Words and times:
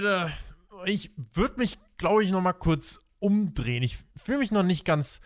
Leute, 0.00 0.32
ich 0.84 1.10
würde 1.32 1.56
mich, 1.58 1.76
glaube 1.96 2.22
ich, 2.22 2.30
noch 2.30 2.40
mal 2.40 2.52
kurz 2.52 3.00
umdrehen. 3.18 3.82
Ich 3.82 3.98
fühle 4.14 4.38
mich 4.38 4.52
noch 4.52 4.62
nicht 4.62 4.84
ganz, 4.84 5.20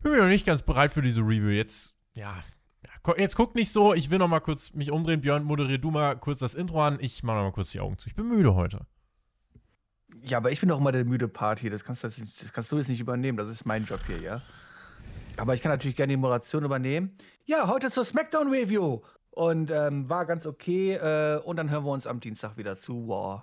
fühle 0.00 0.14
mich 0.14 0.22
noch 0.22 0.30
nicht 0.30 0.46
ganz 0.46 0.62
bereit 0.62 0.92
für 0.92 1.02
diese 1.02 1.20
Review. 1.20 1.50
Jetzt, 1.50 1.94
ja, 2.14 2.42
jetzt 3.18 3.36
guck 3.36 3.54
nicht 3.54 3.70
so. 3.70 3.92
Ich 3.92 4.08
will 4.08 4.18
noch 4.18 4.28
mal 4.28 4.40
kurz 4.40 4.72
mich 4.72 4.90
umdrehen. 4.90 5.20
Björn, 5.20 5.44
moderier 5.44 5.76
du 5.76 5.90
mal 5.90 6.16
kurz 6.16 6.38
das 6.38 6.54
Intro 6.54 6.82
an. 6.82 6.96
Ich 7.00 7.22
mache 7.22 7.36
noch 7.36 7.42
mal 7.44 7.52
kurz 7.52 7.72
die 7.72 7.80
Augen 7.80 7.98
zu. 7.98 8.08
Ich 8.08 8.14
bin 8.14 8.26
müde 8.26 8.54
heute. 8.54 8.86
Ja, 10.22 10.38
aber 10.38 10.50
ich 10.52 10.60
bin 10.60 10.70
doch 10.70 10.78
immer 10.78 10.92
der 10.92 11.04
müde 11.04 11.28
Part 11.28 11.58
hier. 11.58 11.70
Das 11.70 11.84
kannst, 11.84 12.02
das, 12.02 12.18
das 12.40 12.50
kannst 12.50 12.72
du 12.72 12.78
jetzt 12.78 12.88
nicht 12.88 13.00
übernehmen. 13.00 13.36
Das 13.36 13.48
ist 13.48 13.66
mein 13.66 13.84
Job 13.84 14.00
hier, 14.06 14.22
ja. 14.22 14.40
Aber 15.36 15.54
ich 15.54 15.60
kann 15.60 15.70
natürlich 15.70 15.96
gerne 15.96 16.14
die 16.14 16.16
Moderation 16.16 16.64
übernehmen. 16.64 17.14
Ja, 17.44 17.68
heute 17.68 17.90
zur 17.90 18.06
Smackdown 18.06 18.48
Review. 18.48 19.02
Und 19.32 19.70
ähm, 19.70 20.08
war 20.08 20.24
ganz 20.24 20.46
okay. 20.46 20.94
Äh, 20.94 21.40
und 21.40 21.56
dann 21.56 21.68
hören 21.68 21.84
wir 21.84 21.90
uns 21.90 22.06
am 22.06 22.20
Dienstag 22.20 22.56
wieder 22.56 22.78
zu 22.78 23.06
Wow. 23.06 23.42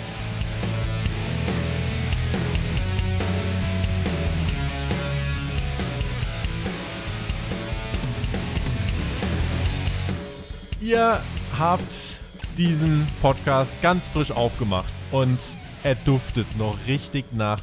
Ihr 10.91 11.21
habt 11.57 12.19
diesen 12.57 13.07
Podcast 13.21 13.71
ganz 13.81 14.09
frisch 14.09 14.29
aufgemacht 14.29 14.91
und 15.13 15.39
er 15.85 15.95
duftet 15.95 16.45
noch 16.57 16.75
richtig 16.85 17.23
nach 17.31 17.61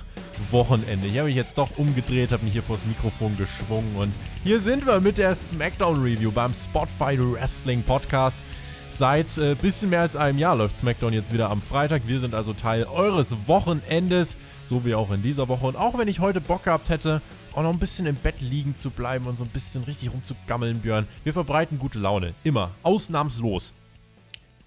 Wochenende. 0.50 1.08
Ich 1.08 1.18
habe 1.18 1.26
mich 1.26 1.36
jetzt 1.36 1.58
doch 1.58 1.68
umgedreht, 1.76 2.32
habe 2.32 2.42
mich 2.44 2.54
hier 2.54 2.62
vors 2.62 2.86
Mikrofon 2.86 3.36
geschwungen 3.36 3.96
und 3.96 4.14
hier 4.44 4.60
sind 4.60 4.86
wir 4.86 4.98
mit 5.00 5.18
der 5.18 5.34
SmackDown 5.34 6.02
Review 6.02 6.32
beim 6.32 6.54
Spotify 6.54 7.18
Wrestling 7.18 7.82
Podcast. 7.82 8.42
Seit 8.88 9.36
äh, 9.36 9.54
bisschen 9.54 9.90
mehr 9.90 10.00
als 10.00 10.16
einem 10.16 10.38
Jahr 10.38 10.56
läuft 10.56 10.78
SmackDown 10.78 11.12
jetzt 11.12 11.30
wieder 11.30 11.50
am 11.50 11.60
Freitag. 11.60 12.04
Wir 12.06 12.20
sind 12.20 12.34
also 12.34 12.54
Teil 12.54 12.84
eures 12.84 13.36
Wochenendes, 13.46 14.38
so 14.64 14.86
wie 14.86 14.94
auch 14.94 15.10
in 15.10 15.22
dieser 15.22 15.48
Woche. 15.48 15.66
Und 15.66 15.76
auch 15.76 15.98
wenn 15.98 16.08
ich 16.08 16.20
heute 16.20 16.40
Bock 16.40 16.64
gehabt 16.64 16.88
hätte, 16.88 17.20
auch 17.54 17.62
noch 17.62 17.72
ein 17.72 17.78
bisschen 17.78 18.06
im 18.06 18.16
Bett 18.16 18.40
liegen 18.40 18.76
zu 18.76 18.90
bleiben 18.90 19.26
und 19.26 19.36
so 19.36 19.44
ein 19.44 19.50
bisschen 19.50 19.84
richtig 19.84 20.12
rumzugammeln, 20.12 20.80
Björn. 20.80 21.06
Wir 21.24 21.32
verbreiten 21.32 21.78
gute 21.78 21.98
Laune. 21.98 22.34
Immer. 22.44 22.70
Ausnahmslos. 22.82 23.72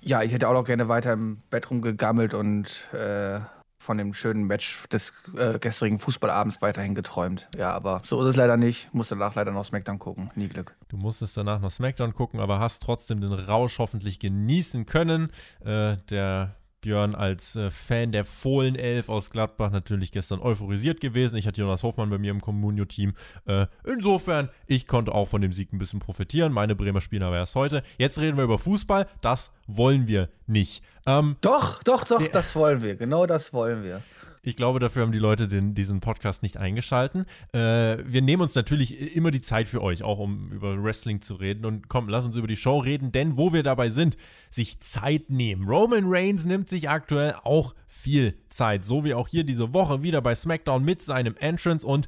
Ja, 0.01 0.23
ich 0.23 0.31
hätte 0.31 0.47
auch 0.47 0.53
noch 0.53 0.65
gerne 0.65 0.88
weiter 0.88 1.13
im 1.13 1.38
Bett 1.49 1.69
rumgegammelt 1.69 2.33
und 2.33 2.88
äh, 2.93 3.39
von 3.81 3.97
dem 3.97 4.13
schönen 4.13 4.45
Match 4.45 4.88
des 4.89 5.13
äh, 5.38 5.59
gestrigen 5.59 5.99
Fußballabends 5.99 6.61
weiterhin 6.61 6.95
geträumt. 6.95 7.49
Ja, 7.57 7.71
aber 7.71 8.01
so 8.05 8.21
ist 8.21 8.29
es 8.29 8.35
leider 8.35 8.57
nicht. 8.57 8.93
Muss 8.93 9.09
danach 9.09 9.35
leider 9.35 9.51
noch 9.51 9.66
Smackdown 9.66 9.99
gucken. 9.99 10.29
Nie 10.35 10.47
Glück. 10.47 10.75
Du 10.88 10.97
musstest 10.97 11.35
danach 11.35 11.59
noch 11.59 11.71
Smackdown 11.71 12.13
gucken, 12.13 12.39
aber 12.39 12.59
hast 12.59 12.81
trotzdem 12.83 13.21
den 13.21 13.33
Rausch 13.33 13.79
hoffentlich 13.79 14.19
genießen 14.19 14.85
können. 14.85 15.31
Äh, 15.63 15.97
der 16.09 16.55
Björn 16.81 17.15
als 17.15 17.55
äh, 17.55 17.71
Fan 17.71 18.11
der 18.11 18.25
Fohlenelf 18.25 19.07
aus 19.07 19.29
Gladbach 19.29 19.71
natürlich 19.71 20.11
gestern 20.11 20.41
euphorisiert 20.41 20.99
gewesen. 20.99 21.38
Ich 21.38 21.47
hatte 21.47 21.61
Jonas 21.61 21.83
Hofmann 21.83 22.09
bei 22.09 22.17
mir 22.17 22.31
im 22.31 22.41
Communio-Team. 22.41 23.13
Äh, 23.45 23.67
insofern, 23.85 24.49
ich 24.67 24.88
konnte 24.88 25.13
auch 25.13 25.27
von 25.27 25.41
dem 25.41 25.53
Sieg 25.53 25.71
ein 25.71 25.77
bisschen 25.77 25.99
profitieren. 25.99 26.51
Meine 26.51 26.75
Bremer 26.75 27.01
spielen 27.01 27.23
aber 27.23 27.38
erst 27.38 27.55
heute. 27.55 27.83
Jetzt 27.97 28.19
reden 28.19 28.38
wir 28.38 28.43
über 28.43 28.57
Fußball. 28.57 29.07
Das 29.21 29.51
wollen 29.67 30.07
wir 30.07 30.29
nicht. 30.47 30.83
Ähm, 31.05 31.38
doch, 31.41 31.83
doch, 31.83 32.03
doch, 32.03 32.27
das 32.27 32.55
wollen 32.55 32.81
wir. 32.81 32.95
Genau 32.95 33.25
das 33.25 33.53
wollen 33.53 33.83
wir. 33.83 34.01
Ich 34.44 34.56
glaube, 34.56 34.79
dafür 34.79 35.03
haben 35.03 35.12
die 35.12 35.19
Leute 35.19 35.47
den, 35.47 35.75
diesen 35.75 36.00
Podcast 36.00 36.41
nicht 36.41 36.57
eingeschalten. 36.57 37.25
Äh, 37.53 37.97
wir 38.06 38.22
nehmen 38.22 38.41
uns 38.41 38.56
natürlich 38.56 39.16
immer 39.16 39.29
die 39.29 39.41
Zeit 39.41 39.68
für 39.68 39.84
euch, 39.84 40.02
auch 40.02 40.18
um 40.18 40.52
über 40.52 40.81
Wrestling 40.84 41.22
zu 41.22 41.35
reden. 41.35 41.63
Und 41.66 41.90
komm, 41.90 42.09
lass 42.09 42.25
uns 42.25 42.38
über 42.38 42.47
die 42.47 42.56
Show 42.56 42.80
reden, 42.80 43.12
denn 43.12 43.38
wo 43.38 43.53
wir 43.53 43.62
dabei 43.62 43.90
sind, 43.90 44.18
sich 44.50 44.80
Zeit 44.80 45.30
nehmen. 45.30 45.68
Roman 45.68 46.06
Reigns 46.07 46.46
nimmt 46.46 46.69
sich 46.69 46.90
aktuell 46.90 47.35
auch 47.44 47.75
viel 47.88 48.35
Zeit, 48.50 48.85
so 48.85 49.03
wie 49.06 49.13
auch 49.13 49.28
hier 49.28 49.44
diese 49.44 49.74
Woche 49.74 50.01
wieder 50.01 50.22
bei 50.22 50.34
SmackDown 50.34 50.84
mit 50.84 51.01
seinem 51.01 51.35
Entrance 51.38 51.85
und 51.85 52.07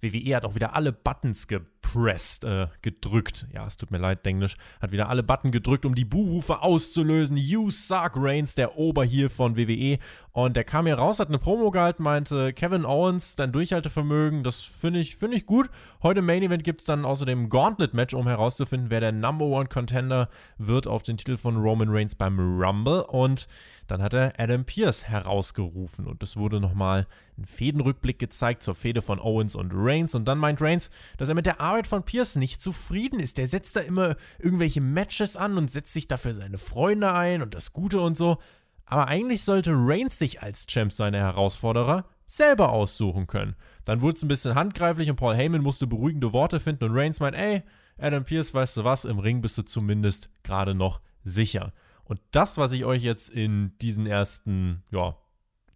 WWE 0.00 0.36
hat 0.36 0.44
auch 0.44 0.54
wieder 0.54 0.74
alle 0.74 0.92
Buttons 0.92 1.46
gepresst, 1.84 2.44
äh, 2.44 2.68
gedrückt. 2.82 3.46
Ja, 3.52 3.66
es 3.66 3.76
tut 3.76 3.90
mir 3.90 3.98
leid, 3.98 4.26
Englisch. 4.26 4.56
Hat 4.80 4.92
wieder 4.92 5.08
alle 5.08 5.22
Button 5.22 5.52
gedrückt, 5.52 5.84
um 5.84 5.94
die 5.94 6.04
Buhrufe 6.04 6.62
auszulösen. 6.62 7.36
You 7.36 7.70
suck, 7.70 8.12
Reigns, 8.16 8.54
der 8.54 8.78
Oberheal 8.78 9.28
von 9.28 9.56
WWE. 9.56 9.98
Und 10.32 10.56
der 10.56 10.64
kam 10.64 10.86
hier 10.86 10.96
raus, 10.96 11.20
hat 11.20 11.28
eine 11.28 11.38
Promo 11.38 11.70
gehalten, 11.70 12.02
meinte 12.02 12.52
Kevin 12.52 12.84
Owens, 12.84 13.36
dein 13.36 13.52
Durchhaltevermögen, 13.52 14.42
das 14.42 14.62
finde 14.62 14.98
ich, 14.98 15.16
find 15.16 15.34
ich 15.34 15.46
gut. 15.46 15.70
Heute 16.02 16.18
im 16.18 16.26
Main 16.26 16.42
Event 16.42 16.64
gibt 16.64 16.80
es 16.80 16.86
dann 16.86 17.04
außerdem 17.04 17.48
Gauntlet-Match, 17.48 18.14
um 18.14 18.26
herauszufinden, 18.26 18.90
wer 18.90 19.00
der 19.00 19.12
Number 19.12 19.44
One 19.46 19.68
Contender 19.68 20.28
wird 20.58 20.86
auf 20.86 21.02
den 21.02 21.16
Titel 21.16 21.36
von 21.36 21.56
Roman 21.56 21.88
Reigns 21.88 22.14
beim 22.14 22.38
Rumble. 22.38 23.02
Und 23.02 23.46
dann 23.86 24.02
hat 24.02 24.14
er 24.14 24.32
Adam 24.38 24.64
Pierce 24.64 25.04
herausgerufen 25.04 26.06
und 26.06 26.22
es 26.22 26.36
wurde 26.36 26.58
nochmal 26.58 27.06
ein 27.36 27.44
Fädenrückblick 27.44 28.18
gezeigt 28.18 28.62
zur 28.62 28.74
Fehde 28.74 29.02
von 29.02 29.20
Owens 29.20 29.54
und 29.54 29.72
Reigns. 29.74 30.14
Und 30.14 30.26
dann 30.26 30.38
meint 30.38 30.62
Reigns, 30.62 30.90
dass 31.18 31.28
er 31.28 31.34
mit 31.34 31.46
der 31.46 31.60
Arbeit 31.60 31.73
von 31.82 32.04
Pierce 32.04 32.36
nicht 32.36 32.60
zufrieden 32.60 33.18
ist. 33.18 33.38
Der 33.38 33.48
setzt 33.48 33.76
da 33.76 33.80
immer 33.80 34.16
irgendwelche 34.38 34.80
Matches 34.80 35.36
an 35.36 35.58
und 35.58 35.70
setzt 35.70 35.92
sich 35.92 36.06
dafür 36.06 36.34
seine 36.34 36.58
Freunde 36.58 37.12
ein 37.12 37.42
und 37.42 37.54
das 37.54 37.72
Gute 37.72 38.00
und 38.00 38.16
so. 38.16 38.38
Aber 38.86 39.08
eigentlich 39.08 39.42
sollte 39.42 39.72
Reigns 39.74 40.18
sich 40.18 40.42
als 40.42 40.66
Champ 40.66 40.92
seine 40.92 41.18
Herausforderer 41.18 42.04
selber 42.26 42.70
aussuchen 42.70 43.26
können. 43.26 43.56
Dann 43.84 44.00
wurde 44.00 44.16
es 44.16 44.22
ein 44.22 44.28
bisschen 44.28 44.54
handgreiflich 44.54 45.10
und 45.10 45.16
Paul 45.16 45.34
Heyman 45.34 45.62
musste 45.62 45.86
beruhigende 45.86 46.32
Worte 46.32 46.60
finden 46.60 46.84
und 46.84 46.96
Reigns 46.96 47.20
meint, 47.20 47.36
ey, 47.36 47.62
Adam 47.98 48.24
Pierce, 48.24 48.54
weißt 48.54 48.78
du 48.78 48.84
was, 48.84 49.04
im 49.04 49.18
Ring 49.18 49.40
bist 49.40 49.56
du 49.58 49.62
zumindest 49.62 50.30
gerade 50.42 50.74
noch 50.74 51.00
sicher. 51.22 51.72
Und 52.04 52.20
das, 52.32 52.58
was 52.58 52.72
ich 52.72 52.84
euch 52.84 53.02
jetzt 53.02 53.30
in 53.30 53.72
diesen 53.80 54.06
ersten, 54.06 54.82
ja, 54.90 55.16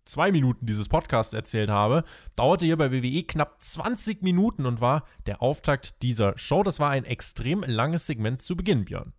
zwei 0.08 0.32
Minuten 0.32 0.66
dieses 0.66 0.88
Podcasts 0.88 1.34
erzählt 1.34 1.70
habe, 1.70 2.04
dauerte 2.34 2.64
hier 2.64 2.76
bei 2.76 2.90
WWE 2.90 3.22
knapp 3.24 3.62
20 3.62 4.22
Minuten 4.22 4.66
und 4.66 4.80
war 4.80 5.04
der 5.26 5.42
Auftakt 5.42 6.02
dieser 6.02 6.36
Show. 6.36 6.62
Das 6.62 6.80
war 6.80 6.90
ein 6.90 7.04
extrem 7.04 7.62
langes 7.62 8.06
Segment 8.06 8.42
zu 8.42 8.56
Beginn, 8.56 8.84
Björn. 8.84 9.12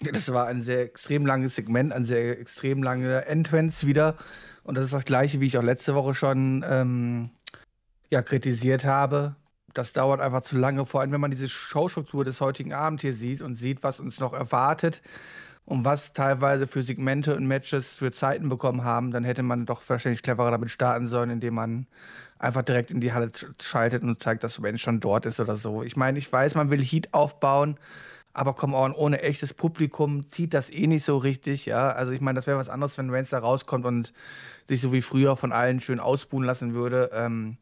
Das 0.00 0.32
war 0.32 0.46
ein 0.46 0.62
sehr 0.62 0.82
extrem 0.82 1.26
langes 1.26 1.56
Segment, 1.56 1.92
ein 1.92 2.04
sehr 2.04 2.38
extrem 2.38 2.82
lange 2.82 3.26
Entrance 3.26 3.86
wieder. 3.86 4.16
Und 4.62 4.76
das 4.76 4.84
ist 4.84 4.92
das 4.92 5.04
gleiche, 5.04 5.40
wie 5.40 5.46
ich 5.46 5.58
auch 5.58 5.62
letzte 5.62 5.94
Woche 5.94 6.14
schon 6.14 6.64
ähm, 6.68 7.30
ja, 8.10 8.22
kritisiert 8.22 8.84
habe. 8.84 9.34
Das 9.74 9.92
dauert 9.92 10.20
einfach 10.20 10.42
zu 10.42 10.56
lange, 10.56 10.86
vor 10.86 11.00
allem 11.00 11.12
wenn 11.12 11.20
man 11.20 11.30
diese 11.30 11.48
Showstruktur 11.48 12.24
des 12.24 12.40
heutigen 12.40 12.72
Abends 12.72 13.02
hier 13.02 13.12
sieht 13.12 13.42
und 13.42 13.56
sieht, 13.56 13.82
was 13.82 14.00
uns 14.00 14.18
noch 14.18 14.32
erwartet 14.32 15.02
und 15.68 15.84
was 15.84 16.14
teilweise 16.14 16.66
für 16.66 16.82
Segmente 16.82 17.36
und 17.36 17.46
Matches 17.46 17.94
für 17.94 18.10
Zeiten 18.10 18.48
bekommen 18.48 18.84
haben, 18.84 19.10
dann 19.10 19.22
hätte 19.22 19.42
man 19.42 19.66
doch 19.66 19.82
wahrscheinlich 19.86 20.22
cleverer 20.22 20.50
damit 20.50 20.70
starten 20.70 21.08
sollen, 21.08 21.28
indem 21.28 21.54
man 21.54 21.86
einfach 22.38 22.62
direkt 22.62 22.90
in 22.90 23.02
die 23.02 23.12
Halle 23.12 23.30
schaltet 23.60 24.02
und 24.02 24.22
zeigt, 24.22 24.42
dass 24.44 24.58
Mensch 24.60 24.82
schon 24.82 25.00
dort 25.00 25.26
ist 25.26 25.40
oder 25.40 25.58
so. 25.58 25.82
Ich 25.82 25.94
meine, 25.94 26.18
ich 26.18 26.32
weiß, 26.32 26.54
man 26.54 26.70
will 26.70 26.82
Heat 26.82 27.12
aufbauen, 27.12 27.76
aber 28.32 28.54
komm 28.54 28.72
on, 28.72 28.94
ohne 28.94 29.20
echtes 29.20 29.52
Publikum 29.52 30.26
zieht 30.26 30.54
das 30.54 30.70
eh 30.70 30.86
nicht 30.86 31.04
so 31.04 31.18
richtig, 31.18 31.66
ja. 31.66 31.90
Also 31.90 32.12
ich 32.12 32.22
meine, 32.22 32.38
das 32.38 32.46
wäre 32.46 32.56
was 32.56 32.70
anderes, 32.70 32.96
wenn 32.96 33.10
Reigns 33.10 33.28
da 33.28 33.38
rauskommt 33.38 33.84
und 33.84 34.14
sich 34.66 34.80
so 34.80 34.94
wie 34.94 35.02
früher 35.02 35.36
von 35.36 35.52
allen 35.52 35.82
schön 35.82 36.00
ausbuhen 36.00 36.44
lassen 36.44 36.72
würde. 36.72 37.10
Ähm, 37.12 37.58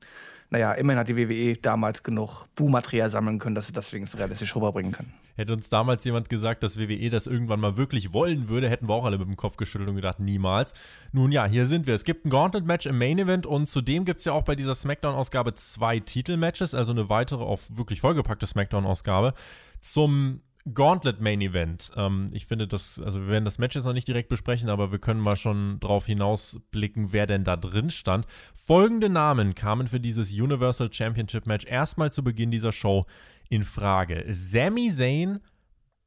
naja, 0.51 0.73
immerhin 0.75 1.01
hat 1.01 1.09
die 1.09 1.17
WWE 1.17 1.57
damals 1.57 2.05
genug 2.05 2.47
Buhmaterial 2.55 3.11
sammeln 3.11 3.41
können, 3.41 3.57
dass 3.57 3.67
sie 3.67 3.73
das 3.73 3.93
wenigstens 3.93 4.21
realistisch 4.21 4.55
rüberbringen 4.55 4.93
können. 4.93 5.13
Hätte 5.37 5.53
uns 5.53 5.69
damals 5.69 6.05
jemand 6.05 6.29
gesagt, 6.29 6.63
dass 6.63 6.79
WWE 6.79 7.11
das 7.11 7.27
irgendwann 7.27 7.61
mal 7.61 7.77
wirklich 7.77 8.13
wollen 8.13 8.49
würde, 8.49 8.69
hätten 8.69 8.89
wir 8.89 8.95
auch 8.95 9.05
alle 9.05 9.19
mit 9.19 9.29
dem 9.29 9.37
Kopf 9.37 9.57
geschüttelt 9.57 9.89
und 9.89 9.97
gedacht, 9.97 10.19
niemals. 10.19 10.75
Nun 11.13 11.31
ja, 11.31 11.47
hier 11.47 11.67
sind 11.67 11.87
wir. 11.87 11.95
Es 11.95 12.05
gibt 12.05 12.25
ein 12.25 12.31
Gauntlet-Match 12.31 12.87
im 12.87 12.99
Main 12.99 13.19
Event 13.19 13.47
und 13.47 13.69
zudem 13.69 14.05
gibt 14.05 14.19
es 14.19 14.25
ja 14.25 14.33
auch 14.33 14.43
bei 14.43 14.57
dieser 14.57 14.75
SmackDown-Ausgabe 14.75 15.55
zwei 15.55 16.01
Titelmatches, 16.01 16.75
also 16.75 16.93
eine 16.93 17.09
weitere 17.09 17.45
auf 17.45 17.69
wirklich 17.77 18.01
vollgepackte 18.01 18.47
SmackDown-Ausgabe. 18.47 19.35
Zum 19.81 20.41
Gauntlet 20.75 21.21
Main 21.21 21.41
Event. 21.41 21.93
Ähm, 21.97 22.27
ich 22.33 22.47
finde 22.47 22.67
das, 22.67 22.99
also 22.99 23.21
wir 23.21 23.29
werden 23.29 23.45
das 23.45 23.59
Match 23.59 23.77
jetzt 23.77 23.85
noch 23.85 23.93
nicht 23.93 24.09
direkt 24.09 24.29
besprechen, 24.29 24.69
aber 24.69 24.91
wir 24.91 24.99
können 24.99 25.21
mal 25.21 25.37
schon 25.37 25.79
drauf 25.79 26.07
hinausblicken, 26.07 27.13
wer 27.13 27.27
denn 27.27 27.45
da 27.45 27.57
drin 27.57 27.91
stand. 27.91 28.27
Folgende 28.55 29.09
Namen 29.09 29.55
kamen 29.55 29.87
für 29.87 30.01
dieses 30.01 30.33
Universal 30.33 30.93
Championship 30.93 31.47
Match 31.47 31.67
erstmal 31.67 32.11
zu 32.11 32.25
Beginn 32.25 32.51
dieser 32.51 32.73
Show 32.73 33.07
in 33.49 33.63
Frage. 33.63 34.25
Sami 34.29 34.91
Zayn, 34.91 35.41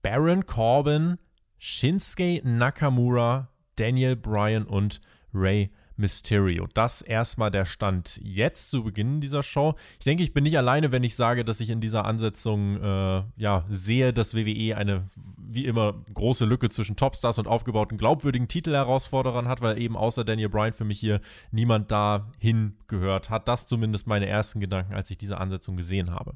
Baron 0.01 0.45
Corbin, 0.45 1.17
Shinsuke 1.57 2.41
Nakamura, 2.43 3.49
Daniel 3.75 4.15
Bryan 4.15 4.65
und 4.65 5.01
Ray 5.33 5.69
Mysterio. 5.99 6.67
Das 6.73 7.01
erstmal 7.01 7.51
der 7.51 7.65
Stand 7.65 8.19
jetzt 8.23 8.71
zu 8.71 8.83
Beginn 8.83 9.19
dieser 9.19 9.43
Show. 9.43 9.75
Ich 9.99 10.05
denke, 10.05 10.23
ich 10.23 10.33
bin 10.33 10.45
nicht 10.45 10.57
alleine, 10.57 10.91
wenn 10.91 11.03
ich 11.03 11.15
sage, 11.15 11.43
dass 11.43 11.59
ich 11.59 11.69
in 11.69 11.81
dieser 11.81 12.05
Ansetzung 12.05 12.81
äh, 12.81 13.23
ja, 13.35 13.65
sehe, 13.69 14.13
dass 14.13 14.33
WWE 14.33 14.77
eine 14.77 15.09
wie 15.37 15.65
immer 15.65 15.93
große 16.13 16.45
Lücke 16.45 16.69
zwischen 16.69 16.95
Topstars 16.95 17.37
und 17.37 17.47
aufgebauten 17.47 17.97
glaubwürdigen 17.97 18.47
Titelherausforderern 18.47 19.47
hat, 19.47 19.61
weil 19.61 19.81
eben 19.81 19.97
außer 19.97 20.23
Daniel 20.23 20.49
Bryan 20.49 20.73
für 20.73 20.85
mich 20.85 20.99
hier 20.99 21.19
niemand 21.51 21.91
dahin 21.91 22.77
gehört. 22.87 23.29
Hat 23.29 23.47
das 23.47 23.65
zumindest 23.65 24.07
meine 24.07 24.27
ersten 24.27 24.59
Gedanken, 24.59 24.93
als 24.93 25.11
ich 25.11 25.17
diese 25.17 25.37
Ansetzung 25.37 25.75
gesehen 25.75 26.11
habe. 26.11 26.35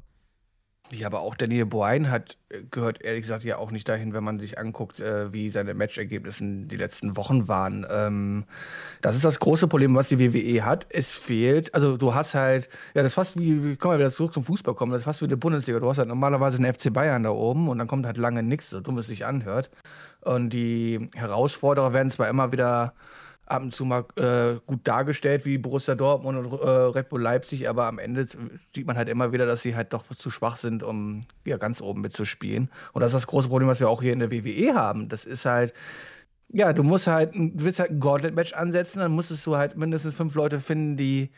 Ja, 0.90 1.06
aber 1.06 1.20
auch 1.20 1.34
Daniel 1.34 1.64
Bryan 1.64 2.10
hat 2.10 2.36
äh, 2.50 2.62
gehört 2.70 3.00
ehrlich 3.02 3.22
gesagt 3.22 3.42
ja 3.42 3.56
auch 3.56 3.70
nicht 3.70 3.88
dahin, 3.88 4.12
wenn 4.12 4.22
man 4.22 4.38
sich 4.38 4.58
anguckt, 4.58 5.00
äh, 5.00 5.32
wie 5.32 5.48
seine 5.48 5.72
Matchergebnisse 5.72 6.44
die 6.44 6.76
letzten 6.76 7.16
Wochen 7.16 7.48
waren. 7.48 7.86
Ähm, 7.90 8.44
das 9.00 9.16
ist 9.16 9.24
das 9.24 9.40
große 9.40 9.66
Problem, 9.66 9.94
was 9.94 10.08
die 10.08 10.20
WWE 10.20 10.64
hat. 10.64 10.86
Es 10.90 11.14
fehlt, 11.14 11.74
also 11.74 11.96
du 11.96 12.14
hast 12.14 12.34
halt, 12.34 12.68
ja, 12.94 13.02
das 13.02 13.08
ist 13.08 13.14
fast 13.14 13.38
wie, 13.38 13.64
wie 13.64 13.76
kommen 13.76 13.94
wir 13.94 13.98
wieder 14.00 14.12
zurück 14.12 14.34
zum 14.34 14.44
Fußball 14.44 14.74
kommen, 14.74 14.92
das 14.92 15.00
ist 15.00 15.04
fast 15.06 15.22
wie 15.22 15.26
eine 15.26 15.38
Bundesliga. 15.38 15.80
Du 15.80 15.88
hast 15.88 15.98
halt 15.98 16.08
normalerweise 16.08 16.58
einen 16.58 16.72
FC 16.72 16.92
Bayern 16.92 17.22
da 17.22 17.30
oben 17.30 17.68
und 17.68 17.78
dann 17.78 17.88
kommt 17.88 18.04
halt 18.04 18.18
lange 18.18 18.42
nichts, 18.42 18.68
so 18.70 18.80
dumm 18.80 18.98
es 18.98 19.06
sich 19.06 19.24
anhört. 19.24 19.70
Und 20.20 20.50
die 20.50 21.08
Herausforderer 21.14 21.94
werden 21.94 22.10
zwar 22.10 22.28
immer 22.28 22.52
wieder 22.52 22.94
ab 23.46 23.62
und 23.62 23.74
zu 23.74 23.84
mal 23.84 24.04
äh, 24.16 24.58
gut 24.66 24.80
dargestellt 24.84 25.44
wie 25.44 25.58
Borussia 25.58 25.94
Dortmund 25.94 26.38
und 26.38 26.60
äh, 26.60 26.66
Red 26.66 27.08
Bull 27.08 27.20
Leipzig, 27.20 27.68
aber 27.68 27.86
am 27.86 27.98
Ende 27.98 28.26
sieht 28.72 28.86
man 28.86 28.96
halt 28.96 29.08
immer 29.08 29.32
wieder, 29.32 29.46
dass 29.46 29.62
sie 29.62 29.76
halt 29.76 29.92
doch 29.92 30.04
zu 30.14 30.30
schwach 30.30 30.56
sind, 30.56 30.82
um 30.82 31.26
ja, 31.44 31.56
ganz 31.56 31.80
oben 31.82 32.00
mitzuspielen. 32.00 32.70
Und 32.92 33.00
das 33.00 33.12
ist 33.12 33.20
das 33.20 33.26
große 33.26 33.48
Problem, 33.48 33.68
was 33.68 33.80
wir 33.80 33.88
auch 33.88 34.02
hier 34.02 34.12
in 34.12 34.20
der 34.20 34.30
WWE 34.30 34.74
haben. 34.74 35.08
Das 35.08 35.24
ist 35.24 35.44
halt, 35.44 35.74
ja, 36.48 36.72
du 36.72 36.82
musst 36.82 37.06
halt, 37.06 37.34
du 37.34 37.64
willst 37.64 37.80
halt 37.80 37.90
ein 37.90 38.00
Gauntlet-Match 38.00 38.54
ansetzen, 38.54 39.00
dann 39.00 39.12
musstest 39.12 39.44
du 39.46 39.56
halt 39.56 39.76
mindestens 39.76 40.14
fünf 40.14 40.34
Leute 40.34 40.60
finden, 40.60 40.96
die, 40.96 41.30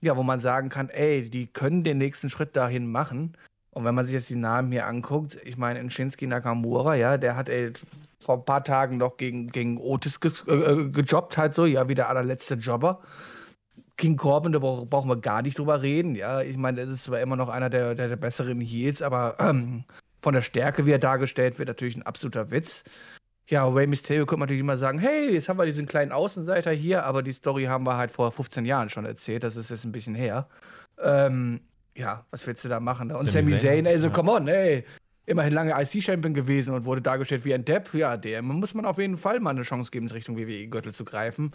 ja, 0.00 0.16
wo 0.16 0.22
man 0.22 0.40
sagen 0.40 0.68
kann, 0.68 0.90
ey, 0.90 1.28
die 1.28 1.48
können 1.48 1.84
den 1.84 1.98
nächsten 1.98 2.30
Schritt 2.30 2.56
dahin 2.56 2.86
machen. 2.90 3.36
Und 3.70 3.84
wenn 3.84 3.94
man 3.94 4.06
sich 4.06 4.14
jetzt 4.14 4.30
die 4.30 4.34
Namen 4.34 4.72
hier 4.72 4.86
anguckt, 4.86 5.38
ich 5.44 5.56
meine, 5.56 5.78
in 5.78 5.90
Shinsuke 5.90 6.26
Nakamura, 6.26 6.94
ja, 6.96 7.16
der 7.16 7.36
hat 7.36 7.48
ey, 7.48 7.72
vor 8.18 8.36
ein 8.36 8.44
paar 8.44 8.64
Tagen 8.64 8.96
noch 8.96 9.16
gegen, 9.16 9.48
gegen 9.48 9.78
Otis 9.78 10.20
ge 10.20 10.30
äh, 10.48 10.52
äh, 10.52 10.90
gejobbt, 10.90 11.38
halt 11.38 11.54
so, 11.54 11.66
ja, 11.66 11.88
wie 11.88 11.94
der 11.94 12.08
allerletzte 12.08 12.54
Jobber. 12.54 13.00
King 13.96 14.16
Corbin, 14.16 14.52
da 14.52 14.60
brauchen 14.60 15.08
wir 15.08 15.16
gar 15.16 15.42
nicht 15.42 15.58
drüber 15.58 15.82
reden, 15.82 16.14
ja. 16.14 16.40
Ich 16.40 16.56
meine, 16.56 16.82
das 16.82 16.90
ist 16.90 17.04
zwar 17.04 17.20
immer 17.20 17.36
noch 17.36 17.48
einer 17.48 17.68
der, 17.68 17.94
der, 17.94 18.08
der 18.08 18.16
besseren 18.16 18.60
Heels, 18.60 19.02
aber 19.02 19.36
ähm, 19.40 19.84
von 20.20 20.34
der 20.34 20.42
Stärke, 20.42 20.86
wie 20.86 20.92
er 20.92 20.98
dargestellt 20.98 21.58
wird, 21.58 21.68
natürlich 21.68 21.96
ein 21.96 22.02
absoluter 22.02 22.50
Witz. 22.50 22.84
Ja, 23.48 23.66
Ray 23.66 23.86
Mysterio 23.86 24.26
könnte 24.26 24.40
man 24.40 24.46
natürlich 24.46 24.60
immer 24.60 24.78
sagen, 24.78 24.98
hey, 24.98 25.32
jetzt 25.32 25.48
haben 25.48 25.58
wir 25.58 25.64
diesen 25.64 25.86
kleinen 25.86 26.12
Außenseiter 26.12 26.70
hier, 26.70 27.04
aber 27.04 27.22
die 27.22 27.32
Story 27.32 27.64
haben 27.64 27.84
wir 27.84 27.96
halt 27.96 28.10
vor 28.10 28.30
15 28.30 28.64
Jahren 28.66 28.90
schon 28.90 29.06
erzählt, 29.06 29.42
das 29.42 29.56
ist 29.56 29.70
jetzt 29.70 29.84
ein 29.84 29.92
bisschen 29.92 30.14
her. 30.14 30.48
Ähm, 31.02 31.60
ja, 31.96 32.24
was 32.30 32.46
willst 32.46 32.64
du 32.64 32.68
da 32.68 32.78
machen? 32.78 33.08
Ne? 33.08 33.16
Und 33.16 33.30
Sami 33.30 33.54
Zayn, 33.56 33.86
ey, 33.86 33.98
so, 33.98 34.08
ja. 34.08 34.12
come 34.12 34.30
on, 34.32 34.48
ey, 34.48 34.84
immerhin 35.28 35.52
lange 35.52 35.72
IC-Champion 35.72 36.34
gewesen 36.34 36.74
und 36.74 36.84
wurde 36.84 37.02
dargestellt 37.02 37.44
wie 37.44 37.54
ein 37.54 37.64
Depp. 37.64 37.94
Ja, 37.94 38.16
dem 38.16 38.46
muss 38.46 38.74
man 38.74 38.84
auf 38.84 38.98
jeden 38.98 39.18
Fall 39.18 39.40
mal 39.40 39.50
eine 39.50 39.62
Chance 39.62 39.90
geben, 39.90 40.06
in 40.06 40.12
Richtung 40.12 40.36
WWE-Gürtel 40.36 40.92
zu 40.92 41.04
greifen. 41.04 41.52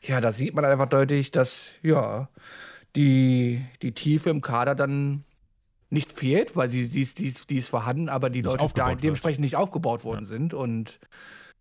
Ja, 0.00 0.20
da 0.20 0.32
sieht 0.32 0.54
man 0.54 0.64
einfach 0.64 0.88
deutlich, 0.88 1.30
dass, 1.30 1.72
ja, 1.82 2.28
die, 2.96 3.64
die 3.80 3.92
Tiefe 3.92 4.30
im 4.30 4.40
Kader 4.40 4.74
dann 4.74 5.24
nicht 5.90 6.10
fehlt, 6.10 6.56
weil 6.56 6.70
sie, 6.70 6.88
die, 6.88 7.04
die, 7.04 7.34
die 7.48 7.58
ist 7.58 7.68
vorhanden, 7.68 8.08
aber 8.08 8.30
die 8.30 8.42
nicht 8.42 8.60
Leute 8.60 8.74
da 8.74 8.94
dementsprechend 8.94 9.42
nicht 9.42 9.56
aufgebaut 9.56 10.04
worden 10.04 10.24
ja. 10.24 10.26
sind. 10.26 10.54
Und 10.54 10.98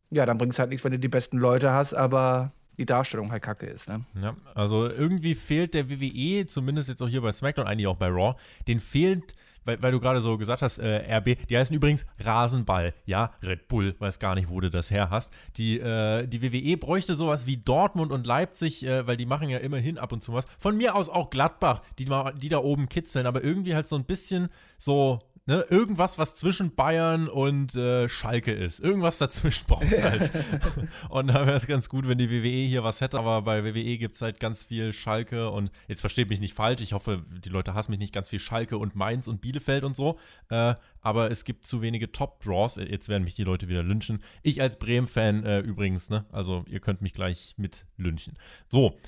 ja, 0.10 0.26
dann 0.26 0.38
bringt 0.38 0.54
es 0.54 0.60
halt 0.60 0.70
nichts, 0.70 0.84
wenn 0.84 0.92
du 0.92 1.00
die 1.00 1.08
besten 1.08 1.38
Leute 1.38 1.72
hast, 1.72 1.94
aber 1.94 2.52
die 2.78 2.86
Darstellung 2.86 3.32
halt 3.32 3.44
kacke 3.44 3.66
ist. 3.66 3.88
Ne? 3.88 4.06
Ja, 4.24 4.36
also 4.56 4.90
irgendwie 4.90 5.36
fehlt 5.36 5.74
der 5.74 5.90
WWE, 5.90 6.46
zumindest 6.46 6.90
jetzt 6.90 7.02
auch 7.02 7.10
hier 7.10 7.22
bei 7.22 7.32
SmackDown, 7.32 7.68
eigentlich 7.68 7.88
auch 7.88 7.98
bei 7.98 8.08
Raw, 8.08 8.36
den 8.68 8.80
fehlt 8.80 9.36
weil, 9.66 9.82
weil 9.82 9.92
du 9.92 10.00
gerade 10.00 10.22
so 10.22 10.38
gesagt 10.38 10.62
hast, 10.62 10.80
äh, 10.80 11.18
RB, 11.18 11.48
die 11.48 11.58
heißen 11.58 11.76
übrigens 11.76 12.06
Rasenball, 12.20 12.94
ja, 13.06 13.32
Red 13.44 13.68
Bull, 13.68 13.96
weiß 14.00 14.20
gar 14.20 14.36
nicht, 14.36 14.50
wo 14.50 14.60
du 14.60 14.70
das 14.70 14.92
her 14.92 15.10
hast. 15.10 15.32
Die, 15.58 15.80
äh, 15.80 16.28
die 16.28 16.42
WWE 16.42 16.78
bräuchte 16.78 17.16
sowas 17.16 17.46
wie 17.46 17.58
Dortmund 17.58 18.12
und 18.12 18.26
Leipzig, 18.26 18.86
äh, 18.86 19.06
weil 19.08 19.18
die 19.18 19.26
machen 19.26 19.50
ja 19.50 19.60
immerhin 19.60 19.98
ab 19.98 20.12
und 20.12 20.22
zu 20.24 20.34
was. 20.34 20.46
Von 20.58 20.78
mir 20.78 20.96
aus 20.96 21.10
auch 21.10 21.30
Gladbach, 21.30 21.82
die, 22.00 22.10
die 22.38 22.50
da 22.50 22.58
oben 22.58 22.90
kitzeln, 22.90 23.26
aber 23.26 23.44
irgendwie 23.44 23.76
halt 23.76 23.88
so 23.88 23.96
ein 23.96 24.06
bisschen 24.06 24.50
so 24.78 25.20
Ne, 25.48 25.66
irgendwas, 25.72 26.20
was 26.20 26.36
zwischen 26.36 26.76
Bayern 26.76 27.28
und 27.28 27.74
äh, 27.74 28.08
Schalke 28.08 28.52
ist. 28.52 28.80
Irgendwas 28.80 29.18
dazwischen 29.18 29.66
brauchst 29.68 29.98
du 29.98 30.04
halt. 30.04 30.32
und 31.10 31.28
da 31.28 31.48
wäre 31.48 31.56
es 31.56 31.66
ganz 31.66 31.90
gut, 31.90 32.08
wenn 32.08 32.20
die 32.20 32.30
WWE 32.30 32.68
hier 32.68 32.84
was 32.84 33.02
hätte, 33.02 33.18
aber 33.18 33.42
bei 33.42 33.64
WWE 33.64 33.98
gibt 33.98 34.14
es 34.14 34.22
halt 34.22 34.40
ganz 34.40 34.64
viel 34.64 34.94
Schalke 34.94 35.50
und 35.50 35.72
jetzt 35.88 36.02
versteht 36.02 36.30
mich 36.30 36.42
nicht 36.42 36.54
falsch, 36.54 36.82
ich 36.82 36.94
hoffe, 36.94 37.26
die 37.44 37.50
Leute 37.50 37.74
hassen 37.74 37.90
mich 37.90 38.00
nicht 38.00 38.14
ganz 38.14 38.30
viel 38.30 38.38
Schalke 38.38 38.78
und 38.78 38.96
Mainz 38.96 39.28
und 39.28 39.42
Bielefeld 39.42 39.84
und 39.84 39.96
so, 39.96 40.20
äh, 40.50 40.76
aber 41.02 41.32
es 41.32 41.44
gibt 41.44 41.66
zu 41.66 41.82
wenige 41.82 42.12
Top-Draws. 42.12 42.76
Jetzt 42.76 43.10
werden 43.10 43.24
mich 43.24 43.34
die 43.34 43.44
Leute 43.44 43.68
wieder 43.68 43.82
lynchen. 43.82 44.22
Ich 44.44 44.62
als 44.62 44.78
Bremen-Fan 44.78 45.44
äh, 45.44 45.60
übrigens, 45.62 46.12
ne? 46.12 46.26
Also 46.32 46.66
ihr 46.70 46.82
könnt 46.82 47.02
mich 47.02 47.16
gleich 47.16 47.56
mit 47.58 47.88
lynchen. 47.98 48.36
So, 48.70 49.00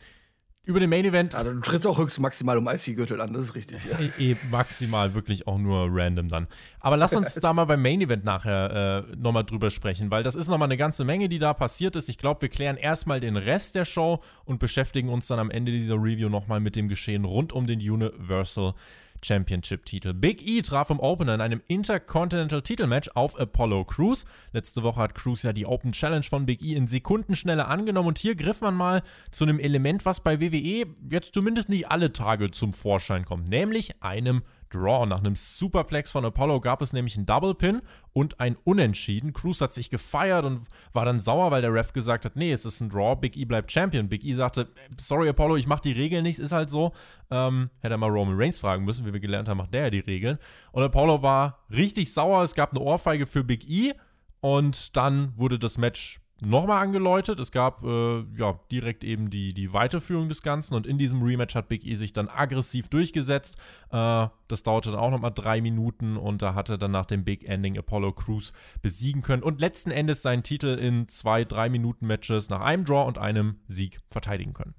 über 0.65 0.79
den 0.79 0.89
Main 0.89 1.03
Event. 1.03 1.35
Also 1.35 1.51
du 1.51 1.59
trittst 1.59 1.85
auch 1.85 1.97
höchstens 1.97 2.21
maximal 2.21 2.57
um 2.57 2.67
IC-Gürtel 2.67 3.19
an, 3.19 3.33
das 3.33 3.43
ist 3.43 3.55
richtig. 3.55 3.85
Ja. 3.85 3.99
E, 3.99 4.31
e 4.31 4.35
maximal, 4.49 5.13
wirklich 5.13 5.45
auch 5.45 5.57
nur 5.57 5.87
random 5.89 6.29
dann. 6.29 6.47
Aber 6.79 6.95
lass 6.95 7.13
uns 7.13 7.33
da 7.41 7.51
mal 7.51 7.65
beim 7.65 7.81
Main 7.81 7.99
Event 7.99 8.23
nachher 8.23 9.05
äh, 9.09 9.15
nochmal 9.15 9.43
drüber 9.43 9.69
sprechen, 9.69 10.09
weil 10.09 10.23
das 10.23 10.35
ist 10.35 10.47
nochmal 10.47 10.67
eine 10.67 10.77
ganze 10.77 11.03
Menge, 11.03 11.27
die 11.27 11.39
da 11.39 11.53
passiert 11.53 11.97
ist. 11.97 12.07
Ich 12.07 12.17
glaube, 12.17 12.43
wir 12.43 12.49
klären 12.49 12.77
erstmal 12.77 13.19
den 13.19 13.35
Rest 13.35 13.75
der 13.75 13.83
Show 13.83 14.21
und 14.45 14.59
beschäftigen 14.59 15.09
uns 15.09 15.27
dann 15.27 15.39
am 15.39 15.51
Ende 15.51 15.71
dieser 15.71 15.95
Review 15.95 16.29
nochmal 16.29 16.61
mit 16.61 16.77
dem 16.77 16.87
Geschehen 16.87 17.25
rund 17.25 17.51
um 17.51 17.67
den 17.67 17.79
Universal 17.79 18.73
Championship-Titel. 19.23 20.13
Big 20.13 20.47
E 20.47 20.61
traf 20.61 20.89
im 20.89 20.99
Opener 20.99 21.35
in 21.35 21.41
einem 21.41 21.61
Intercontinental-Titelmatch 21.67 23.09
auf 23.15 23.39
Apollo 23.39 23.85
Crews. 23.85 24.25
Letzte 24.51 24.83
Woche 24.83 24.99
hat 24.99 25.15
Crews 25.15 25.43
ja 25.43 25.53
die 25.53 25.65
Open 25.65 25.91
Challenge 25.91 26.23
von 26.23 26.45
Big 26.45 26.61
E 26.61 26.75
in 26.75 26.87
Sekundenschnelle 26.87 27.67
angenommen 27.67 28.09
und 28.09 28.17
hier 28.17 28.35
griff 28.35 28.61
man 28.61 28.75
mal 28.75 29.01
zu 29.31 29.45
einem 29.45 29.59
Element, 29.59 30.05
was 30.05 30.19
bei 30.19 30.41
WWE 30.41 30.85
jetzt 31.09 31.33
zumindest 31.33 31.69
nicht 31.69 31.89
alle 31.89 32.13
Tage 32.13 32.51
zum 32.51 32.73
Vorschein 32.73 33.25
kommt, 33.25 33.47
nämlich 33.49 34.03
einem 34.03 34.43
Draw. 34.73 35.05
Nach 35.05 35.19
einem 35.19 35.35
Superplex 35.35 36.11
von 36.11 36.25
Apollo 36.25 36.61
gab 36.61 36.81
es 36.81 36.93
nämlich 36.93 37.15
einen 37.15 37.25
Double 37.25 37.53
Pin 37.53 37.81
und 38.13 38.39
ein 38.39 38.55
Unentschieden. 38.63 39.33
Cruz 39.33 39.61
hat 39.61 39.73
sich 39.73 39.89
gefeiert 39.89 40.45
und 40.45 40.61
war 40.91 41.05
dann 41.05 41.19
sauer, 41.19 41.51
weil 41.51 41.61
der 41.61 41.73
Ref 41.73 41.93
gesagt 41.93 42.25
hat, 42.25 42.35
nee, 42.35 42.51
es 42.51 42.65
ist 42.65 42.81
ein 42.81 42.89
Draw, 42.89 43.15
Big 43.15 43.37
E 43.37 43.45
bleibt 43.45 43.71
Champion. 43.71 44.09
Big 44.09 44.23
E 44.23 44.33
sagte, 44.33 44.67
sorry 44.99 45.29
Apollo, 45.29 45.57
ich 45.57 45.67
mach 45.67 45.79
die 45.79 45.91
Regeln 45.91 46.23
nicht, 46.23 46.39
ist 46.39 46.51
halt 46.51 46.69
so. 46.69 46.93
Ähm, 47.29 47.69
hätte 47.81 47.95
er 47.95 47.97
mal 47.97 48.09
Roman 48.09 48.35
Reigns 48.37 48.59
fragen 48.59 48.85
müssen, 48.85 49.05
wie 49.05 49.13
wir 49.13 49.19
gelernt 49.19 49.49
haben, 49.49 49.57
macht 49.57 49.73
der 49.73 49.83
ja 49.83 49.89
die 49.89 49.99
Regeln. 49.99 50.37
Und 50.71 50.83
Apollo 50.83 51.21
war 51.21 51.65
richtig 51.69 52.13
sauer, 52.13 52.43
es 52.43 52.55
gab 52.55 52.71
eine 52.71 52.81
Ohrfeige 52.81 53.25
für 53.25 53.43
Big 53.43 53.69
E 53.69 53.93
und 54.39 54.97
dann 54.97 55.33
wurde 55.37 55.59
das 55.59 55.77
Match 55.77 56.22
nochmal 56.41 56.83
angeläutet. 56.83 57.39
Es 57.39 57.51
gab 57.51 57.83
äh, 57.83 58.23
ja 58.37 58.59
direkt 58.71 59.03
eben 59.03 59.29
die, 59.29 59.53
die 59.53 59.73
Weiterführung 59.73 60.29
des 60.29 60.41
Ganzen 60.41 60.75
und 60.75 60.87
in 60.87 60.97
diesem 60.97 61.21
Rematch 61.21 61.55
hat 61.55 61.69
Big 61.69 61.85
E 61.85 61.95
sich 61.95 62.13
dann 62.13 62.27
aggressiv 62.27 62.87
durchgesetzt. 62.89 63.57
Äh, 63.91 64.27
das 64.47 64.63
dauerte 64.63 64.91
dann 64.91 64.99
auch 64.99 65.11
nochmal 65.11 65.31
drei 65.33 65.61
Minuten 65.61 66.17
und 66.17 66.41
da 66.41 66.55
hatte 66.55 66.77
dann 66.77 66.91
nach 66.91 67.05
dem 67.05 67.23
Big 67.23 67.47
Ending 67.47 67.77
Apollo 67.77 68.13
Crews 68.13 68.53
besiegen 68.81 69.21
können 69.21 69.43
und 69.43 69.61
letzten 69.61 69.91
Endes 69.91 70.21
seinen 70.21 70.43
Titel 70.43 70.77
in 70.79 71.07
zwei, 71.07 71.45
drei 71.45 71.69
Minuten 71.69 72.07
Matches 72.07 72.49
nach 72.49 72.61
einem 72.61 72.85
Draw 72.85 73.07
und 73.07 73.17
einem 73.17 73.59
Sieg 73.67 73.99
verteidigen 74.09 74.53
können. 74.53 74.75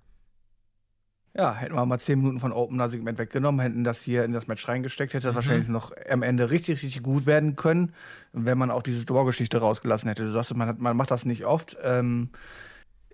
Ja, 1.36 1.52
hätten 1.52 1.74
wir 1.74 1.84
mal 1.84 1.98
10 1.98 2.18
Minuten 2.18 2.38
von 2.38 2.52
Opener-Segment 2.52 3.18
weggenommen, 3.18 3.60
hätten 3.60 3.82
das 3.82 4.00
hier 4.02 4.24
in 4.24 4.32
das 4.32 4.46
Match 4.46 4.68
reingesteckt, 4.68 5.14
hätte 5.14 5.24
das 5.24 5.32
mhm. 5.32 5.36
wahrscheinlich 5.36 5.68
noch 5.68 5.90
am 6.08 6.22
Ende 6.22 6.50
richtig, 6.50 6.82
richtig 6.82 7.02
gut 7.02 7.26
werden 7.26 7.56
können, 7.56 7.92
wenn 8.32 8.56
man 8.56 8.70
auch 8.70 8.82
diese 8.82 9.04
Torgeschichte 9.04 9.58
rausgelassen 9.58 10.08
hätte. 10.08 10.22
Du 10.22 10.30
sagst, 10.30 10.54
man, 10.54 10.68
hat, 10.68 10.78
man 10.78 10.96
macht 10.96 11.10
das 11.10 11.24
nicht 11.24 11.44
oft. 11.44 11.76
Ähm, 11.82 12.28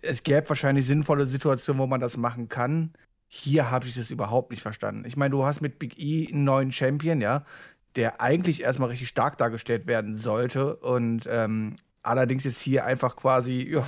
es 0.02 0.22
gäbe 0.22 0.50
wahrscheinlich 0.50 0.84
sinnvolle 0.84 1.26
Situationen, 1.26 1.80
wo 1.80 1.86
man 1.86 2.00
das 2.00 2.18
machen 2.18 2.50
kann. 2.50 2.92
Hier 3.26 3.70
habe 3.70 3.86
ich 3.86 3.94
das 3.94 4.10
überhaupt 4.10 4.50
nicht 4.50 4.62
verstanden. 4.62 5.04
Ich 5.06 5.16
meine, 5.16 5.30
du 5.30 5.44
hast 5.44 5.62
mit 5.62 5.78
Big 5.78 5.98
E 5.98 6.28
einen 6.30 6.44
neuen 6.44 6.72
Champion, 6.72 7.22
ja, 7.22 7.44
der 7.96 8.20
eigentlich 8.20 8.62
erstmal 8.62 8.90
richtig 8.90 9.08
stark 9.08 9.38
dargestellt 9.38 9.86
werden 9.86 10.16
sollte 10.16 10.76
und 10.76 11.26
ähm, 11.30 11.76
allerdings 12.02 12.44
jetzt 12.44 12.60
hier 12.60 12.84
einfach 12.84 13.16
quasi 13.16 13.68
ja, 13.72 13.84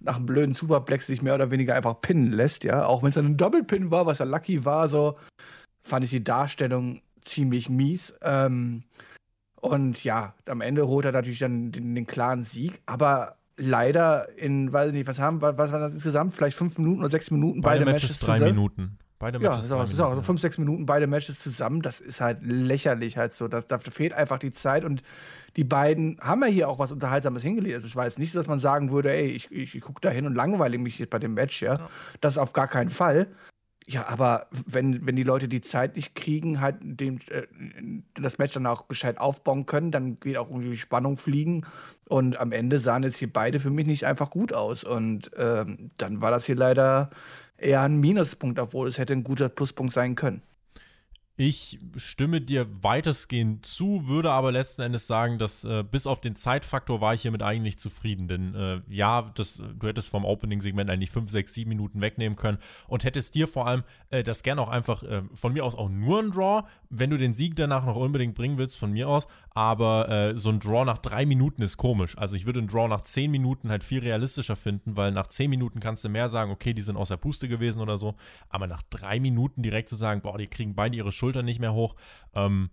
nach 0.00 0.16
einem 0.16 0.26
blöden 0.26 0.54
Superplex 0.54 1.06
sich 1.06 1.22
mehr 1.22 1.34
oder 1.34 1.50
weniger 1.50 1.74
einfach 1.74 2.00
pinnen 2.00 2.32
lässt, 2.32 2.64
ja. 2.64 2.86
Auch 2.86 3.02
wenn 3.02 3.10
es 3.10 3.14
dann 3.14 3.26
ein 3.26 3.36
Double-Pin 3.36 3.90
war, 3.90 4.06
was 4.06 4.18
ja 4.18 4.24
lucky 4.24 4.64
war, 4.64 4.88
so 4.88 5.16
fand 5.82 6.04
ich 6.04 6.10
die 6.10 6.24
Darstellung 6.24 7.00
ziemlich 7.22 7.68
mies. 7.68 8.14
Ähm, 8.22 8.82
und 9.60 10.04
ja, 10.04 10.34
am 10.46 10.60
Ende 10.60 10.86
holt 10.86 11.04
er 11.04 11.12
natürlich 11.12 11.38
dann 11.38 11.72
den, 11.72 11.94
den, 11.94 12.06
klaren 12.06 12.44
Sieg, 12.44 12.80
aber 12.86 13.36
leider 13.56 14.28
in, 14.38 14.72
weiß 14.72 14.88
ich 14.88 14.92
nicht, 14.92 15.06
was 15.06 15.18
haben, 15.18 15.40
was, 15.40 15.56
was 15.56 15.72
war 15.72 15.80
das 15.80 15.94
insgesamt? 15.94 16.34
Vielleicht 16.34 16.56
fünf 16.56 16.78
Minuten 16.78 17.00
oder 17.00 17.10
sechs 17.10 17.30
Minuten 17.30 17.62
beide, 17.62 17.80
beide 17.80 17.92
Matches, 17.92 18.10
Matches 18.10 18.26
drei 18.26 18.34
zusammen. 18.34 18.54
Minuten. 18.54 18.98
Beide 19.18 19.38
Matches. 19.38 19.50
Ja, 19.50 19.56
das 19.56 19.66
ist 19.66 19.72
auch, 19.72 19.80
das 19.80 19.92
ist 19.92 20.00
auch 20.00 20.14
so 20.14 20.22
fünf, 20.22 20.40
sechs 20.40 20.58
Minuten 20.58 20.86
beide 20.86 21.06
Matches 21.06 21.40
zusammen. 21.40 21.80
Das 21.80 22.00
ist 22.00 22.20
halt 22.20 22.42
lächerlich 22.42 23.16
halt 23.16 23.32
so. 23.32 23.48
Da, 23.48 23.62
da 23.62 23.78
fehlt 23.78 24.12
einfach 24.12 24.38
die 24.38 24.52
Zeit 24.52 24.84
und 24.84 25.02
die 25.56 25.64
beiden 25.64 26.18
haben 26.20 26.42
ja 26.42 26.48
hier 26.48 26.68
auch 26.68 26.78
was 26.78 26.92
Unterhaltsames 26.92 27.42
hingelegt. 27.42 27.76
Also 27.76 27.86
ich 27.86 27.96
weiß 27.96 28.18
nicht, 28.18 28.34
dass 28.34 28.46
man 28.46 28.60
sagen 28.60 28.90
würde, 28.90 29.12
ey, 29.12 29.26
ich, 29.26 29.50
ich, 29.50 29.74
ich 29.74 29.80
gucke 29.80 30.00
da 30.00 30.10
hin 30.10 30.26
und 30.26 30.34
langweile 30.34 30.78
mich 30.78 30.98
jetzt 30.98 31.10
bei 31.10 31.18
dem 31.18 31.34
Match, 31.34 31.62
ja? 31.62 31.76
ja. 31.76 31.88
Das 32.20 32.38
auf 32.38 32.52
gar 32.52 32.68
keinen 32.68 32.90
Fall. 32.90 33.28
Ja, 33.88 34.08
aber 34.08 34.48
wenn, 34.66 35.06
wenn 35.06 35.14
die 35.14 35.22
Leute 35.22 35.46
die 35.46 35.60
Zeit 35.60 35.94
nicht 35.94 36.16
kriegen, 36.16 36.60
halt 36.60 36.76
dem, 36.80 37.20
äh, 37.30 37.46
das 38.14 38.36
Match 38.36 38.52
dann 38.54 38.66
auch 38.66 38.88
gescheit 38.88 39.18
aufbauen 39.18 39.64
können, 39.64 39.92
dann 39.92 40.18
geht 40.18 40.36
auch 40.36 40.50
irgendwie 40.50 40.76
Spannung 40.76 41.16
fliegen. 41.16 41.64
Und 42.08 42.38
am 42.38 42.52
Ende 42.52 42.78
sahen 42.78 43.04
jetzt 43.04 43.18
hier 43.18 43.32
beide 43.32 43.60
für 43.60 43.70
mich 43.70 43.86
nicht 43.86 44.04
einfach 44.04 44.30
gut 44.30 44.52
aus. 44.52 44.84
Und 44.84 45.30
ähm, 45.36 45.90
dann 45.98 46.20
war 46.20 46.32
das 46.32 46.46
hier 46.46 46.56
leider 46.56 47.10
eher 47.56 47.82
ein 47.82 48.00
Minuspunkt, 48.00 48.58
obwohl 48.58 48.88
es 48.88 48.98
hätte 48.98 49.12
ein 49.12 49.24
guter 49.24 49.48
Pluspunkt 49.48 49.92
sein 49.92 50.16
können. 50.16 50.42
Ich 51.38 51.78
stimme 51.96 52.40
dir 52.40 52.66
weitestgehend 52.82 53.66
zu, 53.66 54.06
würde 54.08 54.30
aber 54.30 54.52
letzten 54.52 54.80
Endes 54.80 55.06
sagen, 55.06 55.38
dass 55.38 55.64
äh, 55.64 55.84
bis 55.84 56.06
auf 56.06 56.18
den 56.18 56.34
Zeitfaktor 56.34 57.02
war 57.02 57.12
ich 57.12 57.22
hiermit 57.22 57.42
eigentlich 57.42 57.78
zufrieden. 57.78 58.26
Denn 58.26 58.54
äh, 58.54 58.80
ja, 58.88 59.30
das, 59.34 59.60
du 59.78 59.86
hättest 59.86 60.08
vom 60.08 60.24
Opening-Segment 60.24 60.88
eigentlich 60.88 61.10
5, 61.10 61.30
6, 61.30 61.52
7 61.52 61.68
Minuten 61.68 62.00
wegnehmen 62.00 62.36
können 62.36 62.56
und 62.88 63.04
hättest 63.04 63.34
dir 63.34 63.48
vor 63.48 63.66
allem 63.66 63.82
äh, 64.08 64.22
das 64.22 64.42
gerne 64.42 64.62
auch 64.62 64.70
einfach 64.70 65.02
äh, 65.02 65.24
von 65.34 65.52
mir 65.52 65.66
aus 65.66 65.74
auch 65.74 65.90
nur 65.90 66.20
ein 66.20 66.30
Draw, 66.30 66.66
wenn 66.88 67.10
du 67.10 67.18
den 67.18 67.34
Sieg 67.34 67.54
danach 67.54 67.84
noch 67.84 67.96
unbedingt 67.96 68.34
bringen 68.34 68.56
willst, 68.56 68.78
von 68.78 68.92
mir 68.92 69.06
aus. 69.06 69.26
Aber 69.50 70.08
äh, 70.08 70.38
so 70.38 70.48
ein 70.48 70.58
Draw 70.58 70.86
nach 70.86 70.98
3 70.98 71.26
Minuten 71.26 71.60
ist 71.60 71.76
komisch. 71.76 72.16
Also 72.16 72.36
ich 72.36 72.46
würde 72.46 72.60
einen 72.60 72.68
Draw 72.68 72.88
nach 72.88 73.02
10 73.02 73.30
Minuten 73.30 73.68
halt 73.68 73.84
viel 73.84 74.00
realistischer 74.00 74.56
finden, 74.56 74.96
weil 74.96 75.12
nach 75.12 75.26
10 75.26 75.50
Minuten 75.50 75.80
kannst 75.80 76.02
du 76.02 76.08
mehr 76.08 76.30
sagen, 76.30 76.50
okay, 76.50 76.72
die 76.72 76.82
sind 76.82 76.96
aus 76.96 77.08
der 77.08 77.18
Puste 77.18 77.46
gewesen 77.46 77.82
oder 77.82 77.98
so. 77.98 78.14
Aber 78.48 78.66
nach 78.66 78.82
3 78.88 79.20
Minuten 79.20 79.62
direkt 79.62 79.90
zu 79.90 79.96
sagen, 79.96 80.22
boah, 80.22 80.38
die 80.38 80.46
kriegen 80.46 80.74
beide 80.74 80.96
ihre 80.96 81.12
Schuld 81.12 81.25
Schultern 81.26 81.44
nicht 81.44 81.58
mehr 81.58 81.74
hoch. 81.74 81.96
Ähm, 82.34 82.70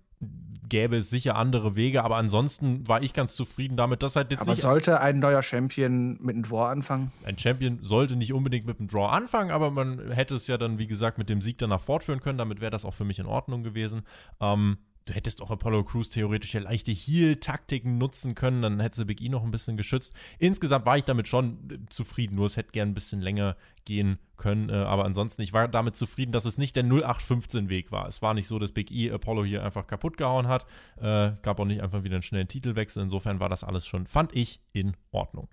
gäbe 0.69 0.97
es 0.97 1.09
sicher 1.09 1.35
andere 1.35 1.75
Wege, 1.75 2.03
aber 2.03 2.17
ansonsten 2.17 2.87
war 2.87 3.01
ich 3.01 3.13
ganz 3.13 3.35
zufrieden 3.35 3.77
damit, 3.77 4.03
dass 4.03 4.15
halt 4.15 4.29
jetzt 4.29 4.41
aber 4.41 4.51
nicht. 4.51 4.61
sollte 4.61 5.01
ein 5.01 5.19
neuer 5.19 5.41
Champion 5.41 6.19
mit 6.21 6.35
einem 6.35 6.43
Draw 6.43 6.65
anfangen? 6.71 7.11
Ein 7.25 7.37
Champion 7.37 7.79
sollte 7.81 8.15
nicht 8.15 8.31
unbedingt 8.31 8.67
mit 8.67 8.79
einem 8.79 8.87
Draw 8.87 9.07
anfangen, 9.07 9.51
aber 9.51 9.71
man 9.71 10.11
hätte 10.11 10.35
es 10.35 10.45
ja 10.47 10.57
dann, 10.57 10.77
wie 10.77 10.87
gesagt, 10.87 11.17
mit 11.17 11.29
dem 11.29 11.41
Sieg 11.41 11.57
danach 11.57 11.81
fortführen 11.81 12.21
können. 12.21 12.37
Damit 12.37 12.61
wäre 12.61 12.71
das 12.71 12.85
auch 12.85 12.93
für 12.93 13.05
mich 13.05 13.19
in 13.19 13.25
Ordnung 13.25 13.63
gewesen. 13.63 14.03
Ähm, 14.39 14.77
du 15.05 15.13
hättest 15.13 15.41
auch 15.41 15.51
Apollo 15.51 15.83
Crews 15.83 16.09
theoretisch 16.09 16.53
ja 16.53 16.61
leichte 16.61 16.91
Heal-Taktiken 16.91 17.97
nutzen 17.97 18.35
können, 18.35 18.61
dann 18.61 18.79
hätte 18.79 18.97
sie 18.97 19.05
Big 19.05 19.21
E 19.21 19.29
noch 19.29 19.43
ein 19.43 19.51
bisschen 19.51 19.77
geschützt. 19.77 20.13
Insgesamt 20.39 20.85
war 20.85 20.97
ich 20.97 21.03
damit 21.03 21.27
schon 21.27 21.57
äh, 21.69 21.77
zufrieden, 21.89 22.35
nur 22.35 22.45
es 22.45 22.57
hätte 22.57 22.71
gern 22.71 22.89
ein 22.89 22.93
bisschen 22.93 23.21
länger 23.21 23.57
gehen 23.85 24.19
können. 24.37 24.69
Äh, 24.69 24.73
aber 24.73 25.05
ansonsten, 25.05 25.41
ich 25.41 25.53
war 25.53 25.67
damit 25.67 25.95
zufrieden, 25.95 26.31
dass 26.31 26.45
es 26.45 26.57
nicht 26.57 26.75
der 26.75 26.83
0815-Weg 26.83 27.91
war. 27.91 28.07
Es 28.07 28.21
war 28.21 28.33
nicht 28.33 28.47
so, 28.47 28.59
dass 28.59 28.71
Big 28.71 28.91
E 28.91 29.11
Apollo 29.11 29.45
hier 29.45 29.63
einfach 29.63 29.87
kaputt 29.87 30.17
gehauen 30.17 30.47
hat. 30.47 30.65
Äh, 31.01 31.27
es 31.27 31.41
gab 31.41 31.59
auch 31.59 31.65
nicht 31.65 31.81
einfach 31.81 32.03
wieder 32.03 32.15
einen 32.15 32.23
schnellen 32.23 32.47
Titelwechsel. 32.47 33.03
Insofern 33.03 33.39
war 33.39 33.49
das 33.49 33.63
alles 33.63 33.85
schon, 33.85 34.05
fand 34.05 34.35
ich, 34.35 34.59
in 34.73 34.95
Ordnung. 35.11 35.47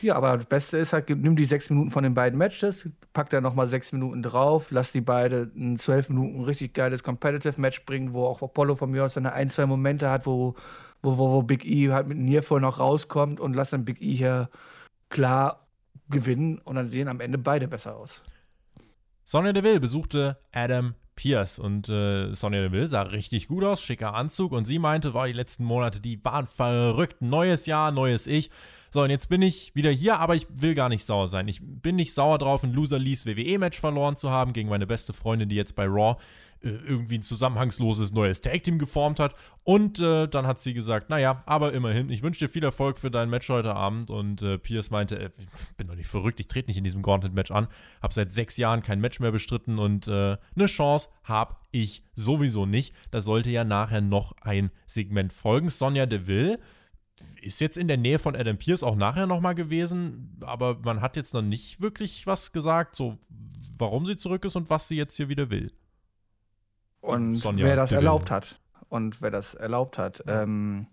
Ja, 0.00 0.16
aber 0.16 0.38
das 0.38 0.46
Beste 0.46 0.78
ist 0.78 0.92
halt, 0.92 1.08
nimm 1.10 1.36
die 1.36 1.44
sechs 1.44 1.70
Minuten 1.70 1.90
von 1.90 2.02
den 2.02 2.14
beiden 2.14 2.38
Matches, 2.38 2.88
pack 3.12 3.30
da 3.30 3.40
nochmal 3.40 3.68
sechs 3.68 3.92
Minuten 3.92 4.22
drauf, 4.22 4.70
lass 4.70 4.92
die 4.92 5.00
beide 5.00 5.50
ein 5.54 5.78
zwölf 5.78 6.08
Minuten 6.08 6.42
richtig 6.44 6.74
geiles 6.74 7.02
Competitive-Match 7.02 7.84
bringen, 7.84 8.12
wo 8.12 8.24
auch 8.24 8.42
Apollo 8.42 8.76
von 8.76 8.90
mir 8.90 9.04
aus 9.04 9.14
seine 9.14 9.32
ein, 9.32 9.50
zwei 9.50 9.66
Momente 9.66 10.10
hat, 10.10 10.26
wo, 10.26 10.54
wo, 11.02 11.18
wo, 11.18 11.30
wo 11.30 11.42
Big 11.42 11.64
E 11.64 11.92
halt 11.92 12.08
mit 12.08 12.18
Nearfall 12.18 12.60
noch 12.60 12.80
rauskommt 12.80 13.40
und 13.40 13.54
lass 13.54 13.70
dann 13.70 13.84
Big 13.84 14.00
E 14.00 14.14
hier 14.14 14.48
klar 15.10 15.62
gewinnen 16.08 16.58
und 16.58 16.76
dann 16.76 16.90
sehen 16.90 17.08
am 17.08 17.20
Ende 17.20 17.38
beide 17.38 17.68
besser 17.68 17.96
aus. 17.96 18.22
Sonja 19.24 19.52
Deville 19.52 19.80
besuchte 19.80 20.38
Adam 20.52 20.94
Pierce 21.14 21.58
und 21.58 21.88
äh, 21.88 22.34
Sonja 22.34 22.62
Deville 22.62 22.88
sah 22.88 23.02
richtig 23.02 23.48
gut 23.48 23.64
aus, 23.64 23.82
schicker 23.82 24.14
Anzug 24.14 24.52
und 24.52 24.66
sie 24.66 24.78
meinte, 24.78 25.14
war 25.14 25.26
die 25.26 25.32
letzten 25.32 25.64
Monate, 25.64 26.00
die 26.00 26.22
waren 26.24 26.46
verrückt, 26.46 27.22
neues 27.22 27.66
Jahr, 27.66 27.90
neues 27.90 28.26
Ich. 28.26 28.50
So, 28.92 29.02
und 29.02 29.08
jetzt 29.08 29.30
bin 29.30 29.40
ich 29.40 29.74
wieder 29.74 29.90
hier, 29.90 30.18
aber 30.18 30.34
ich 30.34 30.46
will 30.50 30.74
gar 30.74 30.90
nicht 30.90 31.06
sauer 31.06 31.26
sein. 31.26 31.48
Ich 31.48 31.60
bin 31.62 31.96
nicht 31.96 32.12
sauer 32.12 32.36
drauf, 32.36 32.62
ein 32.62 32.74
Loser 32.74 32.98
Lease 32.98 33.24
WWE-Match 33.24 33.80
verloren 33.80 34.16
zu 34.16 34.28
haben 34.28 34.52
gegen 34.52 34.68
meine 34.68 34.86
beste 34.86 35.14
Freundin, 35.14 35.48
die 35.48 35.56
jetzt 35.56 35.74
bei 35.74 35.86
Raw 35.86 36.20
äh, 36.60 36.68
irgendwie 36.68 37.16
ein 37.16 37.22
zusammenhangsloses 37.22 38.12
neues 38.12 38.42
Tag-Team 38.42 38.78
geformt 38.78 39.18
hat. 39.18 39.34
Und 39.64 39.98
äh, 39.98 40.28
dann 40.28 40.46
hat 40.46 40.60
sie 40.60 40.74
gesagt, 40.74 41.08
naja, 41.08 41.42
aber 41.46 41.72
immerhin, 41.72 42.10
ich 42.10 42.22
wünsche 42.22 42.40
dir 42.40 42.50
viel 42.50 42.64
Erfolg 42.64 42.98
für 42.98 43.10
dein 43.10 43.30
Match 43.30 43.48
heute 43.48 43.74
Abend. 43.74 44.10
Und 44.10 44.42
äh, 44.42 44.58
Pierce 44.58 44.90
meinte, 44.90 45.18
äh, 45.18 45.30
ich 45.38 45.76
bin 45.78 45.86
doch 45.86 45.96
nicht 45.96 46.08
verrückt, 46.08 46.38
ich 46.38 46.48
trete 46.48 46.68
nicht 46.68 46.76
in 46.76 46.84
diesem 46.84 47.00
Gauntlet-Match 47.00 47.50
an. 47.50 47.68
Hab 48.02 48.12
seit 48.12 48.30
sechs 48.30 48.58
Jahren 48.58 48.82
kein 48.82 49.00
Match 49.00 49.20
mehr 49.20 49.32
bestritten 49.32 49.78
und 49.78 50.06
äh, 50.06 50.36
eine 50.54 50.66
Chance 50.66 51.08
habe 51.24 51.56
ich 51.70 52.02
sowieso 52.14 52.66
nicht. 52.66 52.94
Da 53.10 53.22
sollte 53.22 53.48
ja 53.48 53.64
nachher 53.64 54.02
noch 54.02 54.34
ein 54.42 54.70
Segment 54.84 55.32
folgen. 55.32 55.70
Sonja 55.70 56.04
Deville 56.04 56.58
ist 57.40 57.60
jetzt 57.60 57.76
in 57.76 57.88
der 57.88 57.96
Nähe 57.96 58.18
von 58.18 58.36
Adam 58.36 58.56
Pierce 58.56 58.82
auch 58.82 58.96
nachher 58.96 59.26
nochmal 59.26 59.54
gewesen, 59.54 60.36
aber 60.40 60.78
man 60.82 61.00
hat 61.00 61.16
jetzt 61.16 61.34
noch 61.34 61.42
nicht 61.42 61.80
wirklich 61.80 62.26
was 62.26 62.52
gesagt, 62.52 62.96
so 62.96 63.18
warum 63.78 64.06
sie 64.06 64.16
zurück 64.16 64.44
ist 64.44 64.56
und 64.56 64.70
was 64.70 64.88
sie 64.88 64.96
jetzt 64.96 65.16
hier 65.16 65.28
wieder 65.28 65.50
will. 65.50 65.72
Und 67.00 67.34
Sonja 67.34 67.66
wer 67.66 67.76
das 67.76 67.90
Deville. 67.90 68.06
erlaubt 68.06 68.30
hat. 68.30 68.60
Und 68.88 69.20
wer 69.22 69.30
das 69.30 69.54
erlaubt 69.54 69.98
hat. 69.98 70.22
Ja, 70.26 70.42
ähm, 70.42 70.86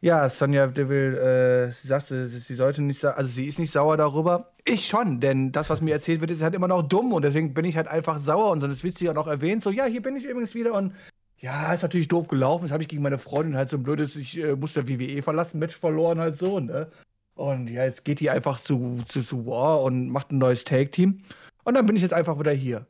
ja 0.00 0.28
Sonja 0.28 0.66
Deville, 0.66 1.16
äh, 1.16 1.72
sie 1.72 1.88
sagte, 1.88 2.26
sie 2.26 2.54
sollte 2.54 2.82
nicht, 2.82 3.02
also 3.04 3.30
sie 3.30 3.46
ist 3.46 3.58
nicht 3.58 3.70
sauer 3.70 3.96
darüber. 3.96 4.52
Ich 4.66 4.86
schon, 4.86 5.20
denn 5.20 5.50
das, 5.52 5.70
was 5.70 5.80
mir 5.80 5.94
erzählt 5.94 6.20
wird, 6.20 6.30
ist 6.30 6.42
halt 6.42 6.54
immer 6.54 6.68
noch 6.68 6.82
dumm 6.82 7.12
und 7.12 7.24
deswegen 7.24 7.54
bin 7.54 7.64
ich 7.64 7.76
halt 7.76 7.88
einfach 7.88 8.18
sauer 8.18 8.50
und 8.50 8.62
dann 8.62 8.82
wird 8.82 8.98
sie 8.98 9.06
ja 9.06 9.14
noch 9.14 9.26
erwähnt, 9.26 9.62
so, 9.62 9.70
ja, 9.70 9.86
hier 9.86 10.02
bin 10.02 10.16
ich 10.16 10.24
übrigens 10.24 10.54
wieder 10.54 10.74
und 10.74 10.92
ja, 11.40 11.72
ist 11.72 11.82
natürlich 11.82 12.08
doof 12.08 12.28
gelaufen. 12.28 12.64
Das 12.64 12.72
habe 12.72 12.82
ich 12.82 12.88
gegen 12.88 13.02
meine 13.02 13.18
Freundin 13.18 13.56
halt 13.56 13.70
so 13.70 13.76
ein 13.76 13.82
blödes, 13.82 14.16
ich 14.16 14.38
äh, 14.38 14.56
musste 14.56 14.88
WWE 14.88 15.22
verlassen, 15.22 15.58
Match 15.58 15.76
verloren 15.76 16.20
halt 16.20 16.38
so, 16.38 16.60
ne? 16.60 16.90
Und 17.34 17.68
ja, 17.68 17.84
jetzt 17.84 18.04
geht 18.04 18.20
die 18.20 18.28
einfach 18.30 18.60
zu, 18.60 19.02
zu, 19.06 19.22
zu 19.22 19.46
War 19.46 19.82
und 19.82 20.10
macht 20.10 20.30
ein 20.30 20.38
neues 20.38 20.64
Tag-Team. 20.64 21.18
Und 21.64 21.74
dann 21.74 21.86
bin 21.86 21.96
ich 21.96 22.02
jetzt 22.02 22.12
einfach 22.12 22.38
wieder 22.38 22.52
hier 22.52 22.86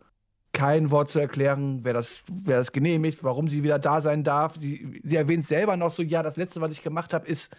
kein 0.52 0.90
Wort 0.90 1.10
zu 1.10 1.20
erklären, 1.20 1.80
wer 1.84 1.92
das, 1.92 2.22
wer 2.30 2.58
das 2.58 2.72
genehmigt, 2.72 3.22
warum 3.22 3.48
sie 3.48 3.62
wieder 3.62 3.78
da 3.78 4.00
sein 4.00 4.24
darf. 4.24 4.56
Sie, 4.58 5.00
sie 5.04 5.16
erwähnt 5.16 5.46
selber 5.46 5.76
noch 5.76 5.92
so, 5.92 6.02
ja, 6.02 6.22
das 6.22 6.36
letzte, 6.36 6.60
was 6.60 6.72
ich 6.72 6.82
gemacht 6.82 7.14
habe, 7.14 7.26
ist, 7.26 7.56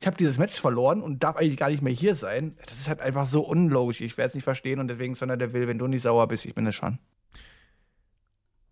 ich 0.00 0.06
habe 0.06 0.16
dieses 0.16 0.38
Match 0.38 0.58
verloren 0.58 1.02
und 1.02 1.22
darf 1.22 1.36
eigentlich 1.36 1.58
gar 1.58 1.68
nicht 1.68 1.82
mehr 1.82 1.92
hier 1.92 2.14
sein. 2.14 2.56
Das 2.66 2.78
ist 2.78 2.88
halt 2.88 3.02
einfach 3.02 3.26
so 3.26 3.42
unlogisch. 3.42 4.00
Ich 4.00 4.16
werde 4.16 4.28
es 4.30 4.34
nicht 4.34 4.44
verstehen 4.44 4.80
und 4.80 4.88
deswegen, 4.88 5.14
sondern 5.14 5.38
der 5.38 5.52
will, 5.52 5.68
wenn 5.68 5.78
du 5.78 5.86
nicht 5.86 6.02
sauer 6.02 6.26
bist, 6.28 6.46
ich 6.46 6.54
bin 6.54 6.66
es 6.66 6.74
schon. 6.74 6.98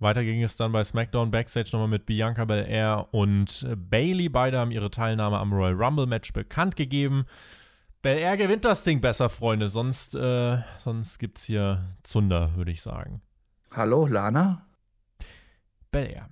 Weiter 0.00 0.23
ging 0.23 0.43
es 0.43 0.57
dann 0.57 0.71
bei 0.71 0.85
SmackDown 0.85 1.33
Backstage 1.33 1.71
nochmal 1.73 1.88
mit 1.88 2.07
Bianca 2.07 2.45
Belair 2.45 3.09
und 3.11 3.67
Bailey. 3.76 4.28
Beide 4.28 4.59
haben 4.59 4.71
ihre 4.71 4.90
Teilnahme 4.90 5.38
am 5.38 5.52
Royal 5.52 5.75
Rumble 5.75 6.07
Match 6.07 6.33
bekannt 6.33 6.76
gegeben. 6.76 7.25
Belair 8.00 8.37
gewinnt 8.37 8.64
das 8.64 8.85
Ding 8.85 9.00
besser, 9.00 9.28
Freunde. 9.28 9.69
Sonst, 9.69 10.14
äh, 10.14 10.59
sonst 10.78 11.19
gibt's 11.19 11.45
hier 11.45 11.97
Zunder, 12.05 12.55
würde 12.55 12.71
ich 12.71 12.81
sagen. 12.81 13.23
Hallo, 13.73 14.07
Lana? 14.07 14.67
Belair. 15.90 16.28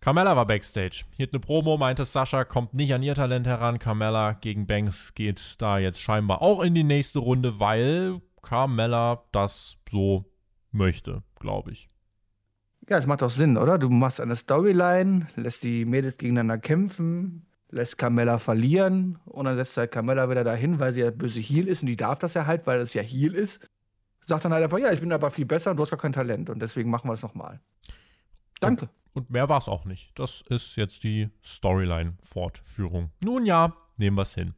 Carmella 0.00 0.36
war 0.36 0.46
backstage. 0.46 1.04
Hielt 1.16 1.32
eine 1.32 1.40
Promo, 1.40 1.78
meinte 1.78 2.04
Sascha, 2.04 2.44
kommt 2.44 2.74
nicht 2.74 2.92
an 2.92 3.02
ihr 3.02 3.14
Talent 3.14 3.46
heran. 3.46 3.78
Carmella 3.78 4.34
gegen 4.34 4.66
Banks 4.66 5.14
geht 5.14 5.60
da 5.62 5.78
jetzt 5.78 6.00
scheinbar 6.00 6.42
auch 6.42 6.62
in 6.62 6.74
die 6.74 6.84
nächste 6.84 7.20
Runde, 7.20 7.58
weil 7.58 8.20
Carmella 8.42 9.24
das 9.32 9.78
so 9.88 10.30
möchte, 10.72 11.22
glaube 11.40 11.72
ich. 11.72 11.88
Ja, 12.88 12.98
es 12.98 13.06
macht 13.06 13.22
auch 13.22 13.30
Sinn, 13.30 13.56
oder? 13.56 13.78
Du 13.78 13.90
machst 13.90 14.20
eine 14.20 14.36
Storyline, 14.36 15.26
lässt 15.36 15.62
die 15.62 15.84
Mädels 15.84 16.16
gegeneinander 16.16 16.58
kämpfen, 16.58 17.46
lässt 17.70 17.98
Carmella 17.98 18.38
verlieren 18.38 19.18
und 19.26 19.44
dann 19.44 19.56
setzt 19.56 19.76
halt 19.76 19.92
Carmella 19.92 20.30
wieder 20.30 20.44
dahin, 20.44 20.78
weil 20.78 20.92
sie 20.92 21.00
ja 21.00 21.10
böse 21.10 21.40
Heal 21.40 21.68
ist 21.68 21.82
und 21.82 21.88
die 21.88 21.96
darf 21.96 22.18
das 22.18 22.34
ja 22.34 22.46
halt, 22.46 22.66
weil 22.66 22.80
es 22.80 22.94
ja 22.94 23.02
Heal 23.02 23.34
ist 23.34 23.60
sagt 24.28 24.44
dann 24.44 24.52
halt 24.52 24.62
einfach, 24.62 24.78
ja, 24.78 24.92
ich 24.92 25.00
bin 25.00 25.12
aber 25.12 25.30
viel 25.30 25.46
besser 25.46 25.70
und 25.72 25.78
du 25.78 25.82
hast 25.82 25.90
gar 25.90 25.98
kein 25.98 26.12
Talent 26.12 26.50
und 26.50 26.60
deswegen 26.60 26.90
machen 26.90 27.08
wir 27.08 27.14
es 27.14 27.22
nochmal. 27.22 27.60
Danke. 28.60 28.88
Und, 29.14 29.22
und 29.24 29.30
mehr 29.30 29.48
war 29.48 29.58
es 29.58 29.68
auch 29.68 29.84
nicht. 29.84 30.12
Das 30.18 30.42
ist 30.48 30.76
jetzt 30.76 31.02
die 31.02 31.30
Storyline-Fortführung. 31.44 33.10
Nun 33.24 33.46
ja, 33.46 33.74
nehmen 33.96 34.16
wir 34.16 34.22
es 34.22 34.34
hin. 34.34 34.54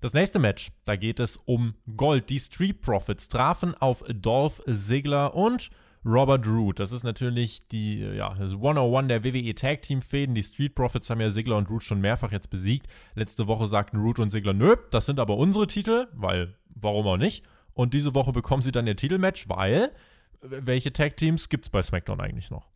Das 0.00 0.12
nächste 0.12 0.40
Match, 0.40 0.68
da 0.84 0.96
geht 0.96 1.20
es 1.20 1.36
um 1.36 1.74
Gold. 1.96 2.28
Die 2.28 2.40
Street 2.40 2.80
Profits 2.80 3.28
trafen 3.28 3.74
auf 3.76 4.02
Dolph 4.08 4.60
Ziggler 4.68 5.34
und 5.34 5.70
Robert 6.04 6.46
Root. 6.46 6.80
Das 6.80 6.90
ist 6.92 7.04
natürlich 7.04 7.66
die, 7.68 8.00
ja, 8.00 8.34
das 8.34 8.52
101 8.52 9.08
der 9.08 9.24
WWE 9.24 9.54
Tag 9.54 9.82
Team 9.82 10.02
Fäden. 10.02 10.34
Die 10.34 10.42
Street 10.42 10.74
Profits 10.74 11.08
haben 11.10 11.20
ja 11.20 11.30
Ziggler 11.30 11.56
und 11.56 11.70
Root 11.70 11.84
schon 11.84 12.00
mehrfach 12.00 12.32
jetzt 12.32 12.50
besiegt. 12.50 12.86
Letzte 13.14 13.46
Woche 13.46 13.68
sagten 13.68 13.98
Root 13.98 14.18
und 14.18 14.30
Ziggler, 14.30 14.52
nö, 14.52 14.76
das 14.90 15.06
sind 15.06 15.20
aber 15.20 15.36
unsere 15.36 15.66
Titel, 15.66 16.08
weil, 16.12 16.54
warum 16.74 17.06
auch 17.06 17.16
nicht? 17.16 17.44
Und 17.74 17.94
diese 17.94 18.14
Woche 18.14 18.32
bekommen 18.32 18.62
sie 18.62 18.72
dann 18.72 18.86
ihr 18.86 18.96
Titelmatch, 18.96 19.48
weil 19.48 19.92
welche 20.40 20.92
Tag-Teams 20.92 21.48
gibt 21.48 21.66
es 21.66 21.70
bei 21.70 21.82
SmackDown 21.82 22.20
eigentlich 22.20 22.50
noch? 22.50 22.68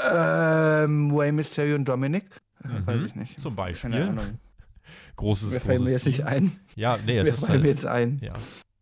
Ähm, 0.00 1.12
Way 1.12 1.32
Mysterio 1.32 1.74
und 1.74 1.86
Dominic? 1.86 2.24
Mhm. 2.62 2.86
Weiß 2.86 3.02
ich 3.04 3.14
nicht. 3.16 3.40
Zum 3.40 3.56
Beispiel. 3.56 4.16
Großes, 5.16 5.50
Wer 5.50 5.60
fällt 5.60 5.82
mir 5.82 5.90
jetzt 5.90 6.06
nicht 6.06 6.24
ein? 6.24 6.60
Ja, 6.76 6.96
nee, 7.04 7.18
es 7.18 7.26
Wer 7.26 7.32
ist 7.32 7.40
fällt 7.40 7.50
halt, 7.50 7.62
mir 7.62 7.68
jetzt 7.68 7.86
ein? 7.86 8.20
Ja, 8.22 8.34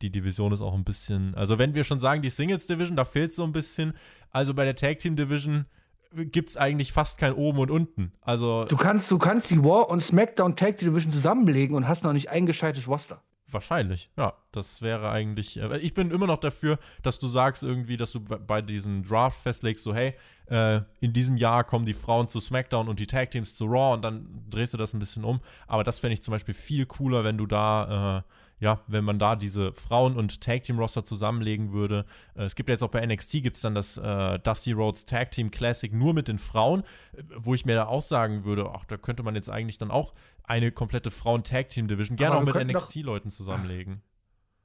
die 0.03 0.11
Division 0.11 0.53
ist 0.53 0.61
auch 0.61 0.75
ein 0.75 0.85
bisschen. 0.85 1.35
Also, 1.35 1.59
wenn 1.59 1.75
wir 1.75 1.85
schon 1.85 2.01
sagen, 2.01 2.23
die 2.23 2.31
Singles 2.31 2.67
Division, 2.67 2.97
da 2.97 3.05
fehlt 3.05 3.33
so 3.33 3.45
ein 3.45 3.53
bisschen. 3.53 3.95
Also 4.31 4.53
bei 4.53 4.65
der 4.65 4.77
Tag 4.77 4.99
Team 4.99 5.17
Division 5.17 5.65
gibt 6.13 6.51
es 6.51 6.57
eigentlich 6.57 6.93
fast 6.93 7.19
kein 7.19 7.33
Oben 7.33 7.59
und 7.59 7.71
Unten. 7.71 8.13
Also 8.21 8.65
du 8.67 8.77
kannst, 8.77 9.11
du 9.11 9.19
kannst 9.19 9.51
die 9.51 9.63
War 9.63 9.89
und 9.89 10.01
SmackDown 10.01 10.57
Tag 10.57 10.79
Team 10.79 10.91
Division 10.91 11.13
zusammenlegen 11.13 11.77
und 11.77 11.89
hast 11.89 12.05
noch 12.05 12.13
nicht 12.13 12.31
ein 12.31 12.47
gescheites 12.47 12.89
Roster. 12.89 13.23
Wahrscheinlich, 13.49 14.11
ja. 14.17 14.35
Das 14.51 14.83
wäre 14.83 15.11
eigentlich. 15.11 15.59
Äh, 15.59 15.79
ich 15.79 15.95
bin 15.95 16.11
immer 16.11 16.27
noch 16.27 16.39
dafür, 16.39 16.79
dass 17.03 17.19
du 17.19 17.29
sagst 17.29 17.63
irgendwie, 17.63 17.97
dass 17.97 18.13
du 18.13 18.21
bei 18.21 18.61
diesem 18.61 19.05
Draft 19.05 19.41
festlegst, 19.41 19.85
so, 19.85 19.95
hey, 19.95 20.15
äh, 20.47 20.81
in 21.01 21.13
diesem 21.13 21.37
Jahr 21.37 21.63
kommen 21.63 21.85
die 21.85 21.95
Frauen 21.95 22.29
zu 22.29 22.41
SmackDown 22.41 22.89
und 22.89 22.99
die 22.99 23.07
Tag 23.07 23.31
Teams 23.31 23.55
zu 23.55 23.67
Raw 23.67 23.95
und 23.95 24.03
dann 24.03 24.45
drehst 24.51 24.75
du 24.75 24.79
das 24.79 24.95
ein 24.95 24.99
bisschen 24.99 25.25
um. 25.25 25.41
Aber 25.67 25.85
das 25.85 25.99
fände 25.99 26.15
ich 26.15 26.23
zum 26.23 26.33
Beispiel 26.33 26.55
viel 26.55 26.87
cooler, 26.87 27.23
wenn 27.23 27.39
du 27.39 27.47
da. 27.47 28.19
Äh, 28.19 28.23
ja, 28.59 28.81
wenn 28.87 29.05
man 29.05 29.19
da 29.19 29.37
diese 29.37 29.73
Frauen- 29.73 30.17
und 30.17 30.41
Tag-Team-Roster 30.41 31.05
zusammenlegen 31.05 31.73
würde. 31.73 32.07
Äh, 32.35 32.45
es 32.45 32.55
gibt 32.55 32.69
ja 32.69 32.75
jetzt 32.75 32.83
auch 32.83 32.91
bei 32.91 33.05
NXT 33.05 33.43
gibt 33.43 33.57
es 33.57 33.63
dann 33.63 33.75
das 33.75 33.99
äh, 33.99 34.39
Dusty 34.39 34.73
Rhodes 34.73 35.05
Tag 35.05 35.31
Team 35.31 35.51
Classic 35.51 35.93
nur 35.93 36.15
mit 36.15 36.29
den 36.29 36.39
Frauen, 36.39 36.83
äh, 37.13 37.23
wo 37.37 37.55
ich 37.55 37.65
mir 37.67 37.75
da 37.75 37.87
auch 37.87 38.03
sagen 38.03 38.45
würde, 38.45 38.71
ach, 38.75 38.85
da 38.87 38.97
könnte 38.97 39.23
man 39.23 39.35
jetzt 39.35 39.51
eigentlich 39.51 39.79
dann 39.79 39.91
auch 39.91 40.15
eine 40.45 40.73
komplette 40.73 41.11
Frauen-Tag-Team-Division 41.11 42.17
gerne 42.17 42.37
auch 42.37 42.43
mit 42.43 42.55
NXT-Leuten 42.55 43.31
zusammenlegen. 43.31 44.01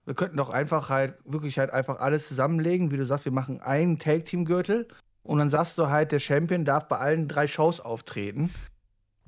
Wir 0.06 0.16
könnten 0.16 0.38
doch 0.38 0.50
einfach 0.50 0.90
halt, 0.90 1.16
wirklich 1.26 1.60
halt 1.60 1.72
einfach 1.72 2.00
alles 2.00 2.28
zusammenlegen, 2.28 2.92
wie 2.92 2.98
du 2.98 3.06
sagst, 3.06 3.26
wir 3.26 3.32
machen 3.32 3.60
einen 3.62 4.00
Tag-Team-Gürtel 4.00 4.88
und 5.24 5.40
dann 5.40 5.50
sagst 5.50 5.78
du 5.78 5.90
halt, 5.90 6.12
der 6.12 6.20
Champion 6.20 6.66
darf 6.66 6.88
bei 6.88 6.98
allen 6.98 7.28
drei 7.28 7.48
Shows 7.48 7.80
auftreten 7.80 8.52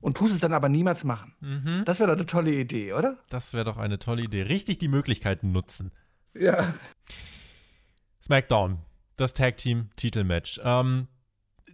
und 0.03 0.17
tust 0.17 0.33
es 0.33 0.41
dann 0.41 0.51
aber 0.51 0.67
niemals 0.67 1.05
machen. 1.05 1.33
Mhm. 1.39 1.83
Das 1.85 1.99
wäre 1.99 2.09
doch 2.09 2.17
eine 2.17 2.25
tolle 2.25 2.53
Idee, 2.53 2.91
oder? 2.91 3.17
Das 3.29 3.53
wäre 3.53 3.63
doch 3.63 3.77
eine 3.77 3.99
tolle 3.99 4.23
Idee. 4.23 4.43
Richtig 4.43 4.77
die 4.77 4.89
Möglichkeiten 4.89 5.53
nutzen. 5.53 5.91
Ja. 6.33 6.73
SmackDown, 8.21 8.79
das 9.15 9.33
Tag 9.33 9.57
Team 9.57 9.91
Titelmatch. 9.95 10.59
Ähm, 10.63 11.07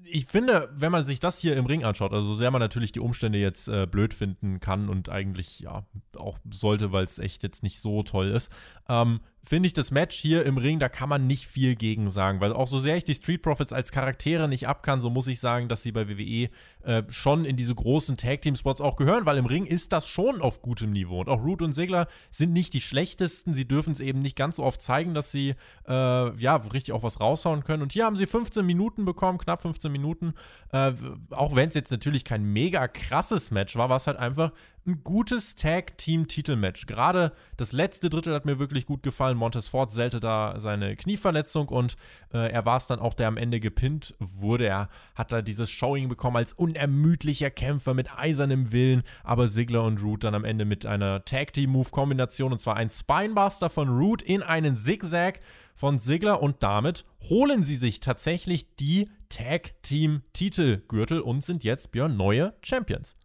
ich 0.03 0.27
finde, 0.27 0.69
wenn 0.73 0.91
man 0.91 1.05
sich 1.05 1.19
das 1.19 1.39
hier 1.39 1.57
im 1.57 1.65
Ring 1.65 1.83
anschaut, 1.83 2.13
also 2.13 2.27
so 2.27 2.33
sehr 2.35 2.51
man 2.51 2.59
natürlich 2.59 2.91
die 2.91 2.99
Umstände 2.99 3.39
jetzt 3.39 3.67
äh, 3.67 3.87
blöd 3.87 4.13
finden 4.13 4.59
kann 4.59 4.89
und 4.89 5.09
eigentlich 5.09 5.61
ja 5.61 5.85
auch 6.15 6.37
sollte, 6.51 6.91
weil 6.91 7.05
es 7.05 7.17
echt 7.17 7.41
jetzt 7.41 7.63
nicht 7.63 7.79
so 7.79 8.03
toll 8.03 8.27
ist, 8.27 8.51
ähm, 8.87 9.21
finde 9.43 9.67
ich 9.67 9.73
das 9.73 9.91
Match 9.91 10.17
hier 10.17 10.45
im 10.45 10.57
Ring, 10.57 10.79
da 10.79 10.89
kann 10.89 11.09
man 11.09 11.25
nicht 11.25 11.47
viel 11.47 11.75
gegen 11.75 12.09
sagen, 12.09 12.41
weil 12.41 12.53
auch 12.53 12.67
so 12.67 12.77
sehr 12.77 12.97
ich 12.97 13.03
die 13.03 13.13
Street 13.13 13.41
Profits 13.41 13.73
als 13.73 13.91
Charaktere 13.91 14.47
nicht 14.47 14.67
ab 14.67 14.83
kann, 14.83 15.01
so 15.01 15.09
muss 15.09 15.27
ich 15.27 15.39
sagen, 15.39 15.69
dass 15.69 15.81
sie 15.81 15.91
bei 15.91 16.09
WWE 16.09 16.49
äh, 16.83 17.03
schon 17.09 17.45
in 17.45 17.55
diese 17.55 17.73
großen 17.73 18.17
Tag 18.17 18.41
Team 18.41 18.55
Spots 18.55 18.81
auch 18.81 18.95
gehören, 18.95 19.25
weil 19.25 19.37
im 19.37 19.45
Ring 19.45 19.65
ist 19.65 19.93
das 19.93 20.07
schon 20.07 20.41
auf 20.41 20.61
gutem 20.61 20.91
Niveau. 20.91 21.21
Und 21.21 21.29
auch 21.29 21.43
Root 21.43 21.61
und 21.61 21.73
Sigler 21.73 22.07
sind 22.31 22.53
nicht 22.53 22.73
die 22.73 22.81
schlechtesten, 22.81 23.53
sie 23.53 23.67
dürfen 23.67 23.93
es 23.93 24.01
eben 24.01 24.19
nicht 24.19 24.35
ganz 24.35 24.57
so 24.57 24.63
oft 24.63 24.81
zeigen, 24.81 25.13
dass 25.13 25.31
sie 25.31 25.55
äh, 25.87 26.35
ja 26.37 26.55
richtig 26.57 26.93
auch 26.93 27.03
was 27.03 27.19
raushauen 27.19 27.63
können. 27.63 27.83
Und 27.83 27.93
hier 27.93 28.05
haben 28.05 28.17
sie 28.17 28.25
15 28.25 28.65
Minuten 28.65 29.05
bekommen, 29.05 29.37
knapp 29.37 29.61
15 29.61 29.91
Minuten, 29.91 30.33
äh, 30.71 30.91
auch 31.31 31.55
wenn 31.55 31.69
es 31.69 31.75
jetzt 31.75 31.91
natürlich 31.91 32.25
kein 32.25 32.43
mega 32.43 32.87
krasses 32.87 33.51
Match 33.51 33.75
war, 33.75 33.89
war 33.89 33.97
es 33.97 34.07
halt 34.07 34.17
einfach 34.17 34.51
ein 34.85 35.03
gutes 35.03 35.55
Tag-Team-Titelmatch. 35.55 36.85
Gerade 36.85 37.33
das 37.57 37.71
letzte 37.71 38.09
Drittel 38.09 38.33
hat 38.33 38.45
mir 38.45 38.59
wirklich 38.59 38.85
gut 38.85 39.03
gefallen. 39.03 39.37
Montez 39.37 39.67
Ford 39.67 39.91
sellte 39.91 40.19
da 40.19 40.59
seine 40.59 40.95
Knieverletzung 40.95 41.69
und 41.69 41.95
äh, 42.33 42.51
er 42.51 42.65
war 42.65 42.77
es 42.77 42.87
dann 42.87 42.99
auch, 42.99 43.13
der 43.13 43.27
am 43.27 43.37
Ende 43.37 43.59
gepinnt 43.59 44.15
wurde. 44.19 44.67
Er 44.67 44.89
hat 45.15 45.31
da 45.31 45.41
dieses 45.41 45.69
Showing 45.69 46.09
bekommen 46.09 46.37
als 46.37 46.53
unermüdlicher 46.53 47.51
Kämpfer 47.51 47.93
mit 47.93 48.17
eisernem 48.17 48.71
Willen, 48.71 49.03
aber 49.23 49.47
Sigler 49.47 49.83
und 49.83 50.01
Root 50.01 50.23
dann 50.23 50.35
am 50.35 50.45
Ende 50.45 50.65
mit 50.65 50.85
einer 50.85 51.23
Tag-Team-Move-Kombination 51.25 52.53
und 52.53 52.61
zwar 52.61 52.75
ein 52.77 52.89
Spinebuster 52.89 53.69
von 53.69 53.89
Root 53.89 54.21
in 54.21 54.41
einen 54.41 54.77
Zigzag 54.77 55.41
von 55.75 55.99
Sigler 55.99 56.41
und 56.41 56.63
damit 56.63 57.05
holen 57.29 57.63
sie 57.63 57.77
sich 57.77 57.99
tatsächlich 57.99 58.75
die 58.75 59.09
Tag-Team-Titelgürtel 59.29 61.21
und 61.21 61.45
sind 61.45 61.63
jetzt 61.63 61.91
Björn 61.91 62.17
neue 62.17 62.53
Champions. 62.61 63.15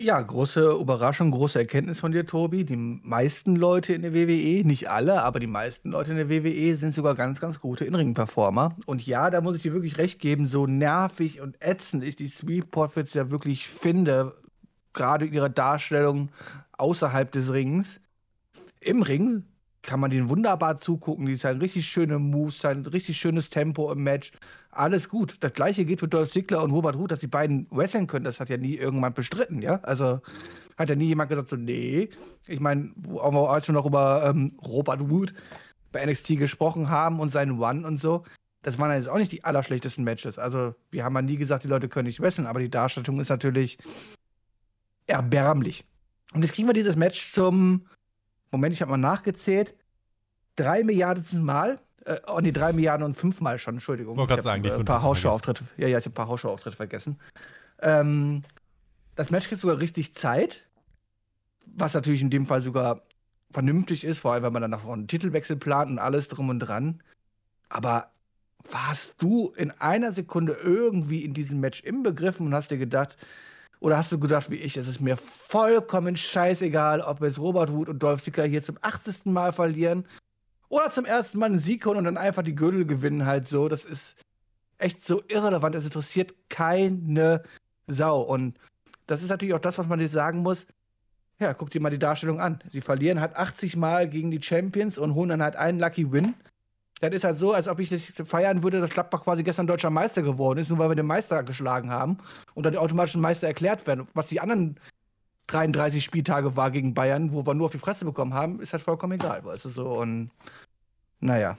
Ja, 0.00 0.20
große 0.20 0.72
Überraschung, 0.80 1.30
große 1.30 1.60
Erkenntnis 1.60 2.00
von 2.00 2.10
dir, 2.10 2.26
Tobi. 2.26 2.64
Die 2.64 2.76
meisten 2.76 3.54
Leute 3.54 3.94
in 3.94 4.02
der 4.02 4.12
WWE, 4.12 4.66
nicht 4.66 4.90
alle, 4.90 5.22
aber 5.22 5.38
die 5.38 5.46
meisten 5.46 5.92
Leute 5.92 6.10
in 6.10 6.16
der 6.16 6.28
WWE 6.28 6.74
sind 6.76 6.94
sogar 6.94 7.14
ganz, 7.14 7.40
ganz 7.40 7.60
gute 7.60 7.84
In-Ring-Performer. 7.84 8.74
Und 8.86 9.06
ja, 9.06 9.30
da 9.30 9.40
muss 9.40 9.56
ich 9.56 9.62
dir 9.62 9.72
wirklich 9.72 9.96
recht 9.96 10.18
geben, 10.18 10.48
so 10.48 10.66
nervig 10.66 11.40
und 11.40 11.56
ätzend 11.60 12.02
ich 12.02 12.16
die 12.16 12.26
Sweet 12.26 12.72
Profits 12.72 13.14
ja 13.14 13.30
wirklich 13.30 13.68
finde, 13.68 14.34
gerade 14.94 15.26
ihre 15.26 15.48
Darstellung 15.48 16.30
außerhalb 16.72 17.30
des 17.30 17.52
Rings. 17.52 18.00
Im 18.80 19.00
Ring 19.02 19.44
kann 19.82 20.00
man 20.00 20.10
denen 20.10 20.28
wunderbar 20.28 20.78
zugucken. 20.78 21.26
Die 21.26 21.36
zeigen 21.36 21.60
richtig 21.60 21.86
schöne 21.86 22.18
Moves, 22.18 22.58
zeigen 22.58 22.84
richtig 22.84 23.18
schönes 23.18 23.48
Tempo 23.48 23.92
im 23.92 24.02
Match. 24.02 24.32
Alles 24.76 25.08
gut. 25.08 25.36
Das 25.40 25.52
gleiche 25.52 25.84
geht 25.84 26.00
für 26.00 26.08
Dolph 26.08 26.30
Ziggler 26.30 26.62
und 26.62 26.70
Robert 26.70 26.96
Root, 26.96 27.12
dass 27.12 27.20
die 27.20 27.26
beiden 27.26 27.66
wresteln 27.70 28.06
können. 28.06 28.24
Das 28.24 28.40
hat 28.40 28.48
ja 28.48 28.56
nie 28.56 28.76
irgendwann 28.76 29.14
bestritten, 29.14 29.62
ja. 29.62 29.80
Also 29.82 30.20
hat 30.76 30.88
ja 30.88 30.96
nie 30.96 31.06
jemand 31.06 31.30
gesagt, 31.30 31.48
so, 31.48 31.56
nee. 31.56 32.10
Ich 32.46 32.60
meine, 32.60 32.92
als 33.22 33.68
wir 33.68 33.72
noch 33.72 33.86
über 33.86 34.24
ähm, 34.26 34.58
Robert 34.64 35.00
Root 35.00 35.34
bei 35.92 36.04
NXT 36.04 36.38
gesprochen 36.38 36.90
haben 36.90 37.20
und 37.20 37.30
seinen 37.30 37.60
One 37.60 37.86
und 37.86 38.00
so, 38.00 38.24
das 38.62 38.78
waren 38.78 38.92
jetzt 38.92 39.08
auch 39.08 39.18
nicht 39.18 39.30
die 39.30 39.44
allerschlechtesten 39.44 40.04
Matches. 40.04 40.38
Also, 40.38 40.74
wir 40.90 41.04
haben 41.04 41.14
ja 41.14 41.22
nie 41.22 41.36
gesagt, 41.36 41.64
die 41.64 41.68
Leute 41.68 41.88
können 41.88 42.06
nicht 42.06 42.20
wresteln, 42.20 42.46
aber 42.46 42.60
die 42.60 42.70
Darstellung 42.70 43.20
ist 43.20 43.28
natürlich 43.28 43.78
erbärmlich. 45.06 45.84
Und 46.32 46.42
jetzt 46.42 46.54
kriegen 46.54 46.68
wir 46.68 46.72
dieses 46.72 46.96
Match 46.96 47.30
zum 47.32 47.86
Moment, 48.50 48.74
ich 48.74 48.82
habe 48.82 48.90
mal 48.92 48.96
nachgezählt, 48.96 49.74
drei 50.56 50.82
Milliarden 50.82 51.42
Mal. 51.42 51.80
Äh, 52.04 52.16
oh 52.26 52.40
nee, 52.40 52.52
drei 52.52 52.72
Milliarden 52.72 53.04
und 53.04 53.14
fünfmal 53.14 53.58
schon, 53.58 53.74
Entschuldigung. 53.74 54.16
Wollte 54.16 54.34
gerade 54.34 54.42
sagen, 54.42 54.62
die 54.62 54.70
ein 54.70 54.84
paar 54.84 55.02
Hausschau-Auftritte. 55.02 55.64
Ja, 55.76 55.88
ja, 55.88 55.98
ich 55.98 56.04
habe 56.04 56.12
ein 56.12 56.14
paar 56.14 56.28
Hausschau-Auftritte 56.28 56.76
vergessen. 56.76 57.18
Ähm, 57.80 58.42
das 59.14 59.30
Match 59.30 59.48
kriegt 59.48 59.60
sogar 59.60 59.78
richtig 59.78 60.14
Zeit, 60.14 60.66
was 61.66 61.94
natürlich 61.94 62.20
in 62.20 62.30
dem 62.30 62.46
Fall 62.46 62.60
sogar 62.60 63.02
vernünftig 63.50 64.04
ist, 64.04 64.18
vor 64.18 64.32
allem 64.32 64.42
wenn 64.42 64.52
man 64.52 64.62
dann 64.62 64.70
noch 64.70 64.86
einen 64.86 65.08
Titelwechsel 65.08 65.56
plant 65.56 65.90
und 65.90 65.98
alles 65.98 66.28
drum 66.28 66.48
und 66.48 66.60
dran. 66.60 67.02
Aber 67.68 68.10
warst 68.70 69.14
du 69.18 69.52
in 69.56 69.70
einer 69.72 70.12
Sekunde 70.12 70.56
irgendwie 70.62 71.24
in 71.24 71.34
diesem 71.34 71.60
Match 71.60 71.80
inbegriffen 71.82 72.46
und 72.46 72.54
hast 72.54 72.70
dir 72.70 72.78
gedacht, 72.78 73.16
oder 73.80 73.98
hast 73.98 74.12
du 74.12 74.18
gedacht, 74.18 74.50
wie 74.50 74.56
ich, 74.56 74.76
es 74.76 74.88
ist 74.88 75.00
mir 75.00 75.16
vollkommen 75.16 76.16
scheißegal, 76.16 77.00
ob 77.02 77.22
es 77.22 77.38
Robert 77.38 77.72
Wood 77.72 77.88
und 77.88 78.02
Dolph 78.02 78.22
Ziggler 78.22 78.46
hier 78.46 78.62
zum 78.62 78.78
80. 78.80 79.26
Mal 79.26 79.52
verlieren 79.52 80.06
oder 80.68 80.90
zum 80.90 81.04
ersten 81.04 81.38
Mal 81.38 81.46
einen 81.46 81.58
Sieg 81.58 81.84
holen 81.86 81.98
und 81.98 82.04
dann 82.04 82.16
einfach 82.16 82.42
die 82.42 82.54
Gürtel 82.54 82.86
gewinnen 82.86 83.26
halt 83.26 83.46
so. 83.46 83.68
Das 83.68 83.84
ist 83.84 84.16
echt 84.78 85.04
so 85.04 85.22
irrelevant. 85.28 85.74
Es 85.74 85.84
interessiert 85.84 86.34
keine 86.48 87.42
Sau. 87.86 88.20
Und 88.22 88.58
das 89.06 89.22
ist 89.22 89.28
natürlich 89.28 89.54
auch 89.54 89.60
das, 89.60 89.78
was 89.78 89.86
man 89.86 90.00
jetzt 90.00 90.12
sagen 90.12 90.40
muss. 90.40 90.66
Ja, 91.40 91.52
guck 91.52 91.70
dir 91.70 91.80
mal 91.80 91.90
die 91.90 91.98
Darstellung 91.98 92.40
an. 92.40 92.60
Sie 92.70 92.80
verlieren 92.80 93.20
halt 93.20 93.36
80 93.36 93.76
Mal 93.76 94.08
gegen 94.08 94.30
die 94.30 94.42
Champions 94.42 94.98
und 94.98 95.14
holen 95.14 95.30
dann 95.30 95.42
halt 95.42 95.56
einen 95.56 95.78
Lucky 95.78 96.10
Win. 96.12 96.34
Das 97.00 97.12
ist 97.12 97.24
halt 97.24 97.38
so, 97.38 97.52
als 97.52 97.68
ob 97.68 97.80
ich 97.80 97.90
das 97.90 98.04
feiern 98.26 98.62
würde, 98.62 98.80
dass 98.80 98.90
Gladbach 98.90 99.24
quasi 99.24 99.42
gestern 99.42 99.66
deutscher 99.66 99.90
Meister 99.90 100.22
geworden 100.22 100.60
ist, 100.60 100.70
nur 100.70 100.78
weil 100.78 100.90
wir 100.90 100.96
den 100.96 101.06
Meister 101.06 101.42
geschlagen 101.42 101.90
haben 101.90 102.18
und 102.54 102.64
dann 102.64 102.72
die 102.72 102.78
automatischen 102.78 103.20
Meister 103.20 103.46
erklärt 103.46 103.86
werden. 103.86 104.06
Was 104.14 104.28
die 104.28 104.40
anderen 104.40 104.78
33 105.48 106.02
Spieltage 106.02 106.56
war 106.56 106.70
gegen 106.70 106.94
Bayern, 106.94 107.32
wo 107.32 107.46
wir 107.46 107.54
nur 107.54 107.66
auf 107.66 107.72
die 107.72 107.78
Fresse 107.78 108.04
bekommen 108.04 108.34
haben, 108.34 108.60
ist 108.60 108.72
halt 108.72 108.82
vollkommen 108.82 109.14
egal, 109.14 109.44
weißt 109.44 109.66
du 109.66 109.68
so. 109.68 109.88
Und 110.00 110.30
naja 111.20 111.56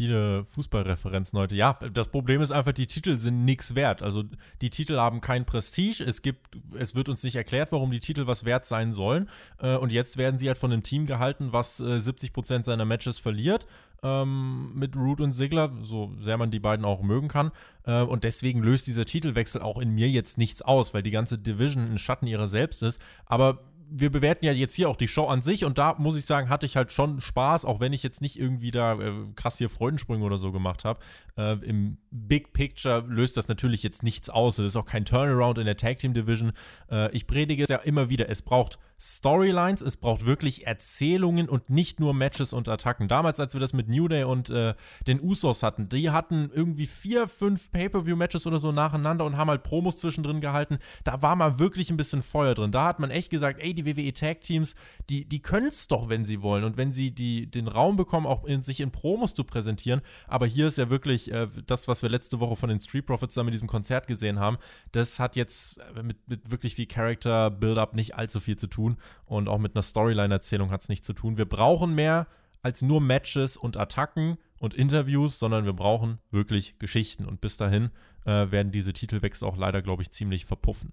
viele 0.00 0.46
Fußballreferenzen 0.46 1.38
heute. 1.38 1.54
Ja, 1.54 1.78
das 1.92 2.08
Problem 2.08 2.40
ist 2.40 2.52
einfach, 2.52 2.72
die 2.72 2.86
Titel 2.86 3.18
sind 3.18 3.44
nichts 3.44 3.74
wert. 3.74 4.00
Also 4.00 4.24
die 4.62 4.70
Titel 4.70 4.96
haben 4.96 5.20
kein 5.20 5.44
Prestige. 5.44 6.02
Es 6.02 6.22
gibt, 6.22 6.56
es 6.74 6.94
wird 6.94 7.10
uns 7.10 7.22
nicht 7.22 7.36
erklärt, 7.36 7.70
warum 7.70 7.90
die 7.90 8.00
Titel 8.00 8.26
was 8.26 8.46
wert 8.46 8.64
sein 8.64 8.94
sollen. 8.94 9.28
Äh, 9.60 9.76
und 9.76 9.92
jetzt 9.92 10.16
werden 10.16 10.38
sie 10.38 10.48
halt 10.48 10.56
von 10.56 10.72
einem 10.72 10.82
Team 10.82 11.04
gehalten, 11.04 11.52
was 11.52 11.80
äh, 11.80 11.98
70% 11.98 12.64
seiner 12.64 12.86
Matches 12.86 13.18
verliert. 13.18 13.66
Ähm, 14.02 14.72
mit 14.74 14.96
Root 14.96 15.20
und 15.20 15.34
Sigler, 15.34 15.70
so 15.82 16.14
sehr 16.18 16.38
man 16.38 16.50
die 16.50 16.60
beiden 16.60 16.86
auch 16.86 17.02
mögen 17.02 17.28
kann. 17.28 17.50
Äh, 17.84 18.00
und 18.00 18.24
deswegen 18.24 18.62
löst 18.62 18.86
dieser 18.86 19.04
Titelwechsel 19.04 19.60
auch 19.60 19.76
in 19.76 19.90
mir 19.90 20.08
jetzt 20.08 20.38
nichts 20.38 20.62
aus, 20.62 20.94
weil 20.94 21.02
die 21.02 21.10
ganze 21.10 21.36
Division 21.36 21.92
ein 21.92 21.98
Schatten 21.98 22.26
ihrer 22.26 22.48
selbst 22.48 22.82
ist. 22.82 23.02
Aber 23.26 23.58
wir 23.92 24.10
bewerten 24.10 24.44
ja 24.44 24.52
jetzt 24.52 24.74
hier 24.74 24.88
auch 24.88 24.96
die 24.96 25.08
Show 25.08 25.26
an 25.26 25.42
sich 25.42 25.64
und 25.64 25.78
da 25.78 25.96
muss 25.98 26.16
ich 26.16 26.24
sagen, 26.24 26.48
hatte 26.48 26.66
ich 26.66 26.76
halt 26.76 26.92
schon 26.92 27.20
Spaß, 27.20 27.64
auch 27.64 27.80
wenn 27.80 27.92
ich 27.92 28.02
jetzt 28.02 28.20
nicht 28.20 28.38
irgendwie 28.38 28.70
da 28.70 28.98
äh, 29.00 29.12
krass 29.34 29.58
hier 29.58 29.68
Freudensprünge 29.68 30.24
oder 30.24 30.38
so 30.38 30.52
gemacht 30.52 30.84
habe. 30.84 31.00
Äh, 31.36 31.54
Im 31.64 31.98
Big 32.10 32.52
Picture 32.52 33.04
löst 33.06 33.36
das 33.36 33.48
natürlich 33.48 33.82
jetzt 33.82 34.02
nichts 34.02 34.30
aus. 34.30 34.56
Das 34.56 34.66
ist 34.66 34.76
auch 34.76 34.84
kein 34.84 35.04
Turnaround 35.04 35.58
in 35.58 35.66
der 35.66 35.76
Tag 35.76 35.98
Team 35.98 36.14
Division. 36.14 36.52
Äh, 36.90 37.10
ich 37.12 37.26
predige 37.26 37.62
es 37.62 37.68
ja 37.68 37.78
immer 37.78 38.08
wieder. 38.08 38.28
Es 38.28 38.42
braucht 38.42 38.78
Storylines, 39.02 39.80
es 39.80 39.96
braucht 39.96 40.26
wirklich 40.26 40.66
Erzählungen 40.66 41.48
und 41.48 41.70
nicht 41.70 42.00
nur 42.00 42.12
Matches 42.12 42.52
und 42.52 42.68
Attacken. 42.68 43.08
Damals, 43.08 43.40
als 43.40 43.54
wir 43.54 43.60
das 43.60 43.72
mit 43.72 43.88
New 43.88 44.08
Day 44.08 44.24
und 44.24 44.50
äh, 44.50 44.74
den 45.06 45.22
Usos 45.22 45.62
hatten, 45.62 45.88
die 45.88 46.10
hatten 46.10 46.50
irgendwie 46.52 46.86
vier, 46.86 47.26
fünf 47.26 47.72
Pay-Per-View-Matches 47.72 48.46
oder 48.46 48.58
so 48.58 48.72
nacheinander 48.72 49.24
und 49.24 49.38
haben 49.38 49.48
halt 49.48 49.62
Promos 49.62 49.96
zwischendrin 49.96 50.42
gehalten. 50.42 50.78
Da 51.02 51.22
war 51.22 51.34
mal 51.34 51.58
wirklich 51.58 51.88
ein 51.88 51.96
bisschen 51.96 52.22
Feuer 52.22 52.54
drin. 52.54 52.72
Da 52.72 52.84
hat 52.84 53.00
man 53.00 53.10
echt 53.10 53.30
gesagt, 53.30 53.58
ey, 53.62 53.72
die 53.72 53.86
WWE 53.86 54.12
Tag 54.12 54.42
Teams, 54.42 54.74
die, 55.08 55.26
die 55.26 55.40
können 55.40 55.68
es 55.68 55.88
doch, 55.88 56.10
wenn 56.10 56.26
sie 56.26 56.42
wollen. 56.42 56.64
Und 56.64 56.76
wenn 56.76 56.92
sie 56.92 57.10
die, 57.10 57.50
den 57.50 57.68
Raum 57.68 57.96
bekommen, 57.96 58.26
auch 58.26 58.44
in, 58.44 58.62
sich 58.62 58.80
in 58.82 58.90
Promos 58.90 59.32
zu 59.32 59.44
präsentieren. 59.44 60.02
Aber 60.28 60.46
hier 60.46 60.66
ist 60.66 60.76
ja 60.76 60.90
wirklich 60.90 61.32
äh, 61.32 61.46
das, 61.66 61.88
was 61.88 62.02
wir 62.02 62.10
letzte 62.10 62.38
Woche 62.38 62.56
von 62.56 62.68
den 62.68 62.80
Street 62.80 63.06
Profits 63.06 63.32
da 63.32 63.44
mit 63.44 63.54
diesem 63.54 63.68
Konzert 63.68 64.06
gesehen 64.06 64.38
haben. 64.38 64.58
Das 64.92 65.18
hat 65.18 65.36
jetzt 65.36 65.80
mit, 66.02 66.28
mit 66.28 66.50
wirklich 66.50 66.74
viel 66.74 66.86
Character 66.86 67.50
Build-up 67.50 67.94
nicht 67.94 68.14
allzu 68.14 68.40
viel 68.40 68.56
zu 68.56 68.66
tun. 68.66 68.89
Tun 68.90 69.02
und 69.24 69.48
auch 69.48 69.58
mit 69.58 69.74
einer 69.74 69.82
Storyline-Erzählung 69.82 70.70
hat 70.70 70.82
es 70.82 70.88
nichts 70.88 71.06
zu 71.06 71.12
tun. 71.12 71.36
Wir 71.36 71.46
brauchen 71.46 71.94
mehr 71.94 72.26
als 72.62 72.82
nur 72.82 73.00
Matches 73.00 73.56
und 73.56 73.76
Attacken 73.76 74.36
und 74.58 74.74
Interviews, 74.74 75.38
sondern 75.38 75.64
wir 75.64 75.72
brauchen 75.72 76.18
wirklich 76.30 76.78
Geschichten. 76.78 77.24
Und 77.24 77.40
bis 77.40 77.56
dahin 77.56 77.90
äh, 78.26 78.50
werden 78.50 78.70
diese 78.70 78.92
Titelwechsel 78.92 79.48
auch 79.48 79.56
leider, 79.56 79.80
glaube 79.80 80.02
ich, 80.02 80.10
ziemlich 80.10 80.44
verpuffen. 80.44 80.92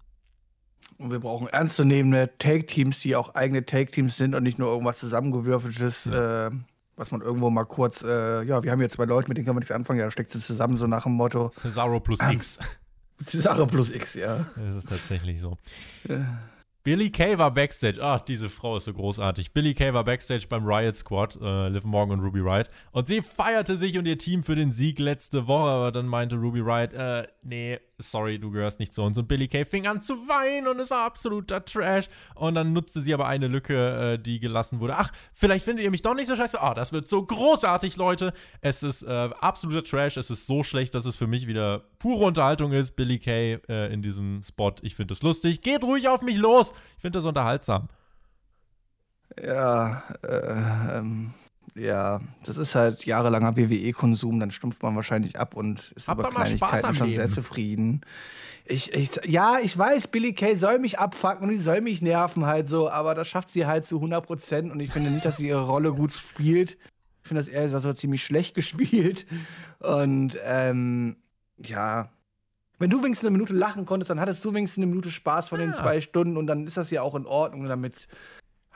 Und 0.98 1.12
wir 1.12 1.20
brauchen 1.20 1.48
ernstzunehmende 1.48 2.32
Take-Teams, 2.38 3.00
die 3.00 3.16
auch 3.16 3.36
eigene 3.36 3.66
Take-Teams 3.66 4.16
sind 4.16 4.34
und 4.34 4.44
nicht 4.44 4.58
nur 4.60 4.70
irgendwas 4.70 4.98
zusammengewürfeltes, 4.98 6.06
ja. 6.06 6.48
äh, 6.48 6.52
was 6.96 7.12
man 7.12 7.22
irgendwo 7.22 7.50
mal 7.50 7.66
kurz, 7.66 8.02
äh, 8.04 8.44
ja, 8.44 8.64
wir 8.64 8.72
haben 8.72 8.80
hier 8.80 8.90
zwei 8.90 9.06
Leute, 9.06 9.28
mit 9.28 9.38
denen 9.38 9.46
kann 9.46 9.56
man 9.56 9.60
nichts 9.60 9.72
anfangen, 9.72 10.00
ja, 10.00 10.10
steckt 10.10 10.32
sie 10.32 10.40
zusammen, 10.40 10.78
so 10.78 10.88
nach 10.88 11.04
dem 11.04 11.14
Motto. 11.14 11.50
Cesaro 11.50 12.00
plus 12.00 12.20
X. 12.32 12.60
Cesaro 13.24 13.66
plus 13.66 13.92
X, 13.92 14.14
ja. 14.14 14.46
Das 14.56 14.76
ist 14.76 14.90
tatsächlich 14.90 15.42
so. 15.42 15.58
Ja. 16.08 16.40
Billy 16.88 17.10
Kay 17.10 17.38
war 17.38 17.52
Backstage. 17.52 18.02
Ach, 18.02 18.22
diese 18.22 18.48
Frau 18.48 18.78
ist 18.78 18.86
so 18.86 18.94
großartig. 18.94 19.52
Billy 19.52 19.74
Kay 19.74 19.94
war 19.94 20.06
Backstage 20.06 20.46
beim 20.48 20.66
Riot 20.66 20.96
Squad, 20.96 21.38
äh, 21.42 21.68
Liv 21.68 21.84
Morgan 21.84 22.20
und 22.20 22.26
Ruby 22.26 22.40
Riot. 22.40 22.70
Und 22.94 23.10
sie 23.10 23.22
feierte 23.22 23.76
sich 23.76 23.98
und 23.98 24.06
ihr 24.06 24.18
Team 24.18 24.42
für 24.42 24.56
den 24.56 24.72
Sieg 24.72 24.98
letzte 24.98 25.48
Woche. 25.48 25.68
Aber 25.68 25.92
dann 25.92 26.08
meinte 26.08 26.38
Ruby 26.38 26.62
Riot, 26.62 26.94
äh, 26.94 27.28
nee, 27.44 27.78
sorry, 28.00 28.40
du 28.40 28.52
gehörst 28.52 28.80
nicht 28.80 28.94
zu 28.94 29.02
uns. 29.02 29.18
Und 29.18 29.28
Billy 29.28 29.48
Kay 29.48 29.66
fing 29.66 29.88
an 29.88 30.02
zu 30.02 30.14
weinen 30.28 30.68
und 30.68 30.80
es 30.80 30.90
war 30.90 31.06
absoluter 31.06 31.64
Trash. 31.66 32.08
Und 32.36 32.56
dann 32.56 32.74
nutzte 32.74 33.02
sie 33.02 33.14
aber 33.14 33.28
eine 33.28 33.48
Lücke, 33.48 34.14
äh, 34.14 34.20
die 34.20 34.40
gelassen 34.40 34.80
wurde. 34.80 34.96
Ach, 34.98 35.12
vielleicht 35.34 35.66
findet 35.66 35.84
ihr 35.84 35.92
mich 35.92 36.02
doch 36.02 36.14
nicht 36.14 36.28
so 36.28 36.36
scheiße. 36.36 36.60
Oh, 36.62 36.74
das 36.76 36.92
wird 36.92 37.08
so 37.08 37.24
großartig, 37.24 37.96
Leute. 37.98 38.34
Es 38.62 38.84
ist 38.84 39.04
äh, 39.04 39.30
absoluter 39.40 39.84
Trash. 39.84 40.18
Es 40.18 40.30
ist 40.30 40.46
so 40.46 40.64
schlecht, 40.64 40.96
dass 40.96 41.06
es 41.06 41.16
für 41.16 41.28
mich 41.28 41.48
wieder 41.48 41.86
pure 42.00 42.26
Unterhaltung 42.26 42.72
ist. 42.72 42.96
Billy 42.96 43.20
Kay 43.20 43.60
äh, 43.68 43.92
in 43.92 44.02
diesem 44.02 44.44
Spot. 44.44 44.74
Ich 44.82 44.96
finde 44.96 45.14
es 45.14 45.22
lustig. 45.22 45.62
Geht 45.62 45.84
ruhig 45.84 46.08
auf 46.08 46.22
mich 46.22 46.38
los. 46.38 46.74
Ich 46.96 47.02
finde 47.02 47.18
das 47.18 47.26
unterhaltsam. 47.26 47.88
Ja, 49.44 50.04
äh, 50.24 50.98
ähm 50.98 51.34
ja, 51.78 52.20
das 52.44 52.58
ist 52.58 52.76
halt 52.76 53.06
jahrelanger 53.06 53.56
WWE-Konsum, 53.56 54.40
dann 54.40 54.52
stumpft 54.52 54.84
man 54.84 54.96
wahrscheinlich 54.96 55.40
ab 55.40 55.56
und 55.56 55.92
ist 55.92 56.08
Hab 56.08 56.20
über 56.20 56.30
Kleinigkeiten 56.30 56.96
schon 56.96 57.08
Leben. 57.08 57.18
sehr 57.18 57.30
zufrieden. 57.30 58.02
Ich, 58.66 58.94
ich, 58.94 59.12
ja, 59.26 59.60
ich 59.64 59.78
weiß, 59.78 60.10
Billy 60.10 60.34
Kay 60.34 60.58
soll 60.58 60.80
mich 60.80 61.00
abfacken 61.00 61.48
und 61.48 61.54
die 61.56 61.62
soll 61.62 61.82
mich 61.82 62.02
nerven 62.02 62.46
halt 62.46 62.68
so, 62.68 62.90
aber 62.90 63.16
das 63.16 63.28
schafft 63.28 63.52
sie 63.52 63.66
halt 63.66 63.86
zu 63.86 63.96
100 63.96 64.26
Prozent 64.26 64.72
und 64.72 64.80
ich 64.80 64.92
finde 64.92 65.10
nicht, 65.10 65.26
dass 65.26 65.38
sie 65.38 65.48
ihre 65.48 65.66
Rolle 65.66 65.94
gut 65.94 66.12
spielt. 66.12 66.78
Ich 67.22 67.28
finde 67.28 67.44
das 67.44 67.52
eher 67.52 67.80
so 67.80 67.94
ziemlich 67.94 68.24
schlecht 68.24 68.56
gespielt 68.56 69.26
und 69.80 70.38
ähm, 70.44 71.18
ja, 71.58 72.10
wenn 72.80 72.90
du 72.90 73.02
wenigstens 73.04 73.28
eine 73.28 73.38
Minute 73.38 73.54
lachen 73.54 73.86
konntest, 73.86 74.10
dann 74.12 74.20
hattest 74.20 74.46
du 74.46 74.54
wenigstens 74.54 74.84
eine 74.84 74.88
Minute 74.88 75.12
Spaß 75.12 75.50
von 75.50 75.60
den 75.60 75.74
zwei 75.74 76.00
Stunden 76.02 76.38
und 76.38 76.46
dann 76.48 76.68
ist 76.68 76.78
das 76.78 76.92
ja 76.92 77.02
auch 77.02 77.16
in 77.16 77.26
Ordnung 77.26 77.66
damit 77.66 78.08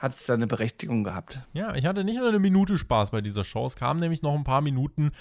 hat 0.02 0.16
es 0.16 0.26
da 0.26 0.34
eine 0.34 0.48
Berechtigung 0.48 1.04
gehabt. 1.04 1.40
Ja, 1.52 1.76
ich 1.76 1.86
hatte 1.86 2.02
nicht 2.02 2.16
nur 2.18 2.28
eine 2.28 2.40
Minute 2.40 2.76
Spaß 2.76 3.12
bei 3.12 3.20
dieser 3.20 3.44
Show. 3.44 3.64
Es 3.66 3.76
kamen 3.76 4.00
nämlich 4.00 4.20
noch 4.20 4.34
ein 4.34 4.42
paar 4.42 4.60
Minuten 4.60 5.12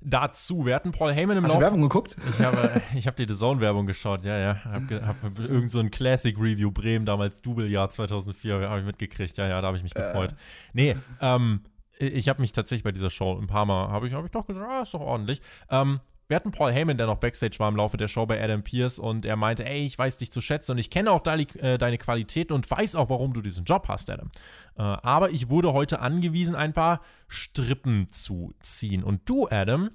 dazu. 0.00 0.64
Wir 0.64 0.74
hatten 0.74 0.90
Paul 0.90 1.12
Heyman 1.12 1.36
im 1.36 1.44
Hast 1.44 1.50
Lauf. 1.50 1.56
Hast 1.56 1.60
du 1.60 1.64
Werbung 1.66 1.82
geguckt? 1.82 2.16
Ich 2.30 2.44
habe, 2.44 2.80
ich 2.96 3.06
habe 3.06 3.16
die 3.22 3.30
The 3.30 3.38
Zone-Werbung 3.38 3.86
geschaut, 3.86 4.24
ja, 4.24 4.38
ja. 4.38 4.64
Habe 4.64 5.06
hab 5.06 5.38
irgend 5.38 5.70
so 5.70 5.80
ein 5.80 5.90
Classic-Review 5.90 6.70
Bremen, 6.70 7.04
damals 7.04 7.42
Double-Jahr 7.42 7.90
2004, 7.90 8.70
habe 8.70 8.80
ich 8.80 8.86
mitgekriegt. 8.86 9.36
Ja, 9.36 9.46
ja, 9.46 9.60
da 9.60 9.66
habe 9.66 9.76
ich 9.76 9.82
mich 9.82 9.94
äh. 9.94 10.00
gefreut. 10.00 10.34
Nee, 10.72 10.96
ähm, 11.20 11.60
ich 11.98 12.30
habe 12.30 12.40
mich 12.40 12.52
tatsächlich 12.52 12.84
bei 12.84 12.92
dieser 12.92 13.10
Show 13.10 13.38
ein 13.38 13.46
paar 13.46 13.66
Mal, 13.66 13.88
habe 13.88 14.08
ich, 14.08 14.14
hab 14.14 14.24
ich 14.24 14.30
doch 14.30 14.46
gesagt, 14.46 14.66
ah, 14.66 14.82
ist 14.82 14.94
doch 14.94 15.00
ordentlich. 15.00 15.42
Ähm, 15.68 16.00
wir 16.32 16.36
hatten 16.36 16.50
Paul 16.50 16.72
Heyman, 16.72 16.96
der 16.96 17.08
noch 17.08 17.18
Backstage 17.18 17.58
war 17.58 17.68
im 17.68 17.76
Laufe 17.76 17.98
der 17.98 18.08
Show 18.08 18.24
bei 18.24 18.42
Adam 18.42 18.62
Pierce 18.62 18.98
und 18.98 19.26
er 19.26 19.36
meinte, 19.36 19.66
ey, 19.66 19.84
ich 19.84 19.98
weiß 19.98 20.16
dich 20.16 20.32
zu 20.32 20.40
schätzen 20.40 20.72
und 20.72 20.78
ich 20.78 20.88
kenne 20.88 21.10
auch 21.10 21.20
deine, 21.20 21.42
äh, 21.56 21.76
deine 21.76 21.98
Qualität 21.98 22.50
und 22.50 22.70
weiß 22.70 22.94
auch, 22.94 23.10
warum 23.10 23.34
du 23.34 23.42
diesen 23.42 23.64
Job 23.64 23.86
hast, 23.88 24.08
Adam. 24.08 24.30
Äh, 24.78 24.80
aber 24.80 25.28
ich 25.28 25.50
wurde 25.50 25.74
heute 25.74 26.00
angewiesen, 26.00 26.54
ein 26.54 26.72
paar 26.72 27.02
Strippen 27.28 28.08
zu 28.08 28.54
ziehen. 28.60 29.04
Und 29.04 29.28
du, 29.28 29.46
Adam, 29.50 29.90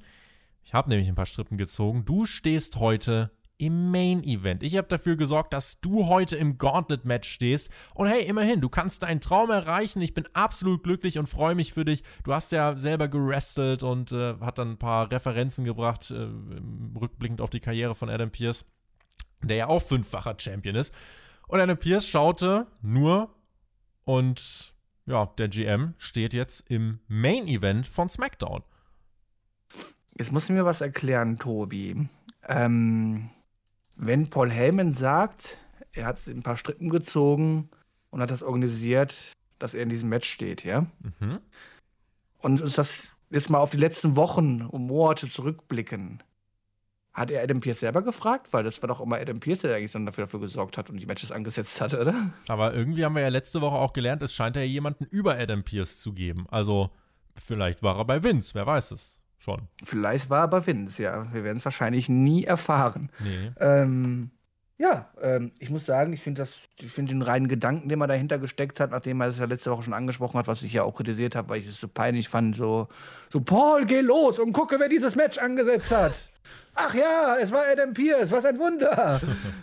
ich 0.64 0.76
habe 0.76 0.90
nämlich 0.90 1.08
ein 1.08 1.16
paar 1.16 1.26
Strippen 1.26 1.58
gezogen, 1.58 2.06
du 2.06 2.28
stehst 2.28 2.76
heute 2.76 3.32
im 3.58 3.92
Main 3.92 4.24
Event. 4.24 4.62
Ich 4.62 4.78
habe 4.78 4.88
dafür 4.88 5.16
gesorgt, 5.16 5.54
dass 5.54 5.80
du 5.82 6.08
heute 6.08 6.36
im 6.36 6.58
Gauntlet 6.58 7.06
Match 7.06 7.30
stehst. 7.30 7.70
Und 7.96 8.08
hey, 8.08 8.24
immerhin, 8.24 8.62
du 8.62 8.70
kannst 8.70 9.04
deinen 9.04 9.22
Traum 9.22 9.50
erreichen. 9.50 10.02
Ich 10.02 10.14
bin 10.14 10.28
absolut 10.34 10.84
glücklich 10.84 11.18
und 11.18 11.28
freue 11.28 11.56
mich 11.56 11.74
für 11.74 11.86
dich. 11.86 12.04
Du 12.24 12.34
hast 12.34 12.52
ja 12.52 12.78
selber 12.78 13.08
gerestelt 13.08 13.84
und 13.84 14.12
äh, 14.12 14.36
hat 14.40 14.58
dann 14.60 14.72
ein 14.72 14.78
paar 14.78 15.12
Referenzen 15.12 15.66
gebracht, 15.66 16.12
äh, 16.12 16.28
rückblickend 17.00 17.42
auf 17.42 17.50
die 17.50 17.60
Karriere 17.60 17.96
von 17.96 18.10
Adam 18.10 18.30
Pierce, 18.30 18.66
der 19.42 19.58
ja 19.58 19.68
auch 19.68 19.82
fünffacher 19.82 20.36
Champion 20.38 20.76
ist. 20.76 20.94
Und 21.48 21.60
Adam 21.60 21.78
Pierce 21.78 22.08
schaute 22.08 22.68
nur 22.82 23.34
und 24.04 24.74
ja, 25.08 25.26
der 25.38 25.48
GM 25.48 25.94
steht 25.98 26.34
jetzt 26.34 26.70
im 26.70 27.00
Main 27.08 27.48
Event 27.48 27.88
von 27.88 28.10
SmackDown. 28.10 28.62
Jetzt 30.18 30.32
musst 30.32 30.50
du 30.50 30.54
mir 30.54 30.66
was 30.66 30.82
erklären, 30.82 31.38
Tobi. 31.38 32.10
Ähm, 32.48 33.30
wenn 33.98 34.30
Paul 34.30 34.50
Heyman 34.50 34.94
sagt, 34.94 35.58
er 35.92 36.06
hat 36.06 36.26
ein 36.28 36.44
paar 36.44 36.58
Strippen 36.58 36.90
gezogen 36.90 37.70
und 38.12 38.22
hat 38.22 38.32
das 38.32 38.44
organisiert, 38.44 39.34
dass 39.60 39.74
er 39.74 39.84
in 39.84 39.90
diesem 39.90 40.10
Match 40.10 40.30
steht, 40.30 40.64
ja? 40.64 40.86
Mhm. 41.20 41.40
Und 42.38 42.62
ist 42.62 42.78
das 42.78 43.08
jetzt 43.32 43.50
mal 43.50 43.60
auf 43.60 43.72
die 43.72 43.78
letzten 43.78 44.16
Wochen 44.16 44.62
und 44.62 44.86
Monate 44.86 45.30
zurückblicken, 45.30 46.22
hat 47.12 47.32
er 47.32 47.42
Adam 47.42 47.60
Pierce 47.60 47.80
selber 47.80 48.04
gefragt? 48.04 48.54
Weil 48.54 48.64
das 48.64 48.80
war 48.84 48.88
doch 48.88 49.02
immer 49.02 49.18
Adam 49.18 49.40
Pierce, 49.40 49.62
der 49.62 49.76
eigentlich 49.76 49.92
dann 49.92 50.06
dafür, 50.06 50.26
dafür 50.26 50.40
gesorgt 50.40 50.78
hat 50.78 50.92
und 50.92 50.98
die 50.98 51.08
Matches 51.08 51.32
angesetzt 51.32 51.82
hat, 51.82 51.96
oder? 51.96 52.14
Aber 52.48 52.76
irgendwie 52.76 53.04
haben 53.04 53.16
wir 53.16 53.24
ja 53.24 53.30
letzte 53.30 53.60
Woche 53.62 53.76
auch 53.76 53.94
gelernt, 53.94 54.22
es 54.22 54.36
scheint 54.36 54.56
ja 54.56 54.62
jemanden 54.62 55.06
über 55.06 55.36
Adam 55.36 55.64
Pierce 55.64 56.00
zu 56.00 56.14
geben. 56.14 56.46
Also 56.50 56.92
vielleicht 57.36 57.82
war 57.82 57.98
er 57.98 58.06
bei 58.06 58.24
Vince, 58.24 58.54
wer 58.54 58.68
weiß 58.68 58.92
es 58.92 59.17
schon. 59.38 59.68
Vielleicht 59.84 60.30
war 60.30 60.42
aber 60.42 60.66
Vince, 60.66 61.04
ja. 61.04 61.32
Wir 61.34 61.44
werden 61.44 61.58
es 61.58 61.66
wahrscheinlich 61.66 62.10
nie 62.10 62.44
erfahren. 62.44 63.12
Nee. 63.20 63.52
Ähm, 63.60 64.32
ja, 64.80 65.10
ähm, 65.22 65.52
ich 65.58 65.72
muss 65.72 65.88
sagen, 65.88 66.14
ich 66.14 66.22
finde 66.22 66.46
find 66.46 67.10
den 67.10 67.24
reinen 67.24 67.48
Gedanken, 67.48 67.90
den 67.90 67.98
man 67.98 68.10
dahinter 68.10 68.38
gesteckt 68.38 68.80
hat, 68.80 68.92
nachdem 68.92 69.22
er 69.22 69.30
es 69.30 69.40
ja 69.40 69.46
letzte 69.46 69.72
Woche 69.72 69.84
schon 69.84 69.94
angesprochen 69.94 70.38
hat, 70.38 70.48
was 70.48 70.62
ich 70.62 70.74
ja 70.74 70.84
auch 70.84 70.94
kritisiert 70.94 71.36
habe, 71.36 71.50
weil 71.50 71.62
ich 71.62 71.68
es 71.68 71.80
so 71.80 71.88
peinlich 71.88 72.30
fand, 72.30 72.56
so, 72.56 72.88
so, 73.30 73.42
Paul, 73.42 73.86
geh 73.86 74.02
los 74.02 74.38
und 74.38 74.54
gucke, 74.54 74.80
wer 74.80 74.88
dieses 74.88 75.16
Match 75.16 75.40
angesetzt 75.40 75.90
hat. 75.90 76.30
Ach 76.76 76.94
ja, 76.94 77.38
es 77.42 77.52
war 77.52 77.64
Adam 77.72 77.92
Pierce, 77.94 78.32
was 78.32 78.46
ein 78.46 78.60
Wunder. 78.60 79.20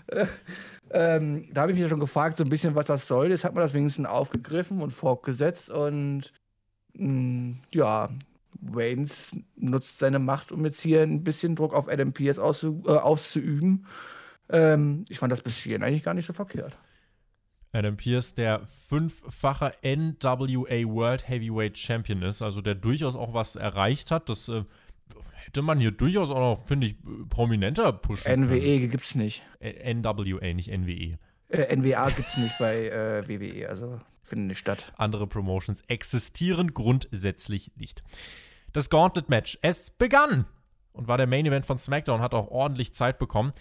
äh, 0.08 0.26
ähm, 0.90 1.48
da 1.52 1.60
habe 1.60 1.70
ich 1.70 1.76
mich 1.76 1.82
ja 1.82 1.88
schon 1.88 2.00
gefragt, 2.00 2.36
so 2.36 2.42
ein 2.42 2.50
bisschen, 2.50 2.74
was 2.74 2.86
das 2.86 3.06
soll. 3.06 3.30
Jetzt 3.30 3.44
hat 3.44 3.54
man 3.54 3.62
das 3.62 3.72
wenigstens 3.72 4.08
aufgegriffen 4.08 4.82
und 4.82 4.90
fortgesetzt 4.90 5.70
und 5.70 6.32
mh, 6.94 7.08
mm, 7.08 7.62
ja, 7.70 8.08
Waynes 8.72 9.36
nutzt 9.56 9.98
seine 9.98 10.18
Macht, 10.18 10.52
um 10.52 10.64
jetzt 10.64 10.80
hier 10.80 11.02
ein 11.02 11.24
bisschen 11.24 11.56
Druck 11.56 11.74
auf 11.74 11.88
Adam 11.88 12.12
Pierce 12.12 12.38
auszu 12.38 12.82
äh, 12.86 12.90
auszuüben. 12.90 13.86
Ähm, 14.50 15.04
ich 15.08 15.18
fand 15.18 15.32
das 15.32 15.40
bis 15.40 15.58
hierhin 15.58 15.82
eigentlich 15.82 16.02
gar 16.02 16.14
nicht 16.14 16.26
so 16.26 16.32
verkehrt. 16.32 16.78
Adam 17.72 17.96
Pierce, 17.96 18.34
der 18.34 18.66
fünffache 18.88 19.74
NWA 19.82 20.84
World 20.86 21.28
Heavyweight 21.28 21.76
Champion 21.76 22.22
ist, 22.22 22.40
also 22.40 22.60
der 22.60 22.76
durchaus 22.76 23.16
auch 23.16 23.34
was 23.34 23.56
erreicht 23.56 24.10
hat. 24.10 24.28
Das 24.28 24.48
äh, 24.48 24.64
hätte 25.32 25.62
man 25.62 25.80
hier 25.80 25.90
durchaus 25.90 26.30
auch 26.30 26.58
noch, 26.58 26.66
finde 26.66 26.86
ich, 26.86 26.96
prominenter 27.28 27.92
pushen 27.92 28.46
NWE 28.46 28.88
gibt 28.88 29.04
es 29.04 29.14
nicht. 29.14 29.42
Äh, 29.58 29.92
NWA, 29.92 30.54
nicht 30.54 30.70
NWE. 30.70 31.18
Äh, 31.48 31.76
NWA 31.76 32.10
gibt 32.10 32.28
es 32.28 32.36
nicht 32.36 32.58
bei 32.58 32.88
äh, 32.88 33.28
WWE, 33.28 33.68
also 33.68 34.00
findet 34.22 34.48
nicht 34.48 34.58
statt. 34.58 34.92
Andere 34.96 35.26
Promotions 35.26 35.82
existieren 35.88 36.74
grundsätzlich 36.74 37.72
nicht. 37.76 38.02
Das 38.74 38.90
Gauntlet-Match, 38.90 39.60
es 39.62 39.90
begann 39.90 40.46
und 40.92 41.06
war 41.06 41.16
der 41.16 41.28
Main 41.28 41.46
Event 41.46 41.64
von 41.64 41.78
SmackDown, 41.78 42.20
hat 42.20 42.34
auch 42.34 42.48
ordentlich 42.48 42.92
Zeit 42.92 43.20
bekommen. 43.20 43.52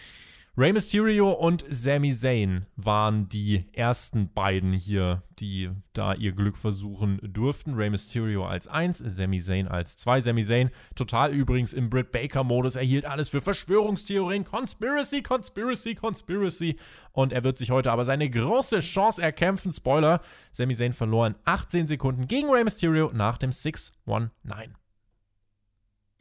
Rey 0.58 0.74
Mysterio 0.74 1.32
und 1.32 1.64
Sami 1.70 2.16
Zayn 2.16 2.66
waren 2.76 3.30
die 3.30 3.68
ersten 3.74 4.34
beiden 4.34 4.74
hier, 4.74 5.22
die 5.38 5.70
da 5.94 6.16
ihr 6.16 6.32
Glück 6.32 6.58
versuchen 6.58 7.20
durften. 7.22 7.76
Rey 7.76 7.92
Mysterio 7.92 8.48
als 8.48 8.68
1, 8.68 8.98
Sami 9.06 9.40
Zayn 9.40 9.68
als 9.68 9.98
2. 9.98 10.22
Sami 10.22 10.44
Zayn 10.44 10.72
total 10.96 11.32
übrigens 11.32 11.74
im 11.74 11.92
Britt 11.92 12.12
Baker-Modus. 12.12 12.76
Er 12.76 12.84
hielt 12.84 13.06
alles 13.06 13.30
für 13.30 13.42
Verschwörungstheorien. 13.42 14.46
Conspiracy, 14.46 15.22
Conspiracy, 15.22 15.94
Conspiracy. 15.94 16.80
Und 17.12 17.34
er 17.34 17.44
wird 17.44 17.60
sich 17.60 17.70
heute 17.70 17.92
aber 17.92 18.06
seine 18.06 18.32
große 18.32 18.80
Chance 18.80 19.22
erkämpfen. 19.22 19.72
Spoiler: 19.72 20.22
Sami 20.52 20.76
Zayn 20.76 20.94
verlor 20.94 21.28
in 21.28 21.36
18 21.46 21.86
Sekunden 21.86 22.28
gegen 22.28 22.50
Rey 22.50 22.64
Mysterio 22.64 23.12
nach 23.14 23.38
dem 23.38 23.52
619. 23.52 24.76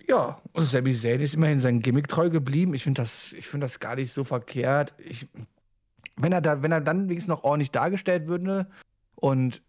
Ja, 0.08 0.40
und 0.52 0.62
Sami 0.62 0.92
Zayn 0.92 1.20
ist 1.20 1.34
immerhin 1.34 1.60
sein 1.60 1.80
Gimmick 1.80 2.08
treu 2.08 2.30
geblieben. 2.30 2.74
Ich 2.74 2.84
finde 2.84 3.02
das, 3.02 3.34
find 3.40 3.62
das 3.62 3.80
gar 3.80 3.96
nicht 3.96 4.12
so 4.12 4.24
verkehrt. 4.24 4.94
Ich, 4.98 5.28
wenn, 6.16 6.32
er 6.32 6.40
da, 6.40 6.62
wenn 6.62 6.72
er 6.72 6.80
dann 6.80 7.08
wenigstens 7.08 7.28
noch 7.28 7.44
ordentlich 7.44 7.70
dargestellt 7.70 8.26
würde 8.26 8.66
und 9.14 9.62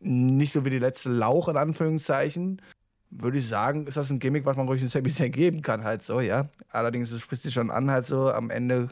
nicht 0.00 0.52
so 0.52 0.64
wie 0.64 0.70
die 0.70 0.78
letzte 0.78 1.08
Lauch 1.08 1.48
in 1.48 1.56
Anführungszeichen, 1.56 2.62
würde 3.10 3.38
ich 3.38 3.48
sagen, 3.48 3.86
ist 3.86 3.96
das 3.96 4.10
ein 4.10 4.18
Gimmick, 4.18 4.44
was 4.44 4.56
man 4.56 4.68
ruhig 4.68 4.82
in 4.82 4.88
Sami 4.88 5.10
Zayn 5.10 5.32
geben 5.32 5.62
kann, 5.62 5.84
halt 5.84 6.02
so, 6.02 6.20
ja. 6.20 6.48
Allerdings 6.68 7.18
spricht 7.20 7.42
sich 7.42 7.54
schon 7.54 7.70
an, 7.70 7.90
halt 7.90 8.06
so 8.06 8.30
am 8.30 8.50
Ende 8.50 8.90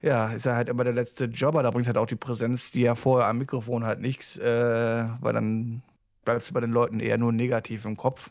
ja, 0.00 0.28
ist 0.28 0.46
er 0.46 0.54
halt 0.54 0.68
immer 0.68 0.84
der 0.84 0.92
letzte 0.92 1.24
Jobber. 1.24 1.62
Da 1.62 1.70
bringt 1.70 1.86
halt 1.86 1.98
auch 1.98 2.06
die 2.06 2.16
Präsenz, 2.16 2.70
die 2.70 2.84
er 2.84 2.96
vorher 2.96 3.28
am 3.28 3.38
Mikrofon 3.38 3.84
halt 3.84 4.00
nichts, 4.00 4.36
äh, 4.36 5.04
weil 5.20 5.32
dann 5.32 5.82
bleibst 6.24 6.50
du 6.50 6.54
bei 6.54 6.60
den 6.60 6.70
Leuten 6.70 7.00
eher 7.00 7.18
nur 7.18 7.32
negativ 7.32 7.84
im 7.84 7.96
Kopf. 7.96 8.30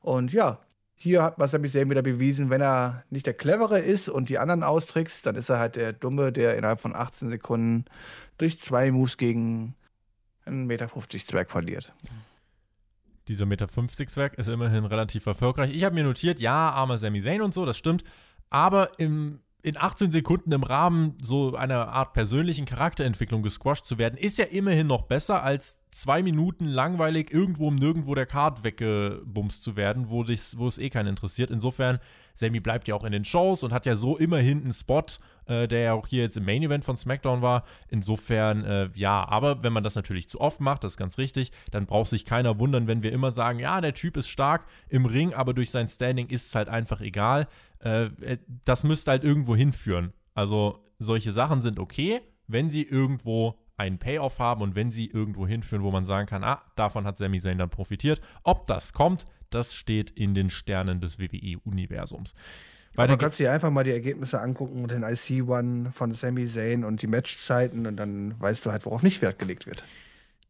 Und 0.00 0.32
ja, 0.32 0.58
hier 1.04 1.22
hat 1.22 1.36
Masami 1.36 1.68
Zayn 1.68 1.90
wieder 1.90 2.00
bewiesen, 2.00 2.48
wenn 2.48 2.62
er 2.62 3.04
nicht 3.10 3.26
der 3.26 3.34
Clevere 3.34 3.78
ist 3.78 4.08
und 4.08 4.30
die 4.30 4.38
anderen 4.38 4.62
austrickst, 4.62 5.26
dann 5.26 5.36
ist 5.36 5.50
er 5.50 5.58
halt 5.58 5.76
der 5.76 5.92
Dumme, 5.92 6.32
der 6.32 6.56
innerhalb 6.56 6.80
von 6.80 6.96
18 6.96 7.28
Sekunden 7.28 7.84
durch 8.38 8.58
zwei 8.58 8.90
Moves 8.90 9.18
gegen 9.18 9.74
einen 10.46 10.66
Meter 10.66 10.88
50 10.88 11.26
Zwerg 11.26 11.50
verliert. 11.50 11.92
Dieser 13.28 13.44
Meter 13.44 13.68
50 13.68 14.08
Zwerg 14.08 14.38
ist 14.38 14.48
immerhin 14.48 14.86
relativ 14.86 15.26
erfolgreich. 15.26 15.72
Ich 15.74 15.84
habe 15.84 15.94
mir 15.94 16.04
notiert, 16.04 16.40
ja, 16.40 16.70
armer 16.70 16.96
Sami 16.96 17.20
Zayn 17.20 17.42
und 17.42 17.52
so, 17.52 17.66
das 17.66 17.76
stimmt. 17.76 18.02
Aber 18.48 18.98
im 18.98 19.40
in 19.60 19.78
18 19.78 20.10
Sekunden 20.10 20.52
im 20.52 20.62
Rahmen 20.62 21.16
so 21.22 21.54
einer 21.54 21.88
Art 21.88 22.12
persönlichen 22.12 22.66
Charakterentwicklung 22.66 23.42
gesquasht 23.42 23.86
zu 23.86 23.96
werden, 23.96 24.18
ist 24.18 24.36
ja 24.36 24.44
immerhin 24.44 24.86
noch 24.86 25.02
besser, 25.02 25.42
als 25.42 25.78
zwei 25.94 26.24
Minuten 26.24 26.66
langweilig 26.66 27.32
irgendwo 27.32 27.68
um 27.68 27.76
nirgendwo 27.76 28.16
der 28.16 28.26
Card 28.26 28.64
weggebumst 28.64 29.62
zu 29.62 29.76
werden, 29.76 30.10
wo, 30.10 30.24
dich, 30.24 30.58
wo 30.58 30.66
es 30.66 30.78
eh 30.78 30.90
keinen 30.90 31.06
interessiert. 31.06 31.52
Insofern, 31.52 32.00
Sammy 32.34 32.58
bleibt 32.58 32.88
ja 32.88 32.96
auch 32.96 33.04
in 33.04 33.12
den 33.12 33.24
Shows 33.24 33.62
und 33.62 33.72
hat 33.72 33.86
ja 33.86 33.94
so 33.94 34.18
immerhin 34.18 34.62
einen 34.62 34.72
Spot, 34.72 35.04
äh, 35.46 35.68
der 35.68 35.80
ja 35.80 35.92
auch 35.92 36.08
hier 36.08 36.22
jetzt 36.22 36.36
im 36.36 36.44
Main 36.44 36.64
Event 36.64 36.84
von 36.84 36.96
SmackDown 36.96 37.42
war. 37.42 37.62
Insofern, 37.88 38.64
äh, 38.64 38.90
ja, 38.94 39.24
aber 39.28 39.62
wenn 39.62 39.72
man 39.72 39.84
das 39.84 39.94
natürlich 39.94 40.28
zu 40.28 40.40
oft 40.40 40.60
macht, 40.60 40.82
das 40.82 40.94
ist 40.94 40.96
ganz 40.96 41.16
richtig, 41.16 41.52
dann 41.70 41.86
braucht 41.86 42.10
sich 42.10 42.24
keiner 42.24 42.58
wundern, 42.58 42.88
wenn 42.88 43.04
wir 43.04 43.12
immer 43.12 43.30
sagen, 43.30 43.60
ja, 43.60 43.80
der 43.80 43.94
Typ 43.94 44.16
ist 44.16 44.28
stark 44.28 44.66
im 44.88 45.06
Ring, 45.06 45.32
aber 45.32 45.54
durch 45.54 45.70
sein 45.70 45.88
Standing 45.88 46.26
ist 46.28 46.48
es 46.48 46.54
halt 46.56 46.68
einfach 46.68 47.02
egal. 47.02 47.46
Äh, 47.78 48.06
äh, 48.20 48.38
das 48.64 48.82
müsste 48.82 49.12
halt 49.12 49.22
irgendwo 49.22 49.54
hinführen. 49.54 50.12
Also 50.34 50.84
solche 50.98 51.30
Sachen 51.30 51.62
sind 51.62 51.78
okay, 51.78 52.20
wenn 52.48 52.68
sie 52.68 52.82
irgendwo 52.82 53.60
einen 53.76 53.98
Payoff 53.98 54.38
haben 54.38 54.62
und 54.62 54.74
wenn 54.74 54.90
sie 54.90 55.06
irgendwo 55.06 55.46
hinführen, 55.46 55.82
wo 55.82 55.90
man 55.90 56.04
sagen 56.04 56.26
kann, 56.26 56.44
ah, 56.44 56.62
davon 56.76 57.06
hat 57.06 57.18
Sami 57.18 57.40
Zayn 57.40 57.58
dann 57.58 57.70
profitiert. 57.70 58.20
Ob 58.42 58.66
das 58.66 58.92
kommt, 58.92 59.26
das 59.50 59.74
steht 59.74 60.10
in 60.10 60.34
den 60.34 60.50
Sternen 60.50 61.00
des 61.00 61.18
WWE-Universums. 61.18 62.34
Weil 62.96 63.08
du 63.08 63.16
kannst 63.16 63.40
dir 63.40 63.52
einfach 63.52 63.70
mal 63.70 63.82
die 63.82 63.90
Ergebnisse 63.90 64.40
angucken 64.40 64.82
und 64.82 64.92
den 64.92 65.02
IC-One 65.02 65.90
von 65.90 66.12
Sami 66.12 66.46
Zayn 66.46 66.84
und 66.84 67.02
die 67.02 67.08
Matchzeiten 67.08 67.86
und 67.86 67.96
dann 67.96 68.40
weißt 68.40 68.64
du 68.64 68.70
halt, 68.70 68.86
worauf 68.86 69.02
nicht 69.02 69.20
Wert 69.20 69.38
gelegt 69.40 69.66
wird. 69.66 69.82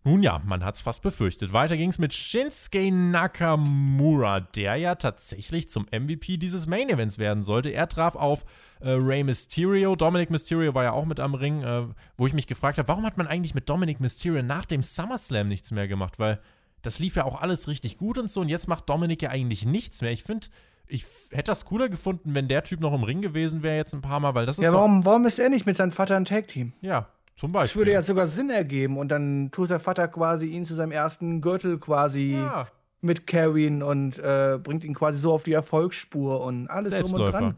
Nun 0.06 0.22
ja, 0.22 0.42
man 0.44 0.62
hat's 0.62 0.82
fast 0.82 1.00
befürchtet. 1.00 1.54
Weiter 1.54 1.78
ging's 1.78 1.98
mit 1.98 2.12
Shinsuke 2.12 2.92
Nakamura, 2.92 4.40
der 4.40 4.76
ja 4.76 4.96
tatsächlich 4.96 5.70
zum 5.70 5.86
MVP 5.90 6.36
dieses 6.36 6.66
Main 6.66 6.90
Events 6.90 7.16
werden 7.16 7.42
sollte. 7.42 7.70
Er 7.70 7.88
traf 7.88 8.14
auf 8.14 8.44
äh, 8.80 8.90
Rey 8.90 9.24
Mysterio. 9.24 9.96
Dominic 9.96 10.28
Mysterio 10.28 10.74
war 10.74 10.84
ja 10.84 10.92
auch 10.92 11.06
mit 11.06 11.20
am 11.20 11.34
Ring, 11.34 11.62
äh, 11.62 11.86
wo 12.18 12.26
ich 12.26 12.34
mich 12.34 12.46
gefragt 12.46 12.76
habe, 12.76 12.86
warum 12.86 13.06
hat 13.06 13.16
man 13.16 13.26
eigentlich 13.26 13.54
mit 13.54 13.66
Dominic 13.70 13.98
Mysterio 13.98 14.42
nach 14.42 14.66
dem 14.66 14.82
SummerSlam 14.82 15.48
nichts 15.48 15.70
mehr 15.70 15.88
gemacht? 15.88 16.18
Weil 16.18 16.38
das 16.82 16.98
lief 16.98 17.16
ja 17.16 17.24
auch 17.24 17.40
alles 17.40 17.66
richtig 17.66 17.96
gut 17.96 18.18
und 18.18 18.28
so 18.28 18.42
und 18.42 18.50
jetzt 18.50 18.68
macht 18.68 18.90
Dominic 18.90 19.22
ja 19.22 19.30
eigentlich 19.30 19.64
nichts 19.64 20.02
mehr. 20.02 20.12
Ich 20.12 20.22
finde, 20.22 20.48
ich 20.86 21.06
hätte 21.30 21.44
das 21.44 21.64
cooler 21.64 21.88
gefunden, 21.88 22.34
wenn 22.34 22.46
der 22.46 22.62
Typ 22.62 22.80
noch 22.80 22.92
im 22.92 23.04
Ring 23.04 23.22
gewesen 23.22 23.62
wäre 23.62 23.76
jetzt 23.76 23.94
ein 23.94 24.02
paar 24.02 24.20
Mal, 24.20 24.34
weil 24.34 24.44
das 24.44 24.58
ist 24.58 24.64
Ja, 24.64 24.72
warum, 24.74 25.02
warum 25.06 25.24
ist 25.24 25.38
er 25.38 25.48
nicht 25.48 25.64
mit 25.64 25.78
seinem 25.78 25.92
Vater 25.92 26.14
ein 26.14 26.26
Tag-Team? 26.26 26.74
Ja, 26.82 27.08
zum 27.36 27.52
Beispiel. 27.52 27.68
Das 27.68 27.76
würde 27.76 27.92
ja 27.92 28.02
sogar 28.02 28.26
Sinn 28.26 28.50
ergeben 28.50 28.96
und 28.96 29.08
dann 29.08 29.50
tut 29.50 29.70
der 29.70 29.80
Vater 29.80 30.08
quasi 30.08 30.46
ihn 30.46 30.64
zu 30.64 30.74
seinem 30.74 30.92
ersten 30.92 31.40
Gürtel 31.40 31.78
quasi 31.78 32.34
ja. 32.34 32.66
mit 33.00 33.26
carryen 33.26 33.82
und 33.82 34.18
äh, 34.18 34.58
bringt 34.62 34.84
ihn 34.84 34.94
quasi 34.94 35.18
so 35.18 35.32
auf 35.32 35.42
die 35.42 35.52
Erfolgsspur 35.52 36.44
und 36.44 36.68
alles 36.68 36.92
drum 36.92 37.20
und 37.20 37.32
dran. 37.32 37.54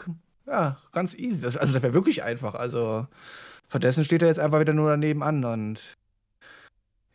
Ja, 0.46 0.78
ganz 0.92 1.14
easy. 1.14 1.40
Das, 1.40 1.56
also 1.56 1.72
das 1.72 1.82
wäre 1.82 1.94
wirklich 1.94 2.22
einfach. 2.22 2.54
Also 2.54 3.06
stattdessen 3.68 4.04
steht 4.04 4.22
er 4.22 4.28
jetzt 4.28 4.38
einfach 4.38 4.60
wieder 4.60 4.72
nur 4.72 4.90
daneben 4.90 5.22
an 5.22 5.44
und 5.44 5.96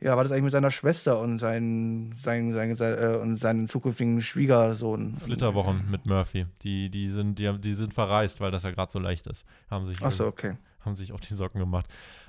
ja, 0.01 0.17
war 0.17 0.23
das 0.23 0.31
eigentlich 0.31 0.45
mit 0.45 0.51
seiner 0.51 0.71
Schwester 0.71 1.19
und 1.19 1.37
seinen, 1.37 2.15
seinen, 2.15 2.53
seinen, 2.53 2.75
seinen, 2.75 2.97
äh, 2.97 3.17
und 3.17 3.37
seinen 3.37 3.67
zukünftigen 3.67 4.21
Schwiegersohn? 4.21 5.15
Flitterwochen 5.15 5.89
mit 5.91 6.07
Murphy. 6.07 6.47
Die, 6.63 6.89
die, 6.89 7.07
sind, 7.07 7.37
die, 7.37 7.55
die 7.59 7.73
sind 7.75 7.93
verreist, 7.93 8.41
weil 8.41 8.49
das 8.49 8.63
ja 8.63 8.71
gerade 8.71 8.91
so 8.91 8.97
leicht 8.97 9.27
ist. 9.27 9.45
Haben 9.69 9.85
sich, 9.85 9.97
Ach 10.01 10.11
so, 10.11 10.25
okay. 10.25 10.57
haben 10.79 10.95
sich 10.95 11.13
auf 11.13 11.19
die 11.19 11.35
Socken 11.35 11.59
gemacht. 11.59 11.85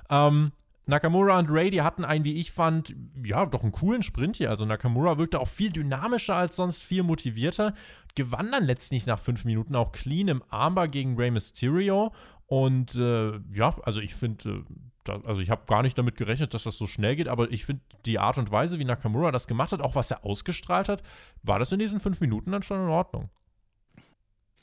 Ähm, 0.09 0.51
Nakamura 0.85 1.39
und 1.39 1.49
Ray, 1.49 1.71
die 1.71 1.81
hatten 1.81 2.03
einen, 2.03 2.25
wie 2.25 2.39
ich 2.39 2.51
fand, 2.51 2.93
ja, 3.23 3.45
doch 3.45 3.63
einen 3.63 3.71
coolen 3.71 4.03
Sprint 4.03 4.35
hier. 4.35 4.49
Also 4.49 4.65
Nakamura 4.65 5.17
wirkte 5.17 5.39
auch 5.39 5.47
viel 5.47 5.71
dynamischer 5.71 6.35
als 6.35 6.57
sonst, 6.57 6.83
viel 6.83 7.03
motivierter. 7.03 7.73
Gewann 8.15 8.51
dann 8.51 8.65
letztlich 8.65 9.05
nach 9.05 9.19
fünf 9.19 9.45
Minuten 9.45 9.75
auch 9.75 9.93
clean 9.93 10.27
im 10.27 10.43
Armbar 10.49 10.89
gegen 10.89 11.15
Rey 11.15 11.31
Mysterio. 11.31 12.13
Und 12.47 12.95
äh, 12.95 13.39
ja, 13.53 13.77
also 13.83 14.01
ich 14.01 14.13
finde, 14.13 14.65
äh, 15.07 15.11
also 15.25 15.41
ich 15.41 15.49
habe 15.49 15.63
gar 15.67 15.83
nicht 15.83 15.97
damit 15.97 16.17
gerechnet, 16.17 16.53
dass 16.53 16.63
das 16.63 16.77
so 16.77 16.85
schnell 16.85 17.15
geht, 17.15 17.29
aber 17.29 17.49
ich 17.49 17.65
finde 17.65 17.81
die 18.05 18.19
Art 18.19 18.37
und 18.37 18.51
Weise, 18.51 18.77
wie 18.77 18.85
Nakamura 18.85 19.31
das 19.31 19.47
gemacht 19.47 19.71
hat, 19.71 19.81
auch 19.81 19.95
was 19.95 20.11
er 20.11 20.25
ausgestrahlt 20.25 20.89
hat, 20.89 21.01
war 21.43 21.59
das 21.59 21.71
in 21.71 21.79
diesen 21.79 22.01
fünf 22.01 22.19
Minuten 22.19 22.51
dann 22.51 22.61
schon 22.61 22.81
in 22.81 22.89
Ordnung. 22.89 23.29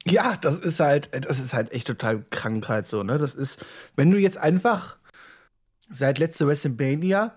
Ja, 0.06 0.36
das 0.36 0.58
ist 0.58 0.80
halt, 0.80 1.10
das 1.26 1.40
ist 1.40 1.52
halt 1.52 1.72
echt 1.72 1.86
total 1.86 2.24
Krankheit 2.30 2.88
so, 2.88 3.02
ne? 3.02 3.18
Das 3.18 3.34
ist, 3.34 3.64
wenn 3.96 4.10
du 4.10 4.18
jetzt 4.18 4.38
einfach 4.38 4.99
seit 5.90 6.18
letzter 6.18 6.46
WrestleMania 6.46 7.34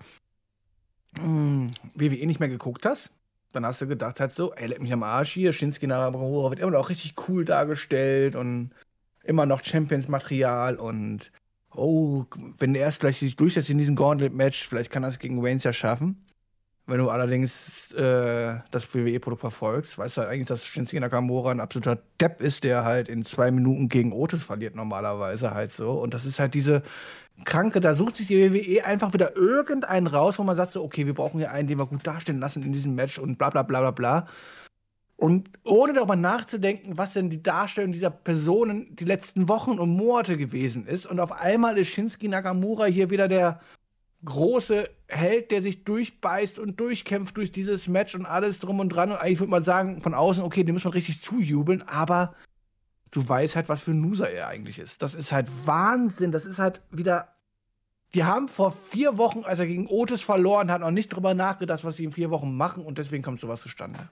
mh, 1.18 1.22
hm, 1.22 1.70
WWE 1.94 2.26
nicht 2.26 2.40
mehr 2.40 2.48
geguckt 2.48 2.86
hast, 2.86 3.10
dann 3.52 3.66
hast 3.66 3.80
du 3.80 3.86
gedacht 3.86 4.20
halt 4.20 4.34
so, 4.34 4.52
ey, 4.54 4.66
leck 4.66 4.80
mich 4.80 4.92
am 4.92 5.02
Arsch 5.02 5.32
hier, 5.32 5.52
Shinsuke 5.52 5.86
Nakamura 5.86 6.50
wird 6.50 6.60
immer 6.60 6.72
noch 6.72 6.88
richtig 6.88 7.14
cool 7.28 7.44
dargestellt 7.44 8.36
und 8.36 8.70
immer 9.22 9.46
noch 9.46 9.64
Champions-Material 9.64 10.76
und 10.76 11.30
oh, 11.74 12.24
wenn 12.58 12.74
er 12.74 12.82
erst 12.82 13.00
gleich 13.00 13.18
sich 13.18 13.36
durchsetzt 13.36 13.70
in 13.70 13.78
diesem 13.78 13.96
Gauntlet-Match, 13.96 14.66
vielleicht 14.66 14.90
kann 14.90 15.02
er 15.02 15.08
es 15.08 15.18
gegen 15.18 15.44
Reigns 15.44 15.64
ja 15.64 15.72
schaffen. 15.72 16.24
Wenn 16.86 16.98
du 16.98 17.08
allerdings 17.08 17.92
äh, 17.92 18.56
das 18.70 18.94
WWE-Produkt 18.94 19.40
verfolgst, 19.40 19.96
weißt 19.96 20.16
du 20.16 20.20
halt 20.20 20.30
eigentlich, 20.30 20.48
dass 20.48 20.66
Shinsuke 20.66 21.00
Nakamura 21.00 21.50
ein 21.50 21.60
absoluter 21.60 21.98
Depp 22.20 22.42
ist, 22.42 22.62
der 22.62 22.84
halt 22.84 23.08
in 23.08 23.24
zwei 23.24 23.50
Minuten 23.50 23.88
gegen 23.88 24.12
Otis 24.12 24.42
verliert 24.42 24.74
normalerweise 24.74 25.54
halt 25.54 25.72
so. 25.72 25.92
Und 25.92 26.12
das 26.12 26.26
ist 26.26 26.38
halt 26.38 26.52
diese 26.52 26.82
Kranke, 27.46 27.80
da 27.80 27.96
sucht 27.96 28.18
sich 28.18 28.26
die 28.26 28.52
WWE 28.52 28.84
einfach 28.84 29.14
wieder 29.14 29.34
irgendeinen 29.34 30.06
raus, 30.06 30.38
wo 30.38 30.42
man 30.42 30.56
sagt 30.56 30.72
so, 30.72 30.84
okay, 30.84 31.06
wir 31.06 31.14
brauchen 31.14 31.38
hier 31.38 31.50
einen, 31.50 31.68
den 31.68 31.78
wir 31.78 31.86
gut 31.86 32.06
darstellen 32.06 32.38
lassen 32.38 32.62
in 32.62 32.72
diesem 32.72 32.94
Match 32.94 33.18
und 33.18 33.38
bla 33.38 33.48
bla 33.48 33.62
bla 33.62 33.80
bla 33.80 33.90
bla. 33.90 34.26
Und 35.16 35.48
ohne 35.64 35.94
darüber 35.94 36.16
nachzudenken, 36.16 36.98
was 36.98 37.14
denn 37.14 37.30
die 37.30 37.42
Darstellung 37.42 37.92
dieser 37.92 38.10
Personen 38.10 38.94
die 38.94 39.04
letzten 39.04 39.48
Wochen 39.48 39.78
und 39.78 39.90
Monate 39.96 40.36
gewesen 40.36 40.86
ist. 40.86 41.06
Und 41.06 41.18
auf 41.18 41.32
einmal 41.32 41.78
ist 41.78 41.88
Shinsuke 41.88 42.28
Nakamura 42.28 42.84
hier 42.84 43.10
wieder 43.10 43.26
der 43.26 43.60
große 44.24 44.88
Held, 45.08 45.50
der 45.50 45.62
sich 45.62 45.84
durchbeißt 45.84 46.58
und 46.58 46.80
durchkämpft 46.80 47.36
durch 47.36 47.52
dieses 47.52 47.86
Match 47.88 48.14
und 48.14 48.26
alles 48.26 48.58
drum 48.58 48.80
und 48.80 48.88
dran. 48.88 49.10
Und 49.10 49.18
eigentlich 49.18 49.40
würde 49.40 49.50
man 49.50 49.64
sagen, 49.64 50.02
von 50.02 50.14
außen, 50.14 50.42
okay, 50.42 50.64
dem 50.64 50.74
muss 50.74 50.84
man 50.84 50.92
richtig 50.92 51.22
zujubeln, 51.22 51.82
aber 51.82 52.34
du 53.10 53.26
weißt 53.26 53.56
halt, 53.56 53.68
was 53.68 53.82
für 53.82 53.92
ein 53.92 54.02
Loser 54.02 54.30
er 54.30 54.48
eigentlich 54.48 54.78
ist. 54.78 55.02
Das 55.02 55.14
ist 55.14 55.32
halt 55.32 55.48
Wahnsinn. 55.64 56.32
Das 56.32 56.44
ist 56.44 56.58
halt 56.58 56.82
wieder. 56.90 57.28
Die 58.14 58.24
haben 58.24 58.48
vor 58.48 58.72
vier 58.72 59.18
Wochen, 59.18 59.44
als 59.44 59.58
er 59.58 59.66
gegen 59.66 59.88
Otis 59.88 60.22
verloren 60.22 60.70
hat, 60.70 60.80
noch 60.80 60.90
nicht 60.90 61.08
drüber 61.08 61.34
nachgedacht, 61.34 61.84
was 61.84 61.96
sie 61.96 62.04
in 62.04 62.12
vier 62.12 62.30
Wochen 62.30 62.56
machen 62.56 62.84
und 62.84 62.98
deswegen 62.98 63.24
kommt 63.24 63.40
sowas 63.40 63.60
zustande 63.60 64.08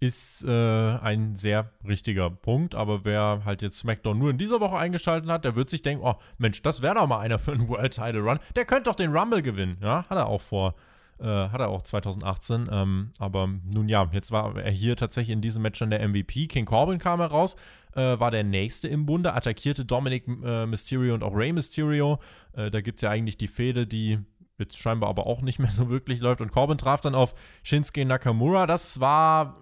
ist 0.00 0.44
äh, 0.44 0.96
ein 0.98 1.34
sehr 1.34 1.72
richtiger 1.86 2.30
Punkt. 2.30 2.74
Aber 2.74 3.04
wer 3.04 3.42
halt 3.44 3.62
jetzt 3.62 3.78
SmackDown 3.78 4.18
nur 4.18 4.30
in 4.30 4.38
dieser 4.38 4.60
Woche 4.60 4.76
eingeschaltet 4.76 5.30
hat, 5.30 5.44
der 5.44 5.56
wird 5.56 5.70
sich 5.70 5.82
denken, 5.82 6.04
oh 6.04 6.14
Mensch, 6.38 6.62
das 6.62 6.82
wäre 6.82 6.94
doch 6.96 7.06
mal 7.06 7.18
einer 7.18 7.38
für 7.38 7.52
einen 7.52 7.68
World 7.68 7.94
Title 7.94 8.20
Run. 8.20 8.38
Der 8.54 8.64
könnte 8.64 8.84
doch 8.84 8.94
den 8.94 9.14
Rumble 9.14 9.42
gewinnen. 9.42 9.78
Ja, 9.82 10.04
hat 10.08 10.16
er 10.16 10.28
auch 10.28 10.40
vor. 10.40 10.74
Äh, 11.20 11.24
hat 11.24 11.60
er 11.60 11.68
auch 11.68 11.82
2018. 11.82 12.68
Ähm, 12.70 13.10
aber 13.18 13.48
nun 13.74 13.88
ja, 13.88 14.08
jetzt 14.12 14.30
war 14.30 14.56
er 14.56 14.70
hier 14.70 14.96
tatsächlich 14.96 15.34
in 15.34 15.42
diesem 15.42 15.62
Match 15.62 15.80
dann 15.80 15.90
der 15.90 16.06
MVP. 16.06 16.46
King 16.46 16.64
Corbin 16.64 16.98
kam 17.00 17.18
heraus, 17.18 17.56
äh, 17.96 18.20
war 18.20 18.30
der 18.30 18.44
nächste 18.44 18.86
im 18.86 19.04
Bunde, 19.04 19.34
attackierte 19.34 19.84
Dominic 19.84 20.28
äh, 20.28 20.66
Mysterio 20.66 21.14
und 21.14 21.24
auch 21.24 21.34
Rey 21.34 21.52
Mysterio. 21.52 22.20
Äh, 22.52 22.70
da 22.70 22.80
gibt 22.80 22.98
es 22.98 23.02
ja 23.02 23.10
eigentlich 23.10 23.36
die 23.36 23.48
Fehde, 23.48 23.84
die 23.88 24.20
jetzt 24.58 24.78
scheinbar 24.78 25.08
aber 25.10 25.26
auch 25.26 25.42
nicht 25.42 25.58
mehr 25.58 25.70
so 25.70 25.90
wirklich 25.90 26.20
läuft. 26.20 26.40
Und 26.40 26.52
Corbin 26.52 26.78
traf 26.78 27.00
dann 27.00 27.16
auf 27.16 27.34
Shinsuke 27.64 28.04
Nakamura. 28.04 28.66
Das 28.66 29.00
war 29.00 29.56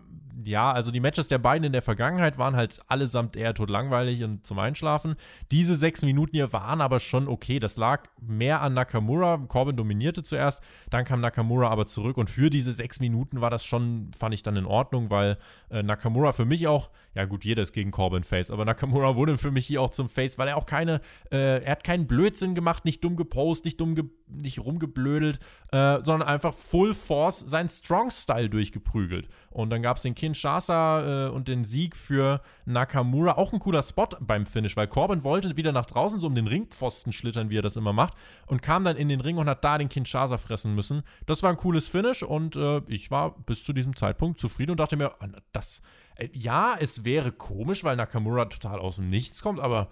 ja, 0.44 0.70
also 0.72 0.90
die 0.90 1.01
Matches 1.01 1.29
der 1.29 1.38
beiden 1.38 1.64
in 1.64 1.72
der 1.72 1.83
Vergangenheit 1.83 2.37
waren 2.37 2.57
halt 2.57 2.81
allesamt 2.88 3.37
eher 3.37 3.55
totlangweilig 3.55 4.22
und 4.22 4.44
zum 4.44 4.59
Einschlafen. 4.59 5.16
Diese 5.51 5.77
sechs 5.77 6.03
Minuten 6.03 6.37
hier 6.37 6.53
waren 6.53 6.81
aber 6.81 7.01
schon 7.01 7.27
okay. 7.27 7.59
Das 7.59 7.77
lag 7.77 8.05
mehr 8.20 8.61
an 8.61 8.75
Nakamura. 8.75 9.38
Corbin 9.49 9.77
dominierte 9.77 10.22
zuerst, 10.22 10.62
dann 10.90 11.05
kam 11.05 11.20
Nakamura 11.20 11.68
aber 11.68 11.87
zurück 11.87 12.18
und 12.18 12.29
für 12.29 12.51
diese 12.51 12.72
sechs 12.72 13.01
Minuten 13.01 13.40
war 13.40 13.51
das 13.51 13.64
schon, 13.64 14.11
fand 14.16 14.35
ich 14.35 14.42
dann 14.42 14.57
in 14.57 14.66
Ordnung, 14.66 15.11
weil 15.11 15.38
äh, 15.70 15.83
Nakamura 15.83 16.33
für 16.33 16.44
mich 16.44 16.66
auch, 16.66 16.90
ja 17.14 17.25
gut, 17.25 17.44
jeder 17.44 17.62
ist 17.62 17.72
gegen 17.72 17.90
Corbin 17.90 18.22
Face, 18.22 18.51
aber 18.51 18.64
Nakamura 18.64 19.16
wurde 19.16 19.38
für 19.38 19.51
mich 19.51 19.66
hier 19.66 19.81
auch 19.81 19.90
zum 19.90 20.09
Face, 20.09 20.38
weil 20.38 20.49
er 20.49 20.57
auch 20.57 20.66
keine, 20.66 21.01
äh, 21.31 21.62
er 21.62 21.72
hat 21.72 21.85
keinen 21.85 22.07
Blödsinn 22.07 22.55
gemacht, 22.55 22.85
nicht 22.85 23.03
dumm 23.03 23.16
gepostet, 23.16 23.66
nicht 23.66 23.81
dumm, 23.81 23.94
ge 23.94 24.05
nicht 24.29 24.59
rumgeblödelt, 24.59 25.38
äh, 25.70 25.99
sondern 26.03 26.29
einfach 26.29 26.53
Full 26.53 26.94
Force 26.94 27.40
seinen 27.40 27.68
Strong 27.68 28.11
Style 28.11 28.51
durchgeprügelt. 28.51 29.29
Und 29.51 29.70
dann 29.70 29.83
gab 29.83 29.99
es 29.99 30.03
den 30.03 30.16
King 30.16 30.26
Kinshasa 30.27 31.27
äh, 31.27 31.31
und 31.31 31.47
den 31.47 31.65
Sieg 31.65 31.97
für 31.97 32.41
Nakamura. 32.65 33.37
Auch 33.37 33.53
ein 33.53 33.61
cooler 33.61 33.83
Spot 33.83 34.09
beim 34.21 34.45
Finish, 34.45 34.77
weil 34.77 34.89
Corbin 34.89 35.23
wollte 35.23 35.57
wieder 35.57 35.71
nach 35.71 35.87
draußen 35.87 36.19
so 36.19 36.27
um 36.27 36.35
den 36.35 36.49
Ringpfosten 36.49 37.12
schlittern, 37.12 37.49
wie 37.49 37.59
er 37.59 37.62
das 37.62 37.77
immer 37.77 37.93
macht, 37.93 38.15
und 38.47 38.61
kam 38.61 38.85
dann 38.85 38.97
in 38.97 39.09
den 39.09 39.21
Ring 39.21 39.39
und 39.39 39.49
hat 39.49 39.65
da 39.65 39.79
den 39.79 39.89
Kinshasa 39.89 40.37
fressen 40.37 40.75
müssen. 40.75 41.03
Das 41.27 41.43
war 41.43 41.51
ein 41.51 41.57
cooles 41.57 41.89
Finish 41.89 42.23
und 42.23 42.57
äh, 42.57 42.83
ich 42.89 43.11
war 43.11 43.39
bis 43.39 43.62
zu 43.62 43.73
diesem 43.73 43.95
Zeitpunkt 43.95 44.41
zufrieden 44.41 44.73
und 44.73 44.81
dachte 44.81 44.97
mir, 44.97 45.12
ah, 45.21 45.29
das, 45.53 45.81
äh, 46.17 46.29
ja, 46.33 46.75
es 46.81 47.05
wäre 47.05 47.31
komisch, 47.31 47.85
weil 47.85 47.97
Nakamura 47.97 48.47
total 48.47 48.81
aus 48.81 48.97
dem 48.97 49.09
Nichts 49.09 49.43
kommt, 49.43 49.61
aber 49.61 49.91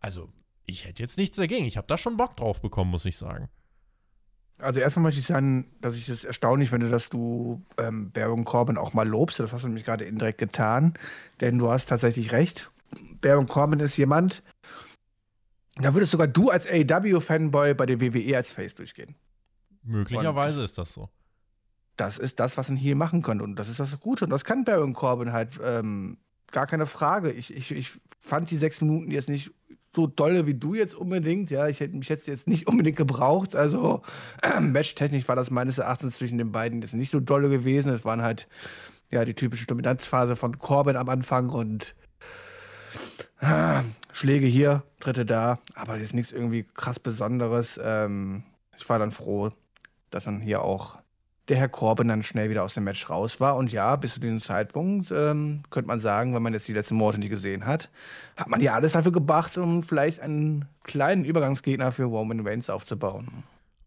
also 0.00 0.28
ich 0.66 0.86
hätte 0.86 1.02
jetzt 1.02 1.18
nichts 1.18 1.36
dagegen. 1.36 1.66
Ich 1.66 1.76
habe 1.76 1.86
da 1.88 1.98
schon 1.98 2.16
Bock 2.16 2.36
drauf 2.36 2.60
bekommen, 2.60 2.90
muss 2.90 3.04
ich 3.04 3.16
sagen. 3.16 3.48
Also 4.58 4.80
erstmal 4.80 5.04
möchte 5.04 5.20
ich 5.20 5.26
sagen, 5.26 5.66
dass 5.80 5.96
ich 5.96 6.08
es 6.08 6.24
erstaunlich 6.24 6.70
finde, 6.70 6.88
dass 6.88 7.08
du 7.08 7.62
ähm, 7.76 8.12
Baron 8.12 8.44
Corbin 8.44 8.78
auch 8.78 8.92
mal 8.94 9.06
lobst. 9.06 9.40
Das 9.40 9.52
hast 9.52 9.64
du 9.64 9.68
nämlich 9.68 9.84
gerade 9.84 10.04
indirekt 10.04 10.38
getan, 10.38 10.94
denn 11.40 11.58
du 11.58 11.70
hast 11.70 11.86
tatsächlich 11.86 12.32
recht. 12.32 12.70
Baron 13.20 13.46
Corbin 13.46 13.80
ist 13.80 13.96
jemand, 13.96 14.42
da 15.76 15.92
würdest 15.94 16.12
sogar 16.12 16.28
du 16.28 16.50
als 16.50 16.66
AEW-Fanboy 16.68 17.74
bei 17.74 17.86
der 17.86 18.00
WWE 18.00 18.36
als 18.36 18.52
Face 18.52 18.74
durchgehen. 18.74 19.16
Möglicherweise 19.82 20.60
und 20.60 20.64
ist 20.64 20.78
das 20.78 20.92
so. 20.92 21.08
Das 21.96 22.18
ist 22.18 22.40
das, 22.40 22.56
was 22.56 22.68
ein 22.68 22.76
Heel 22.76 22.94
machen 22.94 23.22
könnte. 23.22 23.44
Und 23.44 23.56
das 23.56 23.68
ist 23.68 23.80
das 23.80 23.98
Gute. 24.00 24.24
Und 24.24 24.30
das 24.30 24.44
kann 24.44 24.64
Baron 24.64 24.94
Corbin 24.94 25.32
halt 25.32 25.60
ähm, 25.62 26.18
gar 26.50 26.66
keine 26.66 26.86
Frage. 26.86 27.32
Ich, 27.32 27.54
ich, 27.54 27.70
ich 27.72 28.00
fand 28.20 28.50
die 28.50 28.56
sechs 28.56 28.80
Minuten 28.80 29.10
jetzt 29.10 29.28
nicht 29.28 29.52
so 29.94 30.06
dolle 30.06 30.46
wie 30.46 30.54
du 30.54 30.74
jetzt 30.74 30.94
unbedingt. 30.94 31.50
Ja, 31.50 31.68
ich 31.68 31.80
hätte 31.80 31.96
mich 31.96 32.08
jetzt, 32.08 32.26
jetzt 32.26 32.46
nicht 32.46 32.66
unbedingt 32.66 32.96
gebraucht. 32.96 33.54
Also 33.56 34.02
äh, 34.42 34.60
matchtechnisch 34.60 35.28
war 35.28 35.36
das 35.36 35.50
meines 35.50 35.78
Erachtens 35.78 36.16
zwischen 36.16 36.38
den 36.38 36.52
beiden 36.52 36.82
jetzt 36.82 36.94
nicht 36.94 37.10
so 37.10 37.20
dolle 37.20 37.48
gewesen. 37.48 37.90
Es 37.90 38.04
waren 38.04 38.22
halt 38.22 38.48
ja 39.12 39.24
die 39.24 39.34
typische 39.34 39.66
Dominanzphase 39.66 40.36
von 40.36 40.58
Corbin 40.58 40.96
am 40.96 41.08
Anfang 41.08 41.50
und 41.50 41.94
äh, 43.40 43.82
Schläge 44.12 44.46
hier, 44.46 44.84
dritte 45.00 45.26
da, 45.26 45.58
aber 45.74 45.96
jetzt 45.96 46.14
nichts 46.14 46.32
irgendwie 46.32 46.64
krass 46.74 47.00
Besonderes. 47.00 47.80
Ähm, 47.82 48.44
ich 48.78 48.88
war 48.88 48.98
dann 48.98 49.12
froh, 49.12 49.50
dass 50.10 50.24
dann 50.24 50.40
hier 50.40 50.62
auch 50.62 50.98
der 51.48 51.56
Herr 51.58 51.68
Corbin 51.68 52.08
dann 52.08 52.22
schnell 52.22 52.48
wieder 52.50 52.62
aus 52.62 52.74
dem 52.74 52.84
Match 52.84 53.08
raus 53.10 53.40
war. 53.40 53.56
Und 53.56 53.72
ja, 53.72 53.94
bis 53.96 54.14
zu 54.14 54.20
diesem 54.20 54.40
Zeitpunkt 54.40 55.10
ähm, 55.10 55.62
könnte 55.70 55.88
man 55.88 56.00
sagen, 56.00 56.34
wenn 56.34 56.42
man 56.42 56.54
jetzt 56.54 56.68
die 56.68 56.72
letzten 56.72 56.96
Monate 56.96 57.18
nicht 57.18 57.30
gesehen 57.30 57.66
hat, 57.66 57.90
hat 58.36 58.48
man 58.48 58.60
ja 58.60 58.74
alles 58.74 58.92
dafür 58.92 59.12
gebracht, 59.12 59.58
um 59.58 59.82
vielleicht 59.82 60.20
einen 60.20 60.66
kleinen 60.84 61.24
Übergangsgegner 61.24 61.92
für 61.92 62.04
Roman 62.04 62.46
Reigns 62.46 62.70
aufzubauen. 62.70 63.44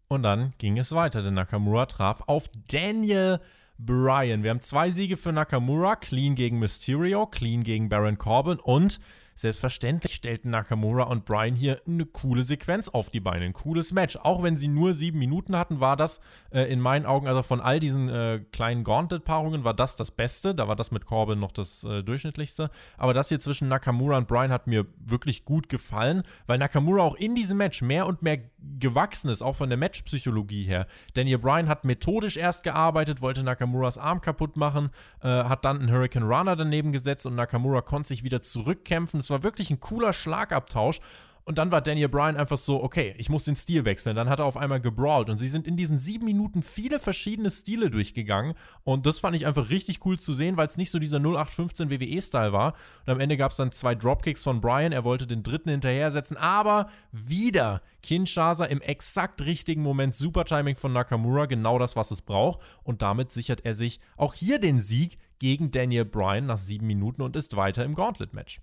Und 0.08 0.22
dann 0.22 0.54
ging 0.58 0.78
es 0.78 0.92
weiter, 0.92 1.22
denn 1.22 1.34
Nakamura 1.34 1.86
traf 1.86 2.22
auf 2.26 2.46
Daniel 2.70 3.40
Bryan. 3.78 4.42
Wir 4.42 4.50
haben 4.50 4.62
zwei 4.62 4.90
Siege 4.90 5.16
für 5.16 5.32
Nakamura, 5.32 5.96
clean 5.96 6.34
gegen 6.34 6.58
Mysterio, 6.58 7.26
clean 7.26 7.62
gegen 7.62 7.88
Baron 7.88 8.18
Corbin 8.18 8.58
und 8.58 9.00
Selbstverständlich 9.38 10.16
stellten 10.16 10.50
Nakamura 10.50 11.04
und 11.04 11.24
Bryan 11.24 11.54
hier 11.54 11.80
eine 11.86 12.06
coole 12.06 12.42
Sequenz 12.42 12.88
auf 12.88 13.08
die 13.08 13.20
Beine, 13.20 13.44
ein 13.44 13.52
cooles 13.52 13.92
Match. 13.92 14.16
Auch 14.16 14.42
wenn 14.42 14.56
sie 14.56 14.66
nur 14.66 14.94
sieben 14.94 15.20
Minuten 15.20 15.56
hatten, 15.56 15.78
war 15.78 15.96
das 15.96 16.18
äh, 16.50 16.62
in 16.62 16.80
meinen 16.80 17.06
Augen, 17.06 17.28
also 17.28 17.44
von 17.44 17.60
all 17.60 17.78
diesen 17.78 18.08
äh, 18.08 18.40
kleinen 18.50 18.82
Gauntlet-Paarungen, 18.82 19.62
war 19.62 19.74
das 19.74 19.94
das 19.94 20.10
Beste. 20.10 20.56
Da 20.56 20.66
war 20.66 20.74
das 20.74 20.90
mit 20.90 21.06
Corbin 21.06 21.38
noch 21.38 21.52
das 21.52 21.84
äh, 21.84 22.02
durchschnittlichste. 22.02 22.68
Aber 22.96 23.14
das 23.14 23.28
hier 23.28 23.38
zwischen 23.38 23.68
Nakamura 23.68 24.16
und 24.16 24.26
Bryan 24.26 24.50
hat 24.50 24.66
mir 24.66 24.86
wirklich 24.98 25.44
gut 25.44 25.68
gefallen, 25.68 26.24
weil 26.48 26.58
Nakamura 26.58 27.02
auch 27.04 27.14
in 27.14 27.36
diesem 27.36 27.58
Match 27.58 27.80
mehr 27.80 28.08
und 28.08 28.22
mehr 28.22 28.40
gewachsen 28.80 29.30
ist, 29.30 29.40
auch 29.40 29.54
von 29.54 29.68
der 29.68 29.78
Matchpsychologie 29.78 30.64
her. 30.64 30.88
Daniel 31.14 31.38
Bryan 31.38 31.68
hat 31.68 31.84
methodisch 31.84 32.36
erst 32.36 32.64
gearbeitet, 32.64 33.22
wollte 33.22 33.44
Nakamuras 33.44 33.98
Arm 33.98 34.20
kaputt 34.20 34.56
machen, 34.56 34.90
äh, 35.22 35.28
hat 35.28 35.64
dann 35.64 35.78
einen 35.78 35.92
Hurricane 35.92 36.24
Runner 36.24 36.56
daneben 36.56 36.90
gesetzt 36.90 37.24
und 37.24 37.36
Nakamura 37.36 37.82
konnte 37.82 38.08
sich 38.08 38.24
wieder 38.24 38.42
zurückkämpfen 38.42 39.22
war 39.30 39.42
wirklich 39.42 39.70
ein 39.70 39.80
cooler 39.80 40.12
Schlagabtausch. 40.12 41.00
Und 41.48 41.56
dann 41.56 41.72
war 41.72 41.80
Daniel 41.80 42.10
Bryan 42.10 42.36
einfach 42.36 42.58
so, 42.58 42.82
okay, 42.82 43.14
ich 43.16 43.30
muss 43.30 43.44
den 43.44 43.56
Stil 43.56 43.86
wechseln. 43.86 44.14
Dann 44.14 44.28
hat 44.28 44.38
er 44.38 44.44
auf 44.44 44.58
einmal 44.58 44.82
gebrawlt. 44.82 45.30
Und 45.30 45.38
sie 45.38 45.48
sind 45.48 45.66
in 45.66 45.78
diesen 45.78 45.98
sieben 45.98 46.26
Minuten 46.26 46.62
viele 46.62 47.00
verschiedene 47.00 47.50
Stile 47.50 47.88
durchgegangen. 47.88 48.52
Und 48.84 49.06
das 49.06 49.18
fand 49.18 49.34
ich 49.34 49.46
einfach 49.46 49.70
richtig 49.70 50.04
cool 50.04 50.20
zu 50.20 50.34
sehen, 50.34 50.58
weil 50.58 50.68
es 50.68 50.76
nicht 50.76 50.90
so 50.90 50.98
dieser 50.98 51.20
0815 51.20 51.88
WWE-Style 51.88 52.52
war. 52.52 52.74
Und 53.06 53.14
am 53.14 53.18
Ende 53.18 53.38
gab 53.38 53.52
es 53.52 53.56
dann 53.56 53.72
zwei 53.72 53.94
Dropkicks 53.94 54.42
von 54.42 54.60
Bryan. 54.60 54.92
Er 54.92 55.04
wollte 55.04 55.26
den 55.26 55.42
dritten 55.42 55.70
hinterher 55.70 56.10
setzen. 56.10 56.36
Aber 56.36 56.90
wieder 57.12 57.80
Kinshasa 58.02 58.66
im 58.66 58.82
exakt 58.82 59.40
richtigen 59.40 59.80
Moment. 59.80 60.14
Super 60.14 60.44
Timing 60.44 60.76
von 60.76 60.92
Nakamura. 60.92 61.46
Genau 61.46 61.78
das, 61.78 61.96
was 61.96 62.10
es 62.10 62.20
braucht. 62.20 62.60
Und 62.82 63.00
damit 63.00 63.32
sichert 63.32 63.64
er 63.64 63.74
sich 63.74 64.00
auch 64.18 64.34
hier 64.34 64.58
den 64.58 64.82
Sieg 64.82 65.16
gegen 65.38 65.70
Daniel 65.70 66.04
Bryan 66.04 66.44
nach 66.44 66.58
sieben 66.58 66.86
Minuten 66.86 67.22
und 67.22 67.36
ist 67.36 67.56
weiter 67.56 67.86
im 67.86 67.94
Gauntlet-Match. 67.94 68.60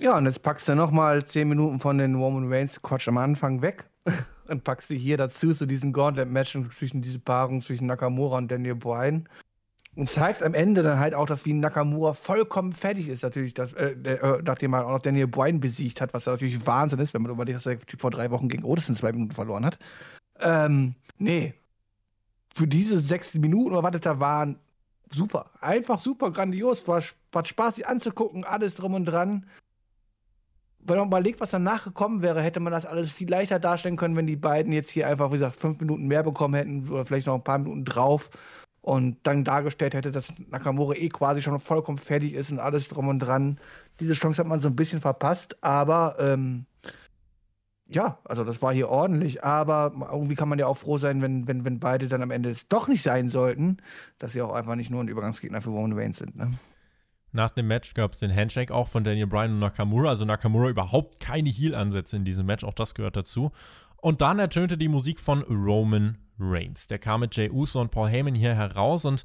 Ja, 0.00 0.16
und 0.16 0.24
jetzt 0.24 0.42
packst 0.42 0.66
du 0.66 0.74
nochmal 0.74 1.22
10 1.22 1.46
Minuten 1.46 1.78
von 1.78 1.98
den 1.98 2.14
Roman 2.14 2.50
Reigns 2.50 2.80
Quatsch 2.80 3.06
am 3.06 3.18
Anfang 3.18 3.60
weg 3.60 3.84
und 4.48 4.64
packst 4.64 4.88
sie 4.88 4.96
hier 4.96 5.18
dazu 5.18 5.52
zu 5.52 5.66
diesem 5.66 5.92
Gauntlet-Match 5.92 6.56
zwischen 6.74 7.02
diese 7.02 7.18
Paarung 7.18 7.60
zwischen 7.60 7.86
Nakamura 7.86 8.38
und 8.38 8.50
Daniel 8.50 8.76
Bryan. 8.76 9.28
Und 9.96 10.08
zeigst 10.08 10.42
am 10.42 10.54
Ende 10.54 10.82
dann 10.82 10.98
halt 10.98 11.14
auch, 11.14 11.26
dass 11.26 11.44
wie 11.44 11.52
Nakamura 11.52 12.14
vollkommen 12.14 12.72
fertig 12.72 13.10
ist, 13.10 13.22
natürlich, 13.22 13.52
dass, 13.52 13.74
äh, 13.74 13.90
äh, 14.04 14.40
nachdem 14.42 14.72
er 14.72 14.86
auch 14.86 15.00
Daniel 15.00 15.26
Bryan 15.26 15.60
besiegt 15.60 16.00
hat, 16.00 16.14
was 16.14 16.24
natürlich 16.24 16.64
Wahnsinn 16.66 16.98
ist, 17.00 17.12
wenn 17.12 17.20
man 17.20 17.32
überlegt, 17.32 17.56
dass 17.56 17.64
der 17.64 17.78
Typ 17.78 18.00
vor 18.00 18.10
drei 18.10 18.30
Wochen 18.30 18.48
gegen 18.48 18.64
Otis 18.64 18.88
in 18.88 18.94
zwei 18.94 19.12
Minuten 19.12 19.32
verloren 19.32 19.66
hat. 19.66 19.78
Ähm, 20.40 20.94
nee. 21.18 21.52
Für 22.54 22.66
diese 22.66 23.00
sechs 23.00 23.34
Minuten 23.34 23.74
was 23.74 24.00
da 24.00 24.18
waren, 24.18 24.58
super. 25.12 25.50
Einfach 25.60 26.00
super 26.00 26.30
grandios. 26.30 26.88
War, 26.88 27.02
war 27.32 27.44
Spaß, 27.44 27.76
sie 27.76 27.84
anzugucken, 27.84 28.44
alles 28.44 28.76
drum 28.76 28.94
und 28.94 29.04
dran 29.04 29.44
wenn 30.82 30.98
man 30.98 31.08
überlegt, 31.08 31.40
was 31.40 31.50
danach 31.50 31.84
gekommen 31.84 32.22
wäre, 32.22 32.42
hätte 32.42 32.60
man 32.60 32.72
das 32.72 32.86
alles 32.86 33.10
viel 33.10 33.28
leichter 33.28 33.58
darstellen 33.58 33.96
können, 33.96 34.16
wenn 34.16 34.26
die 34.26 34.36
beiden 34.36 34.72
jetzt 34.72 34.90
hier 34.90 35.06
einfach, 35.06 35.28
wie 35.30 35.34
gesagt, 35.34 35.56
fünf 35.56 35.80
Minuten 35.80 36.06
mehr 36.06 36.22
bekommen 36.22 36.54
hätten 36.54 36.88
oder 36.88 37.04
vielleicht 37.04 37.26
noch 37.26 37.34
ein 37.34 37.44
paar 37.44 37.58
Minuten 37.58 37.84
drauf 37.84 38.30
und 38.80 39.18
dann 39.24 39.44
dargestellt 39.44 39.94
hätte, 39.94 40.10
dass 40.10 40.32
Nakamura 40.48 40.94
eh 40.94 41.08
quasi 41.08 41.42
schon 41.42 41.60
vollkommen 41.60 41.98
fertig 41.98 42.32
ist 42.32 42.50
und 42.50 42.58
alles 42.60 42.88
drum 42.88 43.08
und 43.08 43.18
dran. 43.18 43.58
Diese 44.00 44.14
Chance 44.14 44.40
hat 44.40 44.48
man 44.48 44.60
so 44.60 44.68
ein 44.68 44.76
bisschen 44.76 45.00
verpasst, 45.00 45.62
aber 45.62 46.16
ähm, 46.18 46.64
ja, 47.86 48.18
also 48.24 48.44
das 48.44 48.62
war 48.62 48.72
hier 48.72 48.88
ordentlich, 48.88 49.44
aber 49.44 49.92
irgendwie 50.12 50.36
kann 50.36 50.48
man 50.48 50.58
ja 50.58 50.66
auch 50.66 50.76
froh 50.76 50.96
sein, 50.96 51.20
wenn, 51.22 51.46
wenn, 51.46 51.64
wenn 51.64 51.80
beide 51.80 52.08
dann 52.08 52.22
am 52.22 52.30
Ende 52.30 52.48
es 52.50 52.68
doch 52.68 52.88
nicht 52.88 53.02
sein 53.02 53.28
sollten, 53.28 53.78
dass 54.18 54.32
sie 54.32 54.42
auch 54.42 54.52
einfach 54.52 54.76
nicht 54.76 54.90
nur 54.90 55.02
ein 55.02 55.08
Übergangsgegner 55.08 55.60
für 55.60 55.70
Roman 55.70 55.92
Reigns 55.92 56.18
sind. 56.18 56.36
Ne? 56.36 56.50
Nach 57.32 57.50
dem 57.50 57.68
Match 57.68 57.94
gab 57.94 58.14
es 58.14 58.18
den 58.18 58.34
Handshake 58.34 58.74
auch 58.74 58.88
von 58.88 59.04
Daniel 59.04 59.26
Bryan 59.26 59.52
und 59.52 59.58
Nakamura. 59.60 60.08
Also 60.08 60.24
Nakamura 60.24 60.68
überhaupt 60.68 61.20
keine 61.20 61.48
Heel-Ansätze 61.48 62.16
in 62.16 62.24
diesem 62.24 62.46
Match. 62.46 62.64
Auch 62.64 62.74
das 62.74 62.94
gehört 62.94 63.16
dazu. 63.16 63.52
Und 63.96 64.20
dann 64.20 64.38
ertönte 64.38 64.78
die 64.78 64.88
Musik 64.88 65.20
von 65.20 65.42
Roman 65.42 66.18
Reigns. 66.38 66.88
Der 66.88 66.98
kam 66.98 67.20
mit 67.20 67.36
Jay 67.36 67.50
Uso 67.50 67.80
und 67.80 67.90
Paul 67.90 68.08
Heyman 68.08 68.34
hier 68.34 68.54
heraus 68.54 69.04
und 69.04 69.24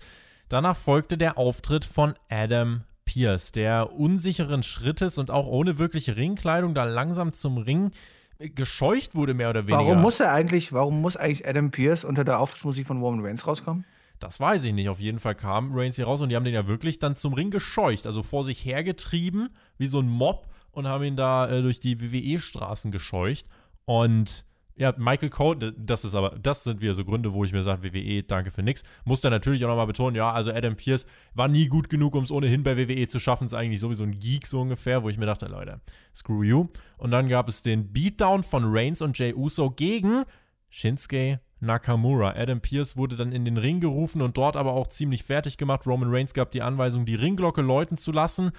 danach 0.49 0.75
folgte 0.75 1.17
der 1.17 1.37
Auftritt 1.37 1.85
von 1.85 2.13
Adam 2.29 2.83
Pierce, 3.05 3.51
der 3.51 3.93
unsicheren 3.93 4.63
Schrittes 4.63 5.17
und 5.17 5.31
auch 5.31 5.47
ohne 5.47 5.79
wirkliche 5.79 6.17
Ringkleidung 6.17 6.75
da 6.75 6.83
langsam 6.83 7.31
zum 7.33 7.57
Ring 7.57 7.91
gescheucht 8.39 9.15
wurde, 9.15 9.33
mehr 9.33 9.49
oder 9.49 9.67
weniger. 9.67 9.85
Warum 9.85 10.01
muss 10.01 10.19
er 10.19 10.33
eigentlich, 10.33 10.73
warum 10.73 10.99
muss 10.99 11.15
eigentlich 11.15 11.47
Adam 11.47 11.71
Pierce 11.71 12.03
unter 12.03 12.25
der 12.25 12.39
Auftrittsmusik 12.39 12.85
von 12.85 13.01
Roman 13.01 13.25
Reigns 13.25 13.47
rauskommen? 13.47 13.85
Das 14.19 14.39
weiß 14.39 14.63
ich 14.65 14.73
nicht. 14.73 14.89
Auf 14.89 14.99
jeden 14.99 15.19
Fall 15.19 15.35
kam 15.35 15.73
Reigns 15.73 15.95
hier 15.97 16.05
raus 16.05 16.21
und 16.21 16.29
die 16.29 16.35
haben 16.35 16.45
den 16.45 16.53
ja 16.53 16.67
wirklich 16.67 16.99
dann 16.99 17.15
zum 17.15 17.33
Ring 17.33 17.51
gescheucht, 17.51 18.05
also 18.05 18.23
vor 18.23 18.43
sich 18.45 18.63
hergetrieben, 18.63 19.49
wie 19.77 19.87
so 19.87 19.99
ein 19.99 20.07
Mob 20.07 20.47
und 20.71 20.87
haben 20.87 21.03
ihn 21.03 21.15
da 21.15 21.49
äh, 21.49 21.61
durch 21.61 21.79
die 21.79 22.01
WWE-Straßen 22.01 22.91
gescheucht. 22.91 23.47
Und 23.85 24.45
ja, 24.77 24.93
Michael 24.97 25.29
Cole, 25.29 25.73
das 25.77 26.03
ist 26.03 26.15
aber, 26.15 26.37
das 26.37 26.65
sind 26.65 26.81
wieder 26.81 26.93
so 26.93 27.05
Gründe, 27.05 27.31
wo 27.31 27.45
ich 27.45 27.53
mir 27.53 27.63
sage, 27.63 27.83
WWE, 27.83 28.23
danke 28.23 28.51
für 28.51 28.61
nix. 28.61 28.83
Muss 29.05 29.21
dann 29.21 29.31
natürlich 29.31 29.63
auch 29.63 29.69
nochmal 29.69 29.87
betonen, 29.87 30.17
ja, 30.17 30.31
also 30.31 30.51
Adam 30.51 30.75
Pierce 30.75 31.05
war 31.33 31.47
nie 31.47 31.67
gut 31.67 31.89
genug, 31.89 32.13
um 32.13 32.25
es 32.25 32.31
ohnehin 32.31 32.63
bei 32.63 32.77
WWE 32.77 33.07
zu 33.07 33.19
schaffen. 33.19 33.45
Ist 33.45 33.53
eigentlich 33.53 33.79
sowieso 33.79 34.03
ein 34.03 34.19
Geek 34.19 34.47
so 34.47 34.59
ungefähr, 34.59 35.01
wo 35.01 35.09
ich 35.09 35.17
mir 35.17 35.27
dachte, 35.27 35.45
Leute, 35.45 35.79
screw 36.13 36.43
you. 36.43 36.67
Und 36.97 37.11
dann 37.11 37.29
gab 37.29 37.47
es 37.47 37.61
den 37.61 37.93
Beatdown 37.93 38.43
von 38.43 38.63
Reigns 38.65 39.01
und 39.01 39.17
Jay 39.17 39.33
Uso 39.33 39.71
gegen 39.71 40.25
Shinsuke 40.69 41.39
Nakamura. 41.65 42.33
Adam 42.35 42.61
Pierce 42.61 42.97
wurde 42.97 43.15
dann 43.15 43.31
in 43.31 43.45
den 43.45 43.57
Ring 43.57 43.79
gerufen 43.79 44.21
und 44.21 44.37
dort 44.37 44.55
aber 44.55 44.73
auch 44.73 44.87
ziemlich 44.87 45.23
fertig 45.23 45.57
gemacht. 45.57 45.85
Roman 45.85 46.09
Reigns 46.09 46.33
gab 46.33 46.51
die 46.51 46.61
Anweisung, 46.61 47.05
die 47.05 47.15
Ringglocke 47.15 47.61
läuten 47.61 47.97
zu 47.97 48.11
lassen. 48.11 48.51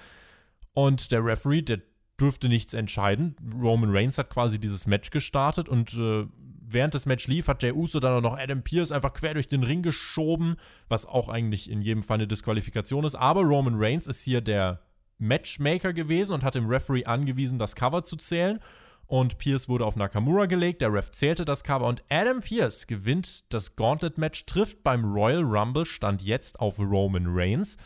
Und 0.73 1.11
der 1.11 1.25
Referee, 1.25 1.61
der 1.63 1.81
dürfte 2.19 2.49
nichts 2.49 2.73
entscheiden. 2.73 3.35
Roman 3.61 3.95
Reigns 3.95 4.17
hat 4.17 4.29
quasi 4.29 4.59
dieses 4.59 4.87
Match 4.87 5.11
gestartet 5.11 5.69
und 5.69 5.93
äh, 5.93 6.25
während 6.69 6.95
das 6.95 7.05
Match 7.05 7.27
lief, 7.27 7.47
hat 7.47 7.63
Jay 7.63 7.71
Uso 7.71 7.99
dann 7.99 8.13
auch 8.13 8.21
noch 8.21 8.37
Adam 8.37 8.61
Pierce 8.61 8.91
einfach 8.91 9.13
quer 9.13 9.33
durch 9.33 9.47
den 9.47 9.63
Ring 9.63 9.81
geschoben, 9.81 10.57
was 10.89 11.05
auch 11.05 11.29
eigentlich 11.29 11.69
in 11.69 11.81
jedem 11.81 12.03
Fall 12.03 12.15
eine 12.15 12.27
Disqualifikation 12.27 13.05
ist. 13.05 13.15
Aber 13.15 13.41
Roman 13.41 13.75
Reigns 13.77 14.07
ist 14.07 14.21
hier 14.21 14.41
der 14.41 14.81
Matchmaker 15.19 15.93
gewesen 15.93 16.33
und 16.33 16.43
hat 16.43 16.55
dem 16.55 16.67
Referee 16.67 17.05
angewiesen, 17.05 17.59
das 17.59 17.75
Cover 17.75 18.03
zu 18.03 18.17
zählen. 18.17 18.59
Und 19.07 19.37
Pierce 19.37 19.69
wurde 19.69 19.85
auf 19.85 19.95
Nakamura 19.95 20.45
gelegt. 20.45 20.81
Der 20.81 20.93
Ref 20.93 21.11
zählte 21.11 21.45
das 21.45 21.63
Cover 21.63 21.87
und 21.87 22.03
Adam 22.09 22.41
Pierce 22.41 22.87
gewinnt 22.87 23.51
das 23.53 23.75
Gauntlet-Match, 23.75 24.45
trifft 24.45 24.83
beim 24.83 25.05
Royal 25.05 25.43
Rumble, 25.43 25.85
stand 25.85 26.21
jetzt 26.21 26.59
auf 26.59 26.77
Roman 26.79 27.25
Reigns. 27.27 27.77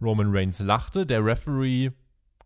Roman 0.00 0.34
Reigns 0.34 0.60
lachte, 0.60 1.04
der 1.04 1.24
Referee 1.24 1.90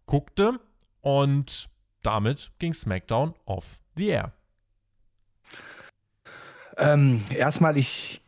guckte 0.07 0.59
und 1.03 1.69
damit 2.03 2.51
ging 2.59 2.75
SmackDown 2.75 3.35
off 3.45 3.79
the 3.97 4.09
air. 4.09 4.33
Ähm, 6.77 7.23
erstmal, 7.31 7.77
ich, 7.77 8.23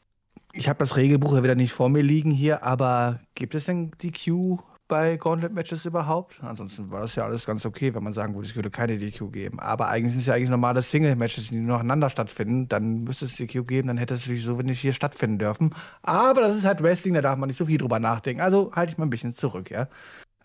ich 0.52 0.68
habe 0.68 0.78
das 0.78 0.96
Regelbuch 0.96 1.34
ja 1.34 1.42
wieder 1.42 1.56
nicht 1.56 1.72
vor 1.72 1.88
mir 1.88 2.02
liegen 2.02 2.30
hier, 2.30 2.62
aber 2.62 3.20
gibt 3.34 3.54
es 3.54 3.64
denn 3.64 3.90
DQ 4.02 4.58
bei 4.88 5.16
Gauntlet-Matches 5.16 5.84
überhaupt? 5.84 6.42
Ansonsten 6.42 6.90
war 6.90 7.00
das 7.00 7.14
ja 7.14 7.24
alles 7.24 7.46
ganz 7.46 7.66
okay, 7.66 7.94
wenn 7.94 8.02
man 8.02 8.12
sagen 8.12 8.34
würde, 8.34 8.48
es 8.48 8.56
würde 8.56 8.70
keine 8.70 8.98
DQ 8.98 9.32
geben. 9.32 9.60
Aber 9.60 9.88
eigentlich 9.88 10.12
sind 10.12 10.20
es 10.20 10.26
ja 10.26 10.34
eigentlich 10.34 10.50
normale 10.50 10.82
Single-Matches, 10.82 11.48
die 11.48 11.56
nacheinander 11.56 12.10
stattfinden. 12.10 12.68
Dann 12.68 13.04
müsste 13.04 13.24
es 13.24 13.36
DQ 13.36 13.66
geben, 13.66 13.88
dann 13.88 13.98
hätte 13.98 14.14
es 14.14 14.20
natürlich 14.20 14.44
so 14.44 14.58
wenig 14.58 14.80
hier 14.80 14.92
stattfinden 14.92 15.38
dürfen. 15.38 15.74
Aber 16.02 16.40
das 16.40 16.56
ist 16.56 16.64
halt 16.64 16.82
Wrestling, 16.82 17.14
da 17.14 17.22
darf 17.22 17.36
man 17.36 17.48
nicht 17.48 17.58
so 17.58 17.66
viel 17.66 17.78
drüber 17.78 17.98
nachdenken. 17.98 18.42
Also 18.42 18.72
halte 18.74 18.92
ich 18.92 18.98
mal 18.98 19.06
ein 19.06 19.10
bisschen 19.10 19.34
zurück, 19.34 19.70
ja. 19.70 19.88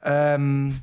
Ähm, 0.03 0.81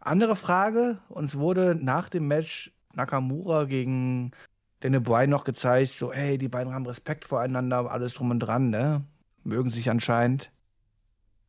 andere 0.00 0.36
Frage: 0.36 0.98
Uns 1.08 1.36
wurde 1.36 1.74
nach 1.74 2.08
dem 2.08 2.28
Match 2.28 2.72
Nakamura 2.94 3.64
gegen 3.64 4.32
Daniel 4.80 5.00
Bryan 5.00 5.30
noch 5.30 5.44
gezeigt, 5.44 5.90
so, 5.90 6.12
hey, 6.12 6.38
die 6.38 6.48
beiden 6.48 6.72
haben 6.72 6.86
Respekt 6.86 7.24
voreinander, 7.24 7.90
alles 7.90 8.14
drum 8.14 8.30
und 8.30 8.40
dran, 8.40 8.70
ne? 8.70 9.04
Mögen 9.42 9.70
sich 9.70 9.90
anscheinend. 9.90 10.52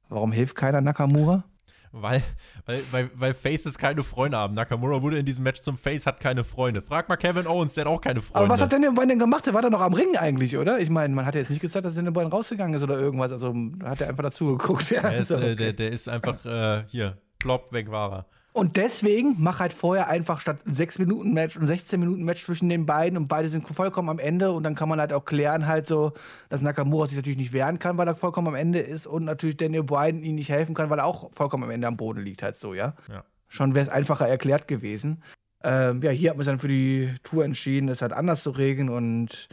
Warum 0.09 0.31
hilft 0.31 0.55
keiner 0.55 0.81
Nakamura? 0.81 1.43
Weil, 1.91 2.21
weil, 2.65 2.83
weil, 2.91 3.09
weil 3.15 3.33
Faces 3.33 3.77
keine 3.77 4.03
Freunde 4.03 4.37
haben. 4.37 4.53
Nakamura 4.53 5.01
wurde 5.01 5.17
in 5.17 5.25
diesem 5.25 5.43
Match 5.43 5.61
zum 5.61 5.77
Face, 5.77 6.05
hat 6.05 6.19
keine 6.19 6.43
Freunde. 6.43 6.83
Frag 6.83 7.09
mal 7.09 7.15
Kevin 7.15 7.47
Owens, 7.47 7.73
der 7.73 7.85
hat 7.85 7.91
auch 7.91 8.01
keine 8.01 8.21
Freunde. 8.21 8.45
Aber 8.45 8.53
was 8.53 8.61
hat 8.61 8.71
Daniel 8.71 8.91
Bryan 8.91 9.09
denn 9.09 9.19
gemacht? 9.19 9.45
Der 9.47 9.55
war 9.55 9.61
da 9.63 9.69
noch 9.71 9.81
am 9.81 9.93
Ring 9.93 10.15
eigentlich, 10.15 10.55
oder? 10.57 10.79
Ich 10.79 10.89
meine, 10.89 11.15
man 11.15 11.25
hat 11.25 11.33
ja 11.33 11.41
jetzt 11.41 11.49
nicht 11.49 11.61
gesagt, 11.61 11.85
dass 11.85 11.95
Daniel 11.95 12.11
Bryan 12.11 12.27
rausgegangen 12.27 12.75
ist 12.75 12.83
oder 12.83 12.99
irgendwas. 12.99 13.31
Also 13.31 13.55
hat 13.83 14.01
er 14.01 14.09
einfach 14.09 14.23
dazu 14.23 14.57
geguckt. 14.57 14.89
Ja, 14.91 15.01
der, 15.01 15.17
ist, 15.17 15.27
so, 15.29 15.37
äh, 15.37 15.55
der, 15.55 15.73
der 15.73 15.91
ist 15.91 16.07
einfach 16.07 16.45
äh, 16.45 16.83
hier, 16.89 17.17
plopp, 17.39 17.73
weg 17.73 17.89
war 17.89 18.11
er. 18.11 18.25
Und 18.59 18.75
deswegen 18.75 19.37
mach 19.39 19.61
halt 19.61 19.71
vorher 19.71 20.09
einfach 20.09 20.41
statt 20.41 20.57
6 20.65 20.99
Minuten 20.99 21.31
Match 21.33 21.55
und 21.55 21.65
16 21.65 21.97
Minuten 21.97 22.25
Match 22.25 22.43
zwischen 22.43 22.67
den 22.67 22.85
beiden 22.85 23.17
und 23.17 23.29
beide 23.29 23.47
sind 23.47 23.65
vollkommen 23.65 24.09
am 24.09 24.19
Ende 24.19 24.51
und 24.51 24.63
dann 24.63 24.75
kann 24.75 24.89
man 24.89 24.99
halt 24.99 25.13
auch 25.13 25.23
klären 25.23 25.65
halt 25.65 25.87
so, 25.87 26.11
dass 26.49 26.59
Nakamura 26.59 27.07
sich 27.07 27.15
natürlich 27.15 27.37
nicht 27.37 27.53
wehren 27.53 27.79
kann, 27.79 27.97
weil 27.97 28.05
er 28.05 28.15
vollkommen 28.15 28.49
am 28.49 28.55
Ende 28.55 28.79
ist 28.79 29.07
und 29.07 29.23
natürlich 29.23 29.55
Daniel 29.55 29.83
Bryan 29.83 30.19
ihm 30.19 30.35
nicht 30.35 30.49
helfen 30.49 30.75
kann, 30.75 30.89
weil 30.89 30.99
er 30.99 31.05
auch 31.05 31.31
vollkommen 31.31 31.63
am 31.63 31.69
Ende 31.69 31.87
am 31.87 31.95
Boden 31.95 32.19
liegt 32.19 32.43
halt 32.43 32.59
so, 32.59 32.73
ja. 32.73 32.95
ja. 33.09 33.23
Schon 33.47 33.75
wäre 33.75 33.85
es 33.85 33.89
einfacher 33.89 34.27
erklärt 34.27 34.67
gewesen. 34.67 35.23
Ähm, 35.63 36.01
ja, 36.01 36.11
hier 36.11 36.31
hat 36.31 36.35
man 36.35 36.43
sich 36.43 36.51
dann 36.51 36.59
für 36.59 36.67
die 36.67 37.15
Tour 37.23 37.45
entschieden, 37.45 37.87
das 37.87 38.01
halt 38.01 38.11
anders 38.11 38.43
zu 38.43 38.49
regeln 38.49 38.89
und 38.89 39.47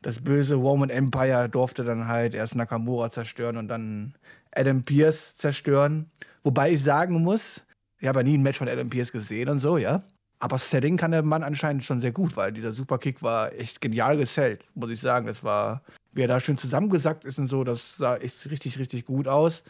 das 0.00 0.20
böse 0.20 0.54
Roman 0.54 0.90
Empire 0.90 1.48
durfte 1.48 1.82
dann 1.82 2.06
halt 2.06 2.36
erst 2.36 2.54
Nakamura 2.54 3.10
zerstören 3.10 3.56
und 3.56 3.66
dann 3.66 4.14
Adam 4.54 4.84
Pierce 4.84 5.34
zerstören. 5.34 6.08
Wobei 6.44 6.70
ich 6.70 6.84
sagen 6.84 7.20
muss, 7.20 7.64
ich 8.00 8.08
habe 8.08 8.20
ja 8.20 8.22
nie 8.24 8.38
ein 8.38 8.42
Match 8.42 8.58
von 8.58 8.68
Adam 8.68 8.90
Pierce 8.90 9.12
gesehen 9.12 9.48
und 9.48 9.58
so, 9.58 9.76
ja. 9.76 10.02
Aber 10.40 10.56
Setting 10.56 10.96
kann 10.96 11.10
der 11.10 11.22
Mann 11.22 11.42
anscheinend 11.42 11.84
schon 11.84 12.00
sehr 12.00 12.12
gut, 12.12 12.36
weil 12.36 12.52
dieser 12.52 12.72
Superkick 12.72 13.22
war 13.22 13.52
echt 13.52 13.80
genial 13.80 14.16
gesellt, 14.16 14.64
muss 14.74 14.90
ich 14.90 15.00
sagen. 15.00 15.26
Das 15.26 15.42
war, 15.42 15.82
wie 16.12 16.22
er 16.22 16.28
da 16.28 16.38
schön 16.38 16.58
zusammengesackt 16.58 17.24
ist 17.24 17.38
und 17.38 17.50
so, 17.50 17.64
das 17.64 17.96
sah 17.96 18.16
echt 18.16 18.48
richtig, 18.48 18.78
richtig 18.78 19.04
gut 19.04 19.26
aus. 19.26 19.64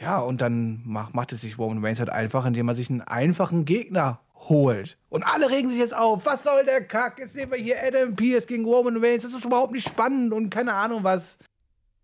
Ja, 0.00 0.20
und 0.20 0.40
dann 0.40 0.82
macht, 0.84 1.14
macht 1.14 1.32
es 1.32 1.40
sich 1.40 1.58
Roman 1.58 1.84
Reigns 1.84 1.98
halt 1.98 2.10
einfach, 2.10 2.46
indem 2.46 2.68
er 2.68 2.76
sich 2.76 2.88
einen 2.88 3.00
einfachen 3.00 3.64
Gegner 3.64 4.20
holt. 4.34 4.96
Und 5.08 5.24
alle 5.24 5.50
regen 5.50 5.70
sich 5.70 5.80
jetzt 5.80 5.96
auf. 5.96 6.24
Was 6.24 6.44
soll 6.44 6.64
der 6.64 6.84
Kack? 6.84 7.18
Jetzt 7.18 7.34
sehen 7.34 7.50
wir 7.50 7.58
hier 7.58 7.76
Adam 7.84 8.14
Pierce 8.14 8.46
gegen 8.46 8.64
Roman 8.64 9.04
Reigns. 9.04 9.24
Das 9.24 9.34
ist 9.34 9.44
überhaupt 9.44 9.72
nicht 9.72 9.88
spannend 9.88 10.32
und 10.32 10.50
keine 10.50 10.74
Ahnung 10.74 11.02
was. 11.02 11.38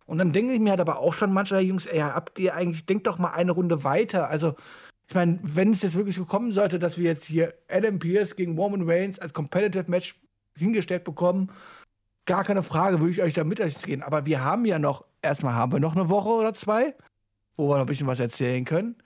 Und 0.06 0.18
dann 0.18 0.32
denke 0.32 0.52
ich 0.52 0.60
mir 0.60 0.70
halt 0.70 0.80
aber 0.80 0.98
auch 0.98 1.14
schon 1.14 1.32
manchmal, 1.32 1.62
Jungs, 1.62 1.86
ey, 1.86 2.00
habt 2.00 2.38
ihr 2.40 2.54
eigentlich, 2.54 2.84
denkt 2.86 3.06
doch 3.06 3.18
mal 3.18 3.30
eine 3.30 3.52
Runde 3.52 3.84
weiter. 3.84 4.28
Also, 4.28 4.56
ich 5.08 5.14
meine, 5.14 5.38
wenn 5.42 5.72
es 5.72 5.82
jetzt 5.82 5.96
wirklich 5.96 6.16
so 6.16 6.24
kommen 6.24 6.52
sollte, 6.52 6.78
dass 6.78 6.98
wir 6.98 7.04
jetzt 7.04 7.24
hier 7.24 7.54
Adam 7.68 7.98
Pierce 7.98 8.36
gegen 8.36 8.56
Roman 8.58 8.88
Reigns 8.88 9.18
als 9.18 9.32
Competitive 9.32 9.90
Match 9.90 10.18
hingestellt 10.56 11.04
bekommen, 11.04 11.50
gar 12.26 12.44
keine 12.44 12.62
Frage, 12.62 13.00
würde 13.00 13.10
ich 13.10 13.22
euch 13.22 13.34
da 13.34 13.44
mit 13.44 13.60
euch 13.60 13.76
gehen. 13.82 14.02
Aber 14.02 14.26
wir 14.26 14.42
haben 14.42 14.64
ja 14.64 14.78
noch, 14.78 15.04
erstmal 15.20 15.54
haben 15.54 15.72
wir 15.72 15.80
noch 15.80 15.94
eine 15.94 16.08
Woche 16.08 16.30
oder 16.30 16.54
zwei, 16.54 16.94
wo 17.56 17.68
wir 17.68 17.74
noch 17.74 17.84
ein 17.84 17.86
bisschen 17.86 18.06
was 18.06 18.20
erzählen 18.20 18.64
können. 18.64 18.96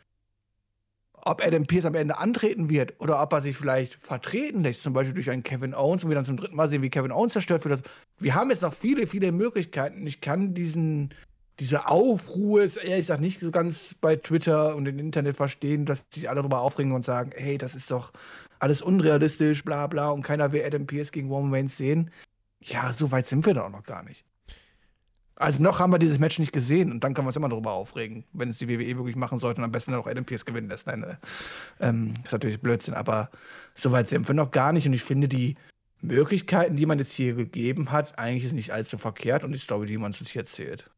Ob 1.13 1.45
Adam 1.45 1.67
Pierce 1.67 1.87
am 1.87 1.97
Ende 1.97 2.17
antreten 2.17 2.69
wird 2.71 2.95
oder 3.01 3.21
ob 3.21 3.33
er 3.33 3.43
sich 3.43 3.57
vielleicht 3.57 3.95
vertreten 3.95 4.63
lässt, 4.63 4.85
zum 4.85 4.93
Beispiel 4.93 5.15
durch 5.15 5.31
einen 5.31 5.43
Kevin 5.43 5.75
Owens, 5.75 6.05
und 6.05 6.11
wir 6.11 6.15
dann 6.15 6.25
zum 6.25 6.37
dritten 6.37 6.55
Mal 6.55 6.69
sehen, 6.69 6.81
wie 6.81 6.91
Kevin 6.91 7.11
Owens 7.11 7.33
zerstört 7.33 7.65
wird. 7.65 7.83
Wir 8.19 8.37
haben 8.37 8.51
jetzt 8.51 8.63
noch 8.63 8.73
viele, 8.73 9.09
viele 9.09 9.33
Möglichkeiten. 9.33 10.07
Ich 10.07 10.21
kann 10.21 10.55
diesen, 10.55 11.13
diese 11.61 11.89
Aufruhr 11.89 12.63
ist 12.63 12.77
ehrlich 12.77 13.07
gesagt 13.07 13.21
nicht 13.21 13.41
so 13.41 13.51
ganz 13.51 13.95
bei 14.01 14.17
Twitter 14.17 14.77
und 14.77 14.87
im 14.87 14.99
Internet 14.99 15.37
verstehen, 15.37 15.87
dass 15.87 15.99
sich 16.11 16.29
alle 16.29 16.41
darüber 16.41 16.61
aufregen 16.61 16.93
und 16.93 17.05
sagen, 17.05 17.33
hey, 17.35 17.59
das 17.59 17.75
ist 17.75 17.91
doch 17.91 18.13
alles 18.61 18.83
unrealistisch, 18.83 19.65
bla 19.65 19.87
bla, 19.87 20.11
und 20.11 20.23
keiner 20.23 20.53
will 20.53 20.65
Adam 20.65 20.87
Pierce 20.87 21.13
gegen 21.13 21.29
Roman 21.29 21.53
Reigns 21.53 21.77
sehen. 21.77 22.11
Ja, 22.61 22.93
so 22.93 23.11
weit 23.11 23.27
sind 23.27 23.47
wir 23.47 23.55
doch 23.55 23.71
noch 23.71 23.85
gar 23.85 24.03
nicht. 24.03 24.25
Also 25.37 25.63
noch 25.63 25.79
haben 25.79 25.93
wir 25.93 26.01
dieses 26.01 26.19
Match 26.19 26.41
nicht 26.41 26.53
gesehen 26.53 26.91
und 26.91 27.05
dann 27.05 27.15
können 27.15 27.27
wir 27.27 27.29
uns 27.29 27.37
immer 27.37 27.49
darüber 27.49 27.73
aufregen, 27.73 28.25
wenn 28.33 28.51
es 28.51 28.59
die 28.59 28.69
WWE 28.69 28.97
wirklich 28.97 29.15
machen 29.15 29.39
sollte 29.39 29.61
und 29.61 29.65
am 29.65 29.71
besten 29.71 29.93
dann 29.93 30.01
auch 30.01 30.09
Adam 30.09 30.25
Pierce 30.25 30.45
gewinnen 30.45 30.69
lässt. 30.69 30.89
Nein, 30.89 31.05
äh, 31.05 31.17
ähm, 31.81 32.15
ist 32.25 32.33
natürlich 32.33 32.61
Blödsinn, 32.61 32.95
aber 32.95 33.31
so 33.75 33.93
weit 33.93 34.09
sind 34.09 34.27
wir 34.27 34.35
noch 34.35 34.51
gar 34.51 34.73
nicht 34.73 34.87
und 34.87 34.95
ich 34.95 35.05
finde 35.05 35.29
die 35.29 35.57
Möglichkeiten, 36.01 36.75
die 36.75 36.87
man 36.87 36.99
jetzt 36.99 37.13
hier 37.13 37.35
gegeben 37.35 37.93
hat, 37.93 38.19
eigentlich 38.19 38.45
ist 38.45 38.53
nicht 38.53 38.73
allzu 38.73 38.99
verkehrt 38.99 39.45
und 39.45 39.53
die 39.53 39.59
Story, 39.59 39.87
die 39.87 39.99
man 39.99 40.13
uns 40.13 40.29
hier 40.29 40.43
erzählt. 40.43 40.91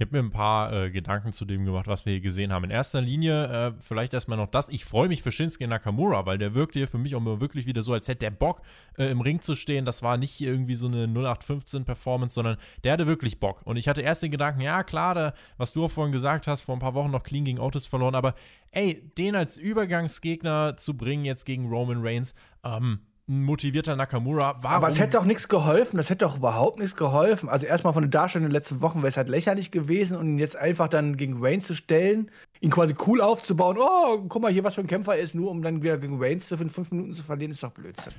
Ich 0.00 0.06
habe 0.06 0.16
mir 0.16 0.26
ein 0.26 0.30
paar 0.30 0.72
äh, 0.72 0.90
Gedanken 0.90 1.34
zu 1.34 1.44
dem 1.44 1.66
gemacht, 1.66 1.86
was 1.86 2.06
wir 2.06 2.14
hier 2.14 2.22
gesehen 2.22 2.54
haben. 2.54 2.64
In 2.64 2.70
erster 2.70 3.02
Linie 3.02 3.66
äh, 3.66 3.72
vielleicht 3.80 4.14
erstmal 4.14 4.38
noch 4.38 4.46
das. 4.46 4.70
Ich 4.70 4.86
freue 4.86 5.08
mich 5.08 5.22
für 5.22 5.30
Shinsuke 5.30 5.68
Nakamura, 5.68 6.24
weil 6.24 6.38
der 6.38 6.54
wirkte 6.54 6.78
hier 6.78 6.88
für 6.88 6.96
mich 6.96 7.14
auch 7.14 7.20
mal 7.20 7.42
wirklich 7.42 7.66
wieder 7.66 7.82
so, 7.82 7.92
als 7.92 8.08
hätte 8.08 8.20
der 8.20 8.30
Bock, 8.30 8.62
äh, 8.96 9.10
im 9.10 9.20
Ring 9.20 9.42
zu 9.42 9.54
stehen. 9.54 9.84
Das 9.84 10.02
war 10.02 10.16
nicht 10.16 10.40
irgendwie 10.40 10.72
so 10.72 10.86
eine 10.86 11.04
0815-Performance, 11.04 12.34
sondern 12.34 12.56
der 12.82 12.94
hatte 12.94 13.06
wirklich 13.06 13.40
Bock. 13.40 13.60
Und 13.66 13.76
ich 13.76 13.88
hatte 13.88 14.00
erst 14.00 14.22
den 14.22 14.30
Gedanken, 14.30 14.62
ja 14.62 14.84
klar, 14.84 15.14
da, 15.14 15.34
was 15.58 15.74
du 15.74 15.84
auch 15.84 15.90
vorhin 15.90 16.12
gesagt 16.12 16.46
hast, 16.46 16.62
vor 16.62 16.76
ein 16.76 16.80
paar 16.80 16.94
Wochen 16.94 17.10
noch 17.10 17.22
clean 17.22 17.44
gegen 17.44 17.58
Otis 17.58 17.84
verloren, 17.84 18.14
aber 18.14 18.34
ey, 18.70 19.02
den 19.18 19.36
als 19.36 19.58
Übergangsgegner 19.58 20.78
zu 20.78 20.96
bringen 20.96 21.26
jetzt 21.26 21.44
gegen 21.44 21.68
Roman 21.68 22.00
Reigns, 22.00 22.34
ähm, 22.64 23.00
ein 23.30 23.44
motivierter 23.44 23.94
Nakamura. 23.94 24.56
Warum? 24.60 24.76
Aber 24.76 24.88
es 24.88 24.98
hätte 24.98 25.20
auch 25.20 25.24
nichts 25.24 25.48
geholfen. 25.48 25.96
Das 25.96 26.10
hätte 26.10 26.26
auch 26.26 26.36
überhaupt 26.36 26.80
nichts 26.80 26.96
geholfen. 26.96 27.48
Also 27.48 27.64
erstmal 27.64 27.92
von 27.92 28.02
der 28.02 28.10
Darstellung 28.10 28.46
in 28.46 28.50
den 28.50 28.56
letzten 28.56 28.80
Wochen 28.80 28.98
wäre 28.98 29.08
es 29.08 29.16
halt 29.16 29.28
lächerlich 29.28 29.70
gewesen 29.70 30.16
und 30.16 30.26
ihn 30.26 30.38
jetzt 30.38 30.56
einfach 30.56 30.88
dann 30.88 31.16
gegen 31.16 31.42
Reigns 31.42 31.66
zu 31.66 31.74
stellen, 31.74 32.30
ihn 32.60 32.70
quasi 32.70 32.94
cool 33.06 33.20
aufzubauen. 33.20 33.76
Oh, 33.78 34.18
guck 34.28 34.42
mal 34.42 34.52
hier, 34.52 34.64
was 34.64 34.74
für 34.74 34.80
ein 34.80 34.88
Kämpfer 34.88 35.14
er 35.14 35.22
ist, 35.22 35.36
nur 35.36 35.50
um 35.50 35.62
dann 35.62 35.80
wieder 35.82 35.96
gegen 35.98 36.20
Reigns 36.20 36.48
für 36.48 36.56
fünf 36.56 36.90
Minuten 36.90 37.12
zu 37.12 37.22
verlieren, 37.22 37.52
ist 37.52 37.62
doch 37.62 37.70
Blödsinn. 37.70 38.12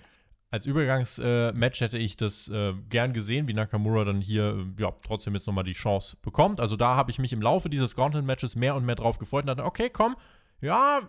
Als 0.50 0.66
Übergangsmatch 0.66 1.82
äh, 1.82 1.86
hätte 1.86 1.98
ich 1.98 2.16
das 2.16 2.48
äh, 2.48 2.74
gern 2.90 3.14
gesehen, 3.14 3.48
wie 3.48 3.54
Nakamura 3.54 4.06
dann 4.06 4.22
hier 4.22 4.66
äh, 4.78 4.82
ja, 4.82 4.92
trotzdem 5.02 5.34
jetzt 5.34 5.48
nochmal 5.48 5.64
die 5.66 5.72
Chance 5.74 6.18
bekommt. 6.22 6.62
Also 6.62 6.78
da 6.78 6.96
habe 6.96 7.12
ich 7.12 7.20
mich 7.20 7.34
im 7.34 7.42
Laufe 7.42 7.70
dieses 7.70 7.96
Gauntlet-Matches 7.96 8.56
mehr 8.56 8.76
und 8.76 8.86
mehr 8.86 8.96
drauf 8.96 9.20
gefreut 9.20 9.44
und 9.44 9.48
dachte, 9.48 9.66
okay, 9.66 9.90
komm, 9.90 10.16
ja, 10.62 11.02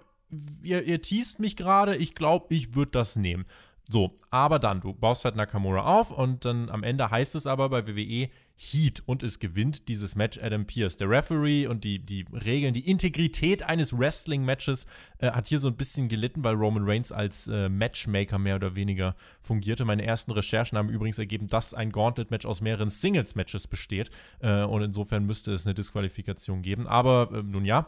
ihr, 0.62 0.82
ihr 0.84 1.02
teast 1.02 1.38
mich 1.38 1.56
gerade, 1.56 1.96
ich 1.96 2.14
glaube, 2.14 2.54
ich 2.54 2.74
würde 2.74 2.92
das 2.92 3.16
nehmen. 3.16 3.44
So, 3.88 4.14
aber 4.30 4.58
dann, 4.58 4.80
du 4.80 4.94
baust 4.94 5.24
halt 5.24 5.36
Nakamura 5.36 5.98
auf 5.98 6.10
und 6.10 6.44
dann 6.44 6.70
am 6.70 6.84
Ende 6.84 7.10
heißt 7.10 7.34
es 7.34 7.46
aber 7.46 7.68
bei 7.68 7.86
WWE 7.86 8.28
Heat 8.54 9.02
und 9.06 9.24
es 9.24 9.40
gewinnt 9.40 9.88
dieses 9.88 10.14
Match 10.14 10.38
Adam 10.40 10.66
Pierce. 10.66 10.96
Der 10.96 11.10
Referee 11.10 11.66
und 11.66 11.82
die, 11.82 11.98
die 11.98 12.24
Regeln, 12.32 12.74
die 12.74 12.88
Integrität 12.88 13.64
eines 13.64 13.96
Wrestling-Matches 13.96 14.86
äh, 15.18 15.32
hat 15.32 15.48
hier 15.48 15.58
so 15.58 15.66
ein 15.66 15.76
bisschen 15.76 16.08
gelitten, 16.08 16.44
weil 16.44 16.54
Roman 16.54 16.84
Reigns 16.88 17.10
als 17.10 17.48
äh, 17.48 17.68
Matchmaker 17.68 18.38
mehr 18.38 18.56
oder 18.56 18.76
weniger 18.76 19.16
fungierte. 19.40 19.84
Meine 19.84 20.04
ersten 20.06 20.30
Recherchen 20.30 20.78
haben 20.78 20.88
übrigens 20.88 21.18
ergeben, 21.18 21.48
dass 21.48 21.74
ein 21.74 21.90
Gauntlet-Match 21.90 22.46
aus 22.46 22.60
mehreren 22.60 22.90
Singles-Matches 22.90 23.66
besteht 23.66 24.10
äh, 24.40 24.62
und 24.62 24.82
insofern 24.82 25.26
müsste 25.26 25.52
es 25.52 25.66
eine 25.66 25.74
Disqualifikation 25.74 26.62
geben. 26.62 26.86
Aber 26.86 27.30
ähm, 27.34 27.50
nun 27.50 27.64
ja, 27.64 27.86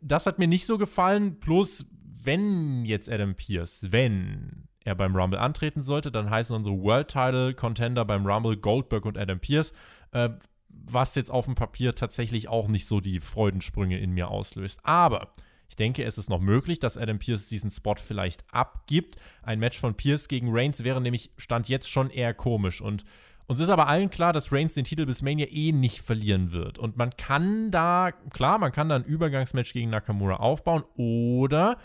das 0.00 0.26
hat 0.26 0.38
mir 0.38 0.48
nicht 0.48 0.66
so 0.66 0.78
gefallen. 0.78 1.40
Plus, 1.40 1.86
wenn 2.22 2.84
jetzt 2.84 3.10
Adam 3.10 3.34
Pierce, 3.34 3.90
wenn 3.90 4.68
er 4.84 4.94
beim 4.94 5.16
Rumble 5.16 5.38
antreten 5.38 5.82
sollte, 5.82 6.12
dann 6.12 6.30
heißen 6.30 6.54
unsere 6.54 6.78
World 6.78 7.08
Title 7.08 7.54
Contender 7.54 8.04
beim 8.04 8.26
Rumble 8.26 8.56
Goldberg 8.56 9.06
und 9.06 9.18
Adam 9.18 9.40
Pierce, 9.40 9.72
äh, 10.12 10.30
was 10.68 11.14
jetzt 11.14 11.30
auf 11.30 11.46
dem 11.46 11.54
Papier 11.54 11.94
tatsächlich 11.94 12.48
auch 12.48 12.68
nicht 12.68 12.86
so 12.86 13.00
die 13.00 13.20
Freudensprünge 13.20 13.98
in 13.98 14.10
mir 14.10 14.28
auslöst. 14.28 14.80
Aber 14.82 15.34
ich 15.68 15.76
denke, 15.76 16.04
es 16.04 16.18
ist 16.18 16.28
noch 16.28 16.40
möglich, 16.40 16.78
dass 16.78 16.98
Adam 16.98 17.18
Pierce 17.18 17.48
diesen 17.48 17.70
Spot 17.70 17.96
vielleicht 17.96 18.44
abgibt. 18.52 19.16
Ein 19.42 19.58
Match 19.58 19.78
von 19.78 19.94
Pierce 19.94 20.28
gegen 20.28 20.48
Reigns 20.50 20.84
wäre 20.84 21.00
nämlich 21.00 21.30
Stand 21.36 21.68
jetzt 21.68 21.90
schon 21.90 22.10
eher 22.10 22.34
komisch 22.34 22.80
und 22.80 23.04
uns 23.46 23.60
ist 23.60 23.68
aber 23.68 23.88
allen 23.88 24.08
klar, 24.08 24.32
dass 24.32 24.52
Reigns 24.52 24.74
den 24.74 24.84
Titel 24.84 25.04
bis 25.04 25.20
Mania 25.20 25.46
eh 25.50 25.72
nicht 25.72 26.00
verlieren 26.00 26.52
wird. 26.52 26.78
Und 26.78 26.96
man 26.96 27.14
kann 27.16 27.70
da, 27.70 28.10
klar, 28.32 28.58
man 28.58 28.72
kann 28.72 28.88
da 28.88 28.96
ein 28.96 29.04
Übergangsmatch 29.04 29.74
gegen 29.74 29.90
Nakamura 29.90 30.36
aufbauen 30.36 30.84
oder, 30.96 31.78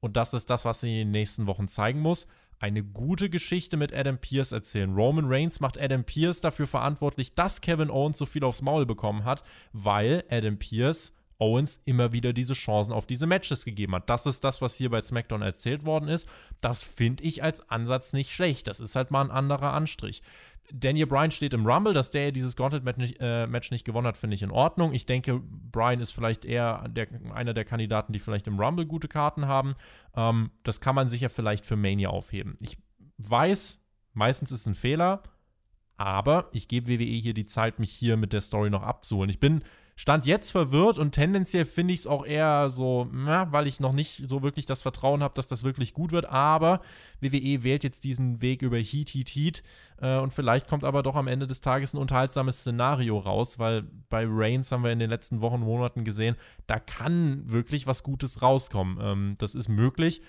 und 0.00 0.16
das 0.16 0.34
ist 0.34 0.50
das, 0.50 0.66
was 0.66 0.82
sie 0.82 0.88
in 0.88 1.08
den 1.08 1.10
nächsten 1.12 1.46
Wochen 1.46 1.68
zeigen 1.68 2.00
muss, 2.00 2.26
eine 2.58 2.82
gute 2.82 3.28
Geschichte 3.30 3.76
mit 3.76 3.94
Adam 3.94 4.18
Pierce 4.18 4.52
erzählen. 4.52 4.94
Roman 4.94 5.26
Reigns 5.26 5.60
macht 5.60 5.78
Adam 5.78 6.04
Pierce 6.04 6.40
dafür 6.40 6.66
verantwortlich, 6.66 7.34
dass 7.34 7.60
Kevin 7.60 7.90
Owens 7.90 8.18
so 8.18 8.26
viel 8.26 8.44
aufs 8.44 8.62
Maul 8.62 8.86
bekommen 8.86 9.24
hat, 9.24 9.42
weil 9.72 10.24
Adam 10.30 10.58
Pierce 10.58 11.12
Owens 11.38 11.80
immer 11.84 12.12
wieder 12.12 12.32
diese 12.32 12.54
Chancen 12.54 12.92
auf 12.92 13.06
diese 13.06 13.26
Matches 13.26 13.64
gegeben 13.64 13.94
hat. 13.94 14.08
Das 14.08 14.24
ist 14.26 14.42
das, 14.42 14.62
was 14.62 14.74
hier 14.74 14.90
bei 14.90 15.00
SmackDown 15.00 15.42
erzählt 15.42 15.84
worden 15.84 16.08
ist. 16.08 16.26
Das 16.60 16.82
finde 16.82 17.24
ich 17.24 17.42
als 17.42 17.68
Ansatz 17.68 18.12
nicht 18.12 18.32
schlecht. 18.32 18.66
Das 18.68 18.80
ist 18.80 18.96
halt 18.96 19.10
mal 19.10 19.22
ein 19.22 19.30
anderer 19.30 19.74
Anstrich. 19.74 20.22
Daniel 20.72 21.06
Bryan 21.06 21.30
steht 21.30 21.54
im 21.54 21.66
Rumble, 21.66 21.94
dass 21.94 22.10
der 22.10 22.32
dieses 22.32 22.56
Gauntlet-Match 22.56 22.98
nicht, 22.98 23.16
äh, 23.20 23.46
nicht 23.70 23.84
gewonnen 23.84 24.06
hat, 24.06 24.16
finde 24.16 24.34
ich 24.34 24.42
in 24.42 24.50
Ordnung. 24.50 24.92
Ich 24.92 25.06
denke, 25.06 25.40
Bryan 25.40 26.00
ist 26.00 26.12
vielleicht 26.12 26.44
eher 26.44 26.88
der, 26.88 27.08
einer 27.34 27.54
der 27.54 27.64
Kandidaten, 27.64 28.12
die 28.12 28.18
vielleicht 28.18 28.46
im 28.46 28.58
Rumble 28.58 28.86
gute 28.86 29.08
Karten 29.08 29.46
haben. 29.46 29.74
Ähm, 30.14 30.50
das 30.62 30.80
kann 30.80 30.94
man 30.94 31.08
sicher 31.08 31.28
vielleicht 31.30 31.66
für 31.66 31.76
Mania 31.76 32.10
aufheben. 32.10 32.56
Ich 32.60 32.78
weiß, 33.18 33.80
meistens 34.12 34.50
ist 34.50 34.60
es 34.60 34.66
ein 34.66 34.74
Fehler, 34.74 35.22
aber 35.96 36.48
ich 36.52 36.68
gebe 36.68 36.88
WWE 36.88 37.04
hier 37.04 37.34
die 37.34 37.46
Zeit, 37.46 37.78
mich 37.78 37.90
hier 37.90 38.16
mit 38.16 38.32
der 38.32 38.40
Story 38.40 38.70
noch 38.70 38.82
abzuholen. 38.82 39.30
Ich 39.30 39.40
bin 39.40 39.62
Stand 39.98 40.26
jetzt 40.26 40.50
verwirrt 40.50 40.98
und 40.98 41.12
tendenziell 41.12 41.64
finde 41.64 41.94
ich 41.94 42.00
es 42.00 42.06
auch 42.06 42.26
eher 42.26 42.68
so, 42.68 43.08
na, 43.12 43.50
weil 43.50 43.66
ich 43.66 43.80
noch 43.80 43.94
nicht 43.94 44.28
so 44.28 44.42
wirklich 44.42 44.66
das 44.66 44.82
Vertrauen 44.82 45.22
habe, 45.22 45.34
dass 45.34 45.48
das 45.48 45.64
wirklich 45.64 45.94
gut 45.94 46.12
wird. 46.12 46.26
Aber 46.26 46.82
WWE 47.22 47.62
wählt 47.62 47.82
jetzt 47.82 48.04
diesen 48.04 48.42
Weg 48.42 48.60
über 48.60 48.76
Heat, 48.76 49.08
Heat, 49.08 49.30
Heat. 49.30 49.62
Äh, 50.02 50.18
und 50.18 50.34
vielleicht 50.34 50.68
kommt 50.68 50.84
aber 50.84 51.02
doch 51.02 51.16
am 51.16 51.28
Ende 51.28 51.46
des 51.46 51.62
Tages 51.62 51.94
ein 51.94 51.98
unterhaltsames 51.98 52.60
Szenario 52.60 53.16
raus, 53.16 53.58
weil 53.58 53.84
bei 54.10 54.26
Reigns 54.28 54.70
haben 54.70 54.84
wir 54.84 54.92
in 54.92 54.98
den 54.98 55.08
letzten 55.08 55.40
Wochen, 55.40 55.60
Monaten 55.60 56.04
gesehen, 56.04 56.36
da 56.66 56.78
kann 56.78 57.50
wirklich 57.50 57.86
was 57.86 58.02
Gutes 58.02 58.42
rauskommen. 58.42 58.98
Ähm, 59.00 59.34
das 59.38 59.54
ist 59.54 59.70
möglich. 59.70 60.20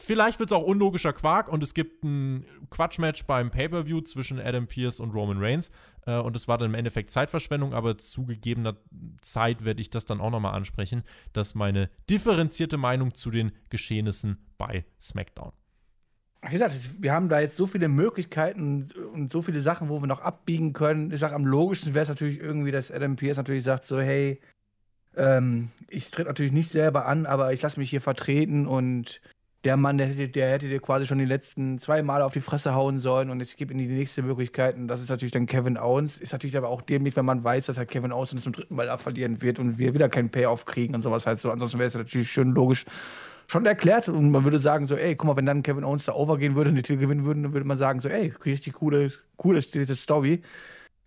Vielleicht 0.00 0.38
wird 0.38 0.50
es 0.50 0.56
auch 0.56 0.62
unlogischer 0.62 1.12
Quark 1.12 1.48
und 1.48 1.62
es 1.62 1.74
gibt 1.74 2.02
ein 2.04 2.46
Quatschmatch 2.70 3.26
beim 3.26 3.50
Pay-Per-View 3.50 4.00
zwischen 4.00 4.40
Adam 4.40 4.66
Pierce 4.66 4.98
und 4.98 5.10
Roman 5.10 5.38
Reigns. 5.38 5.70
Äh, 6.06 6.16
und 6.16 6.34
es 6.34 6.48
war 6.48 6.58
dann 6.58 6.70
im 6.70 6.74
Endeffekt 6.74 7.10
Zeitverschwendung, 7.10 7.74
aber 7.74 7.98
zu 7.98 8.24
gegebener 8.24 8.76
Zeit 9.20 9.64
werde 9.64 9.80
ich 9.80 9.90
das 9.90 10.06
dann 10.06 10.20
auch 10.20 10.30
nochmal 10.30 10.54
ansprechen. 10.54 11.02
Das 11.32 11.48
ist 11.48 11.54
meine 11.54 11.90
differenzierte 12.08 12.78
Meinung 12.78 13.14
zu 13.14 13.30
den 13.30 13.52
Geschehnissen 13.68 14.38
bei 14.56 14.84
SmackDown. 15.00 15.52
Wie 16.42 16.52
gesagt, 16.52 16.74
wir 16.98 17.12
haben 17.12 17.28
da 17.28 17.40
jetzt 17.40 17.56
so 17.56 17.66
viele 17.66 17.88
Möglichkeiten 17.88 18.90
und 19.12 19.30
so 19.30 19.42
viele 19.42 19.60
Sachen, 19.60 19.90
wo 19.90 20.00
wir 20.00 20.06
noch 20.06 20.20
abbiegen 20.20 20.72
können. 20.72 21.10
Ich 21.10 21.20
sage, 21.20 21.34
am 21.34 21.44
logischsten 21.44 21.92
wäre 21.92 22.04
es 22.04 22.08
natürlich 22.08 22.40
irgendwie, 22.40 22.70
dass 22.70 22.90
Adam 22.90 23.16
Pierce 23.16 23.36
natürlich 23.36 23.64
sagt, 23.64 23.86
so, 23.86 24.00
hey, 24.00 24.40
ähm, 25.16 25.68
ich 25.90 26.10
trete 26.10 26.28
natürlich 26.28 26.52
nicht 26.52 26.70
selber 26.70 27.04
an, 27.04 27.26
aber 27.26 27.52
ich 27.52 27.60
lasse 27.60 27.78
mich 27.78 27.90
hier 27.90 28.00
vertreten 28.00 28.66
und 28.66 29.20
der 29.64 29.76
Mann, 29.76 29.98
der 29.98 30.06
hätte, 30.06 30.28
der 30.28 30.50
hätte 30.50 30.68
dir 30.68 30.80
quasi 30.80 31.06
schon 31.06 31.18
die 31.18 31.26
letzten 31.26 31.78
zwei 31.78 32.02
Mal 32.02 32.22
auf 32.22 32.32
die 32.32 32.40
Fresse 32.40 32.74
hauen 32.74 32.98
sollen 32.98 33.28
und 33.28 33.42
ich 33.42 33.56
gebe 33.56 33.72
ihm 33.72 33.78
die 33.78 33.86
nächste 33.86 34.22
Möglichkeit 34.22 34.76
und 34.76 34.88
das 34.88 35.02
ist 35.02 35.10
natürlich 35.10 35.32
dann 35.32 35.46
Kevin 35.46 35.76
Owens. 35.76 36.18
Ist 36.18 36.32
natürlich 36.32 36.56
aber 36.56 36.68
auch 36.68 36.80
dämlich, 36.80 37.14
wenn 37.16 37.26
man 37.26 37.44
weiß, 37.44 37.66
dass 37.66 37.76
halt 37.76 37.90
Kevin 37.90 38.12
Owens 38.12 38.30
zum 38.42 38.52
dritten 38.52 38.74
Mal 38.74 38.96
verlieren 38.98 39.42
wird 39.42 39.58
und 39.58 39.78
wir 39.78 39.92
wieder 39.92 40.08
keinen 40.08 40.30
Payoff 40.30 40.64
kriegen 40.64 40.94
und 40.94 41.02
sowas 41.02 41.26
halt 41.26 41.40
so. 41.40 41.50
Ansonsten 41.50 41.78
wäre 41.78 41.88
es 41.88 41.94
natürlich 41.94 42.30
schön 42.30 42.52
logisch 42.52 42.86
schon 43.48 43.66
erklärt 43.66 44.08
und 44.08 44.30
man 44.30 44.44
würde 44.44 44.60
sagen 44.60 44.86
so, 44.86 44.96
ey, 44.96 45.16
guck 45.16 45.26
mal, 45.26 45.36
wenn 45.36 45.46
dann 45.46 45.62
Kevin 45.62 45.84
Owens 45.84 46.04
da 46.04 46.12
overgehen 46.12 46.54
würde 46.54 46.70
und 46.70 46.76
die 46.76 46.82
Titel 46.82 47.00
gewinnen 47.00 47.24
würde, 47.24 47.42
dann 47.42 47.52
würde 47.52 47.66
man 47.66 47.76
sagen 47.76 48.00
so, 48.00 48.08
ey, 48.08 48.32
richtig 48.46 48.74
coole, 48.74 49.12
coole 49.36 49.60
Story. 49.60 50.40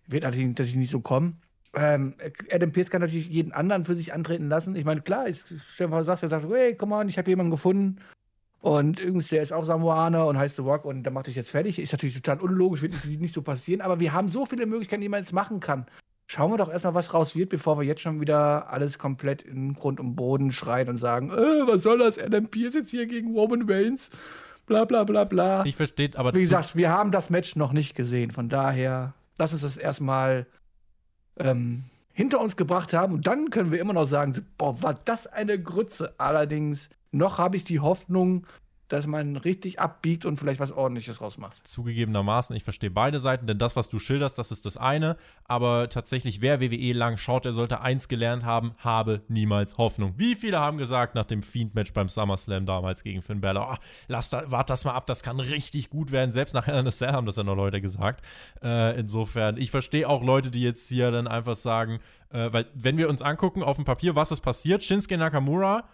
Wird 0.06 0.22
natürlich, 0.22 0.48
natürlich 0.48 0.76
nicht 0.76 0.90
so 0.90 1.00
kommen. 1.00 1.40
Ähm, 1.74 2.14
Adam 2.52 2.70
Pierce 2.70 2.90
kann 2.90 3.00
natürlich 3.00 3.28
jeden 3.28 3.52
anderen 3.52 3.84
für 3.84 3.96
sich 3.96 4.12
antreten 4.12 4.48
lassen. 4.48 4.76
Ich 4.76 4.84
meine, 4.84 5.00
klar, 5.00 5.26
ist, 5.26 5.54
Stefan 5.72 6.04
sagt, 6.04 6.22
er 6.22 6.28
sagt 6.28 6.46
hey, 6.50 6.76
komm 6.76 6.90
mal, 6.90 7.08
ich 7.08 7.18
habe 7.18 7.30
jemanden 7.30 7.50
gefunden, 7.50 7.98
und 8.64 8.98
übrigens, 8.98 9.28
der 9.28 9.42
ist 9.42 9.52
auch 9.52 9.66
Samoaner 9.66 10.26
und 10.26 10.38
heißt 10.38 10.56
The 10.56 10.62
Rock 10.62 10.86
und 10.86 11.02
der 11.02 11.12
macht 11.12 11.26
dich 11.26 11.36
jetzt 11.36 11.50
fertig. 11.50 11.78
Ist 11.78 11.92
natürlich 11.92 12.14
total 12.14 12.40
unlogisch, 12.40 12.80
wird 12.80 12.94
nicht, 13.04 13.20
nicht 13.20 13.34
so 13.34 13.42
passieren, 13.42 13.82
aber 13.82 14.00
wir 14.00 14.14
haben 14.14 14.28
so 14.28 14.46
viele 14.46 14.64
Möglichkeiten, 14.64 15.02
die 15.02 15.10
man 15.10 15.20
jetzt 15.20 15.34
machen 15.34 15.60
kann. 15.60 15.84
Schauen 16.26 16.50
wir 16.50 16.56
doch 16.56 16.70
erstmal, 16.70 16.94
was 16.94 17.12
raus 17.12 17.36
wird, 17.36 17.50
bevor 17.50 17.78
wir 17.78 17.84
jetzt 17.84 18.00
schon 18.00 18.22
wieder 18.22 18.72
alles 18.72 18.98
komplett 18.98 19.42
in 19.42 19.74
Grund 19.74 20.00
und 20.00 20.16
Boden 20.16 20.50
schreien 20.50 20.88
und 20.88 20.96
sagen, 20.96 21.28
äh, 21.28 21.34
was 21.34 21.82
soll 21.82 21.98
das? 21.98 22.18
Adam 22.18 22.48
Pierce 22.48 22.72
jetzt 22.72 22.88
hier 22.88 23.04
gegen 23.04 23.34
Roman 23.34 23.68
Reigns? 23.68 24.10
Bla 24.64 24.86
bla 24.86 25.04
bla 25.04 25.24
bla. 25.24 25.66
Ich 25.66 25.76
verstehe, 25.76 26.12
aber. 26.14 26.32
Wie 26.32 26.40
gesagt, 26.40 26.74
wir 26.74 26.88
haben 26.88 27.10
das 27.10 27.28
Match 27.28 27.56
noch 27.56 27.74
nicht 27.74 27.94
gesehen. 27.94 28.30
Von 28.30 28.48
daher, 28.48 29.12
lass 29.36 29.52
uns 29.52 29.60
das 29.60 29.76
erstmal 29.76 30.46
ähm, 31.38 31.84
hinter 32.14 32.40
uns 32.40 32.56
gebracht 32.56 32.94
haben 32.94 33.12
und 33.12 33.26
dann 33.26 33.50
können 33.50 33.72
wir 33.72 33.78
immer 33.78 33.92
noch 33.92 34.06
sagen, 34.06 34.34
boah, 34.56 34.80
war 34.80 34.94
das 35.04 35.26
eine 35.26 35.62
Grütze. 35.62 36.14
Allerdings 36.16 36.88
noch 37.14 37.38
habe 37.38 37.56
ich 37.56 37.64
die 37.64 37.80
Hoffnung, 37.80 38.46
dass 38.88 39.06
man 39.06 39.36
richtig 39.36 39.80
abbiegt 39.80 40.26
und 40.26 40.36
vielleicht 40.36 40.60
was 40.60 40.70
ordentliches 40.70 41.20
rausmacht. 41.20 41.66
Zugegebenermaßen, 41.66 42.54
ich 42.54 42.64
verstehe 42.64 42.90
beide 42.90 43.18
Seiten, 43.18 43.46
denn 43.46 43.58
das, 43.58 43.76
was 43.76 43.88
du 43.88 43.98
schilderst, 43.98 44.38
das 44.38 44.50
ist 44.50 44.66
das 44.66 44.76
eine. 44.76 45.16
Aber 45.44 45.88
tatsächlich, 45.88 46.42
wer 46.42 46.60
WWE 46.60 46.92
lang 46.92 47.16
schaut, 47.16 47.46
der 47.46 47.54
sollte 47.54 47.80
eins 47.80 48.08
gelernt 48.08 48.44
haben, 48.44 48.74
habe 48.78 49.22
niemals 49.28 49.78
Hoffnung. 49.78 50.14
Wie 50.18 50.34
viele 50.34 50.60
haben 50.60 50.76
gesagt 50.76 51.14
nach 51.14 51.24
dem 51.24 51.42
Fiend-Match 51.42 51.94
beim 51.94 52.08
SummerSlam 52.08 52.66
damals 52.66 53.02
gegen 53.02 53.22
Finn 53.22 53.40
Balor, 53.40 53.72
oh, 53.72 53.84
lass 54.06 54.28
da, 54.28 54.50
wart 54.50 54.68
das 54.68 54.84
mal 54.84 54.92
ab, 54.92 55.06
das 55.06 55.22
kann 55.22 55.40
richtig 55.40 55.88
gut 55.88 56.12
werden. 56.12 56.32
Selbst 56.32 56.52
nach 56.52 56.66
Hell 56.66 56.84
Cell 56.92 57.12
haben 57.12 57.26
das 57.26 57.36
ja 57.36 57.42
noch 57.42 57.56
Leute 57.56 57.80
gesagt. 57.80 58.22
Äh, 58.62 59.00
insofern, 59.00 59.56
ich 59.56 59.70
verstehe 59.70 60.08
auch 60.08 60.22
Leute, 60.22 60.50
die 60.50 60.62
jetzt 60.62 60.88
hier 60.88 61.10
dann 61.10 61.26
einfach 61.26 61.56
sagen, 61.56 62.00
äh, 62.30 62.52
weil 62.52 62.66
wenn 62.74 62.98
wir 62.98 63.08
uns 63.08 63.22
angucken 63.22 63.62
auf 63.62 63.76
dem 63.76 63.86
Papier, 63.86 64.14
was 64.14 64.30
ist 64.30 64.42
passiert, 64.42 64.84
Shinsuke 64.84 65.16
Nakamura 65.16 65.84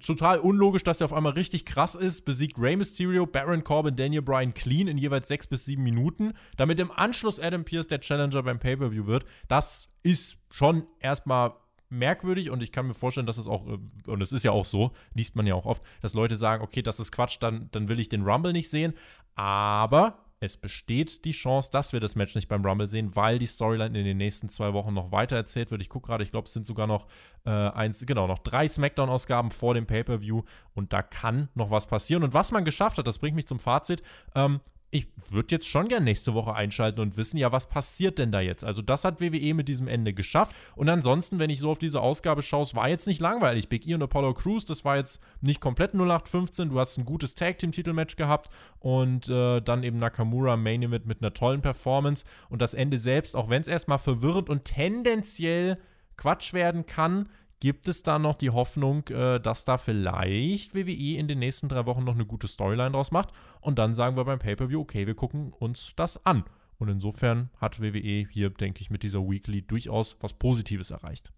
total 0.00 0.38
unlogisch, 0.38 0.82
dass 0.82 1.00
er 1.00 1.06
auf 1.06 1.12
einmal 1.12 1.32
richtig 1.32 1.64
krass 1.64 1.94
ist, 1.94 2.24
besiegt 2.24 2.58
Rey 2.58 2.76
Mysterio, 2.76 3.26
Baron 3.26 3.64
Corbin, 3.64 3.96
Daniel 3.96 4.22
Bryan 4.22 4.54
clean 4.54 4.88
in 4.88 4.98
jeweils 4.98 5.28
sechs 5.28 5.46
bis 5.46 5.64
sieben 5.64 5.82
Minuten, 5.82 6.32
damit 6.56 6.80
im 6.80 6.90
Anschluss 6.90 7.40
Adam 7.40 7.64
Pierce 7.64 7.88
der 7.88 8.00
Challenger 8.00 8.42
beim 8.42 8.58
Pay-Per-View 8.58 9.06
wird. 9.06 9.24
Das 9.48 9.88
ist 10.02 10.36
schon 10.50 10.86
erstmal 11.00 11.54
merkwürdig 11.92 12.50
und 12.50 12.62
ich 12.62 12.72
kann 12.72 12.86
mir 12.86 12.94
vorstellen, 12.94 13.26
dass 13.26 13.38
es 13.38 13.46
auch, 13.46 13.66
äh, 13.66 13.78
und 14.06 14.22
es 14.22 14.32
ist 14.32 14.44
ja 14.44 14.50
auch 14.50 14.64
so, 14.64 14.90
liest 15.14 15.36
man 15.36 15.46
ja 15.46 15.54
auch 15.54 15.66
oft, 15.66 15.82
dass 16.00 16.14
Leute 16.14 16.36
sagen, 16.36 16.64
okay, 16.64 16.82
das 16.82 16.98
ist 16.98 17.12
Quatsch, 17.12 17.36
dann, 17.40 17.68
dann 17.72 17.88
will 17.88 18.00
ich 18.00 18.08
den 18.08 18.22
Rumble 18.22 18.52
nicht 18.52 18.70
sehen. 18.70 18.94
Aber 19.34 20.21
es 20.42 20.56
besteht 20.56 21.24
die 21.24 21.30
Chance, 21.30 21.70
dass 21.70 21.92
wir 21.92 22.00
das 22.00 22.16
Match 22.16 22.34
nicht 22.34 22.48
beim 22.48 22.66
Rumble 22.66 22.88
sehen, 22.88 23.14
weil 23.14 23.38
die 23.38 23.46
Storyline 23.46 23.96
in 23.96 24.04
den 24.04 24.16
nächsten 24.16 24.48
zwei 24.48 24.72
Wochen 24.72 24.92
noch 24.92 25.12
weiter 25.12 25.36
erzählt 25.36 25.70
wird. 25.70 25.80
Ich 25.80 25.88
gucke 25.88 26.08
gerade, 26.08 26.24
ich 26.24 26.32
glaube, 26.32 26.46
es 26.46 26.52
sind 26.52 26.66
sogar 26.66 26.88
noch 26.88 27.06
äh, 27.46 27.50
eins, 27.50 28.04
genau, 28.04 28.26
noch 28.26 28.40
drei 28.40 28.66
Smackdown-Ausgaben 28.66 29.52
vor 29.52 29.74
dem 29.74 29.86
Pay-Per-View 29.86 30.42
und 30.74 30.92
da 30.92 31.00
kann 31.00 31.48
noch 31.54 31.70
was 31.70 31.86
passieren. 31.86 32.24
Und 32.24 32.34
was 32.34 32.50
man 32.50 32.64
geschafft 32.64 32.98
hat, 32.98 33.06
das 33.06 33.18
bringt 33.18 33.36
mich 33.36 33.46
zum 33.46 33.60
Fazit. 33.60 34.02
Ähm, 34.34 34.58
ich 34.94 35.08
würde 35.30 35.48
jetzt 35.54 35.66
schon 35.66 35.88
gerne 35.88 36.04
nächste 36.04 36.34
Woche 36.34 36.54
einschalten 36.54 37.00
und 37.00 37.16
wissen, 37.16 37.38
ja, 37.38 37.50
was 37.50 37.66
passiert 37.66 38.18
denn 38.18 38.30
da 38.30 38.40
jetzt? 38.40 38.62
Also, 38.62 38.82
das 38.82 39.04
hat 39.04 39.22
WWE 39.22 39.54
mit 39.54 39.66
diesem 39.66 39.88
Ende 39.88 40.12
geschafft. 40.12 40.54
Und 40.76 40.90
ansonsten, 40.90 41.38
wenn 41.38 41.48
ich 41.48 41.60
so 41.60 41.70
auf 41.70 41.78
diese 41.78 42.02
Ausgabe 42.02 42.42
schaue, 42.42 42.64
es 42.64 42.74
war 42.74 42.90
jetzt 42.90 43.06
nicht 43.06 43.18
langweilig. 43.18 43.70
Big 43.70 43.86
E 43.86 43.94
und 43.94 44.02
Apollo 44.02 44.34
Crews, 44.34 44.66
das 44.66 44.84
war 44.84 44.98
jetzt 44.98 45.22
nicht 45.40 45.62
komplett 45.62 45.94
0815. 45.94 46.68
Du 46.68 46.78
hast 46.78 46.98
ein 46.98 47.06
gutes 47.06 47.34
Tag-Team-Titelmatch 47.34 48.16
gehabt 48.16 48.50
und 48.80 49.30
äh, 49.30 49.62
dann 49.62 49.82
eben 49.82 49.98
Nakamura 49.98 50.58
Main 50.58 50.82
Event 50.82 51.06
mit 51.06 51.22
einer 51.22 51.32
tollen 51.32 51.62
Performance. 51.62 52.26
Und 52.50 52.60
das 52.60 52.74
Ende 52.74 52.98
selbst, 52.98 53.34
auch 53.34 53.48
wenn 53.48 53.62
es 53.62 53.68
erstmal 53.68 53.98
verwirrend 53.98 54.50
und 54.50 54.66
tendenziell 54.66 55.78
Quatsch 56.18 56.52
werden 56.52 56.84
kann, 56.84 57.30
Gibt 57.62 57.86
es 57.86 58.02
da 58.02 58.18
noch 58.18 58.34
die 58.34 58.50
Hoffnung, 58.50 59.06
äh, 59.10 59.38
dass 59.38 59.64
da 59.64 59.78
vielleicht 59.78 60.74
WWE 60.74 61.16
in 61.16 61.28
den 61.28 61.38
nächsten 61.38 61.68
drei 61.68 61.86
Wochen 61.86 62.02
noch 62.02 62.14
eine 62.14 62.26
gute 62.26 62.48
Storyline 62.48 62.90
draus 62.90 63.12
macht? 63.12 63.28
Und 63.60 63.78
dann 63.78 63.94
sagen 63.94 64.16
wir 64.16 64.24
beim 64.24 64.40
Pay-Per-View, 64.40 64.80
okay, 64.80 65.06
wir 65.06 65.14
gucken 65.14 65.52
uns 65.52 65.92
das 65.94 66.26
an. 66.26 66.42
Und 66.78 66.88
insofern 66.88 67.50
hat 67.58 67.80
WWE 67.80 68.26
hier, 68.28 68.50
denke 68.50 68.80
ich, 68.80 68.90
mit 68.90 69.04
dieser 69.04 69.20
Weekly 69.20 69.62
durchaus 69.62 70.16
was 70.18 70.32
Positives 70.32 70.90
erreicht. 70.90 71.32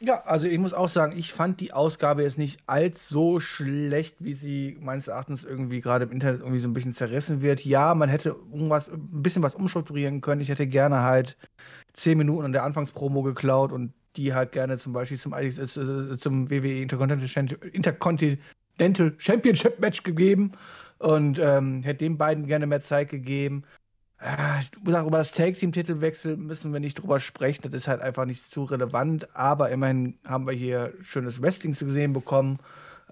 Ja, 0.00 0.22
also 0.22 0.46
ich 0.46 0.58
muss 0.58 0.72
auch 0.72 0.88
sagen, 0.88 1.12
ich 1.14 1.30
fand 1.30 1.60
die 1.60 1.74
Ausgabe 1.74 2.22
jetzt 2.22 2.38
nicht 2.38 2.60
allzu 2.66 3.38
schlecht, 3.38 4.16
wie 4.20 4.32
sie 4.32 4.78
meines 4.80 5.08
Erachtens 5.08 5.44
irgendwie 5.44 5.82
gerade 5.82 6.06
im 6.06 6.10
Internet 6.10 6.40
irgendwie 6.40 6.60
so 6.60 6.68
ein 6.68 6.72
bisschen 6.72 6.94
zerrissen 6.94 7.42
wird. 7.42 7.66
Ja, 7.66 7.94
man 7.94 8.08
hätte 8.08 8.30
irgendwas, 8.30 8.88
ein 8.88 9.22
bisschen 9.22 9.42
was 9.42 9.54
umstrukturieren 9.54 10.22
können. 10.22 10.40
Ich 10.40 10.48
hätte 10.48 10.66
gerne 10.66 11.02
halt 11.02 11.36
zehn 11.92 12.16
Minuten 12.16 12.46
an 12.46 12.52
der 12.52 12.64
Anfangspromo 12.64 13.22
geklaut 13.22 13.72
und 13.72 13.92
die 14.16 14.34
halt 14.34 14.52
gerne 14.52 14.78
zum 14.78 14.92
Beispiel 14.92 15.18
zum, 15.18 15.32
äh, 15.34 16.18
zum 16.18 16.50
WWE 16.50 16.82
Intercontinental 16.82 18.38
Championship 19.18 19.80
Match 19.80 20.02
gegeben 20.02 20.52
und 20.98 21.38
ähm, 21.38 21.82
hätte 21.82 22.04
den 22.04 22.18
beiden 22.18 22.46
gerne 22.46 22.66
mehr 22.66 22.82
Zeit 22.82 23.08
gegeben. 23.08 23.64
Äh, 24.18 24.62
über 24.80 25.18
das 25.18 25.32
Tag 25.32 25.56
Team 25.56 25.72
Titelwechsel 25.72 26.36
müssen 26.36 26.72
wir 26.72 26.80
nicht 26.80 27.02
drüber 27.02 27.18
sprechen, 27.18 27.62
das 27.64 27.72
ist 27.74 27.88
halt 27.88 28.00
einfach 28.00 28.24
nicht 28.24 28.48
zu 28.50 28.64
relevant, 28.64 29.34
aber 29.34 29.70
immerhin 29.70 30.18
haben 30.24 30.46
wir 30.46 30.54
hier 30.54 30.92
schönes 31.02 31.42
Wrestling 31.42 31.74
zu 31.74 31.90
sehen 31.90 32.12
bekommen. 32.12 32.60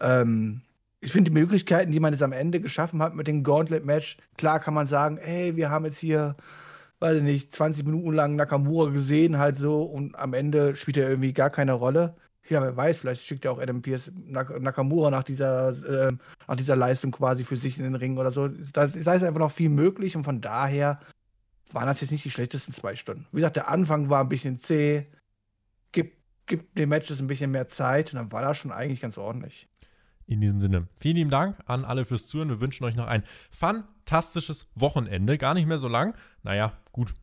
Ähm, 0.01 0.61
ich 1.01 1.12
finde 1.12 1.30
die 1.30 1.38
Möglichkeiten, 1.38 1.92
die 1.92 2.01
man 2.01 2.12
jetzt 2.12 2.22
am 2.22 2.32
Ende 2.32 2.61
geschaffen 2.61 3.03
hat 3.03 3.14
mit 3.16 3.26
dem 3.26 3.42
Gauntlet 3.42 3.84
Match, 3.84 4.18
klar 4.36 4.61
kann 4.61 4.74
man 4.74 4.86
sagen, 4.86 5.18
hey, 5.20 5.57
wir 5.57 5.70
haben 5.70 5.84
jetzt 5.84 5.98
hier 5.98 6.36
weiß 7.01 7.18
ich 7.18 7.22
nicht, 7.22 7.55
20 7.55 7.84
Minuten 7.86 8.12
lang 8.12 8.36
Nakamura 8.36 8.90
gesehen, 8.90 9.38
halt 9.38 9.57
so, 9.57 9.82
und 9.82 10.16
am 10.16 10.34
Ende 10.34 10.76
spielt 10.76 10.98
er 10.98 11.09
irgendwie 11.09 11.32
gar 11.32 11.51
keine 11.51 11.72
Rolle. 11.72 12.14
ja, 12.48 12.61
wer 12.61 12.76
weiß, 12.76 12.98
vielleicht 12.98 13.24
schickt 13.24 13.44
ja 13.44 13.51
auch 13.51 13.61
Adam 13.61 13.80
Pierce 13.80 14.12
Nakamura 14.26 15.11
nach 15.11 15.24
dieser, 15.24 16.09
äh, 16.09 16.12
nach 16.46 16.57
dieser 16.57 16.76
Leistung 16.76 17.11
quasi 17.11 17.44
für 17.44 17.57
sich 17.57 17.78
in 17.78 17.84
den 17.84 17.94
Ring 17.94 18.18
oder 18.18 18.32
so. 18.32 18.48
Da, 18.48 18.86
da 18.86 19.14
ist 19.14 19.22
einfach 19.22 19.40
noch 19.40 19.53
viel 19.53 19.70
möglich 19.70 20.16
und 20.16 20.24
von 20.24 20.40
daher 20.40 21.01
waren 21.72 21.86
das 21.86 22.01
jetzt 22.01 22.11
nicht 22.11 22.24
die 22.24 22.30
schlechtesten 22.30 22.72
zwei 22.72 22.96
Stunden. 22.96 23.26
Wie 23.32 23.36
gesagt, 23.36 23.57
der 23.57 23.68
Anfang 23.68 24.11
war 24.11 24.20
ein 24.20 24.28
bisschen 24.28 24.59
zäh, 24.59 25.07
gibt, 25.92 26.18
gibt 26.46 26.76
den 26.76 26.88
Matches 26.88 27.20
ein 27.20 27.28
bisschen 27.28 27.51
mehr 27.51 27.68
Zeit 27.68 28.12
und 28.12 28.18
dann 28.18 28.32
war 28.32 28.42
das 28.42 28.59
schon 28.59 28.72
eigentlich 28.72 29.01
ganz 29.01 29.16
ordentlich. 29.16 29.68
In 30.26 30.40
diesem 30.40 30.61
Sinne, 30.61 30.86
vielen 30.96 31.16
lieben 31.16 31.30
Dank 31.30 31.57
an 31.66 31.84
alle 31.84 32.05
fürs 32.05 32.26
Zuhören. 32.26 32.51
Wir 32.51 32.61
wünschen 32.61 32.84
euch 32.84 32.94
noch 32.94 33.07
ein 33.07 33.24
fantastisches 34.11 34.66
Wochenende. 34.74 35.38
Gar 35.38 35.54
nicht 35.54 35.66
mehr 35.66 35.78
so 35.78 35.88
lang. 35.88 36.14
Naja, 36.42 36.72
gut. 36.92 37.14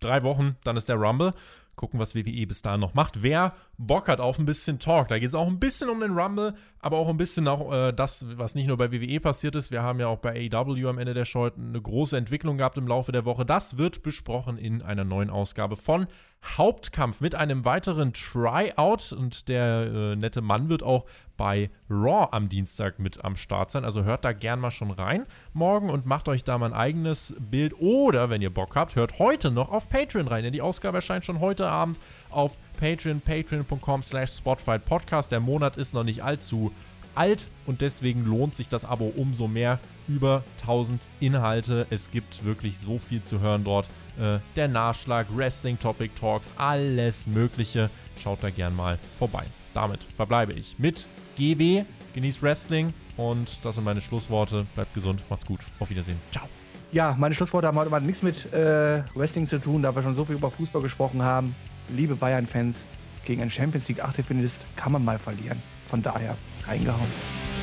Drei 0.00 0.22
Wochen, 0.22 0.56
dann 0.64 0.76
ist 0.76 0.88
der 0.88 0.96
Rumble. 0.96 1.32
Gucken, 1.76 2.00
was 2.00 2.14
WWE 2.14 2.46
bis 2.46 2.60
dahin 2.60 2.80
noch 2.80 2.94
macht. 2.94 3.22
Wer 3.22 3.54
Bock 3.78 4.08
hat 4.08 4.20
auf 4.20 4.38
ein 4.38 4.44
bisschen 4.44 4.78
Talk, 4.78 5.08
da 5.08 5.18
geht 5.18 5.28
es 5.28 5.34
auch 5.34 5.46
ein 5.46 5.58
bisschen 5.58 5.88
um 5.88 6.00
den 6.00 6.12
Rumble, 6.12 6.54
aber 6.80 6.98
auch 6.98 7.08
ein 7.08 7.16
bisschen 7.16 7.48
auch 7.48 7.72
äh, 7.72 7.92
das, 7.92 8.26
was 8.36 8.54
nicht 8.54 8.66
nur 8.66 8.76
bei 8.76 8.92
WWE 8.92 9.20
passiert 9.20 9.56
ist. 9.56 9.70
Wir 9.70 9.82
haben 9.82 10.00
ja 10.00 10.06
auch 10.08 10.18
bei 10.18 10.48
AEW 10.52 10.88
am 10.88 10.98
Ende 10.98 11.14
der 11.14 11.24
Show 11.24 11.50
eine 11.56 11.80
große 11.80 12.16
Entwicklung 12.16 12.58
gehabt 12.58 12.78
im 12.78 12.86
Laufe 12.86 13.10
der 13.10 13.24
Woche. 13.24 13.44
Das 13.44 13.78
wird 13.78 14.02
besprochen 14.02 14.58
in 14.58 14.82
einer 14.82 15.04
neuen 15.04 15.30
Ausgabe 15.30 15.76
von 15.76 16.06
Hauptkampf 16.44 17.20
mit 17.20 17.34
einem 17.34 17.64
weiteren 17.64 18.12
Tryout 18.12 19.12
und 19.12 19.48
der 19.48 19.86
äh, 19.86 20.16
nette 20.16 20.42
Mann 20.42 20.68
wird 20.68 20.82
auch 20.82 21.06
bei 21.36 21.70
Raw 21.90 22.28
am 22.30 22.48
Dienstag 22.48 22.98
mit 22.98 23.24
am 23.24 23.34
Start 23.34 23.70
sein. 23.70 23.84
Also 23.84 24.04
hört 24.04 24.24
da 24.24 24.32
gern 24.32 24.60
mal 24.60 24.70
schon 24.70 24.90
rein 24.90 25.26
morgen 25.52 25.90
und 25.90 26.06
macht 26.06 26.28
euch 26.28 26.44
da 26.44 26.58
mal 26.58 26.66
ein 26.66 26.78
eigenes 26.78 27.34
Bild. 27.38 27.74
Oder, 27.80 28.30
wenn 28.30 28.42
ihr 28.42 28.52
Bock 28.52 28.76
habt, 28.76 28.94
hört 28.94 29.18
heute 29.18 29.50
noch 29.50 29.70
auf 29.70 29.88
Patreon 29.88 30.28
rein, 30.28 30.44
denn 30.44 30.52
die 30.52 30.62
Ausgabe 30.62 30.98
erscheint 30.98 31.24
schon 31.24 31.40
heute 31.40 31.66
Abend 31.66 31.98
auf 32.34 32.58
Patreon, 32.78 33.20
patreon.com 33.20 34.02
slash 34.02 34.40
Podcast. 34.42 35.32
Der 35.32 35.40
Monat 35.40 35.76
ist 35.76 35.94
noch 35.94 36.04
nicht 36.04 36.22
allzu 36.22 36.72
alt 37.14 37.48
und 37.66 37.80
deswegen 37.80 38.24
lohnt 38.24 38.54
sich 38.54 38.68
das 38.68 38.84
Abo 38.84 39.12
umso 39.16 39.48
mehr. 39.48 39.78
Über 40.06 40.44
1000 40.60 41.00
Inhalte. 41.20 41.86
Es 41.90 42.10
gibt 42.10 42.44
wirklich 42.44 42.78
so 42.78 42.98
viel 42.98 43.22
zu 43.22 43.40
hören 43.40 43.64
dort. 43.64 43.86
Äh, 44.18 44.38
der 44.54 44.68
Nachschlag, 44.68 45.26
Wrestling 45.34 45.78
Topic 45.78 46.12
Talks, 46.20 46.50
alles 46.56 47.26
Mögliche. 47.26 47.88
Schaut 48.22 48.42
da 48.42 48.50
gern 48.50 48.76
mal 48.76 48.98
vorbei. 49.18 49.44
Damit 49.72 50.00
verbleibe 50.02 50.52
ich 50.52 50.78
mit 50.78 51.08
GW. 51.36 51.84
Genießt 52.12 52.42
Wrestling 52.42 52.92
und 53.16 53.64
das 53.64 53.76
sind 53.76 53.84
meine 53.84 54.00
Schlussworte. 54.00 54.66
Bleibt 54.74 54.94
gesund, 54.94 55.22
macht's 55.30 55.46
gut. 55.46 55.60
Auf 55.80 55.90
Wiedersehen. 55.90 56.18
Ciao. 56.30 56.48
Ja, 56.92 57.16
meine 57.18 57.34
Schlussworte 57.34 57.66
haben 57.66 57.76
heute 57.76 58.00
nichts 58.02 58.22
mit 58.22 58.52
äh, 58.52 59.02
Wrestling 59.14 59.48
zu 59.48 59.58
tun, 59.58 59.82
da 59.82 59.94
wir 59.96 60.02
schon 60.02 60.14
so 60.14 60.24
viel 60.24 60.36
über 60.36 60.50
Fußball 60.50 60.80
gesprochen 60.80 61.22
haben. 61.22 61.56
Liebe 61.88 62.16
Bayern-Fans, 62.16 62.84
gegen 63.24 63.42
einen 63.42 63.50
Champions 63.50 63.88
League 63.88 64.02
Achtelfinalist 64.02 64.66
kann 64.76 64.92
man 64.92 65.04
mal 65.04 65.18
verlieren. 65.18 65.62
Von 65.86 66.02
daher 66.02 66.36
reingehauen. 66.66 67.53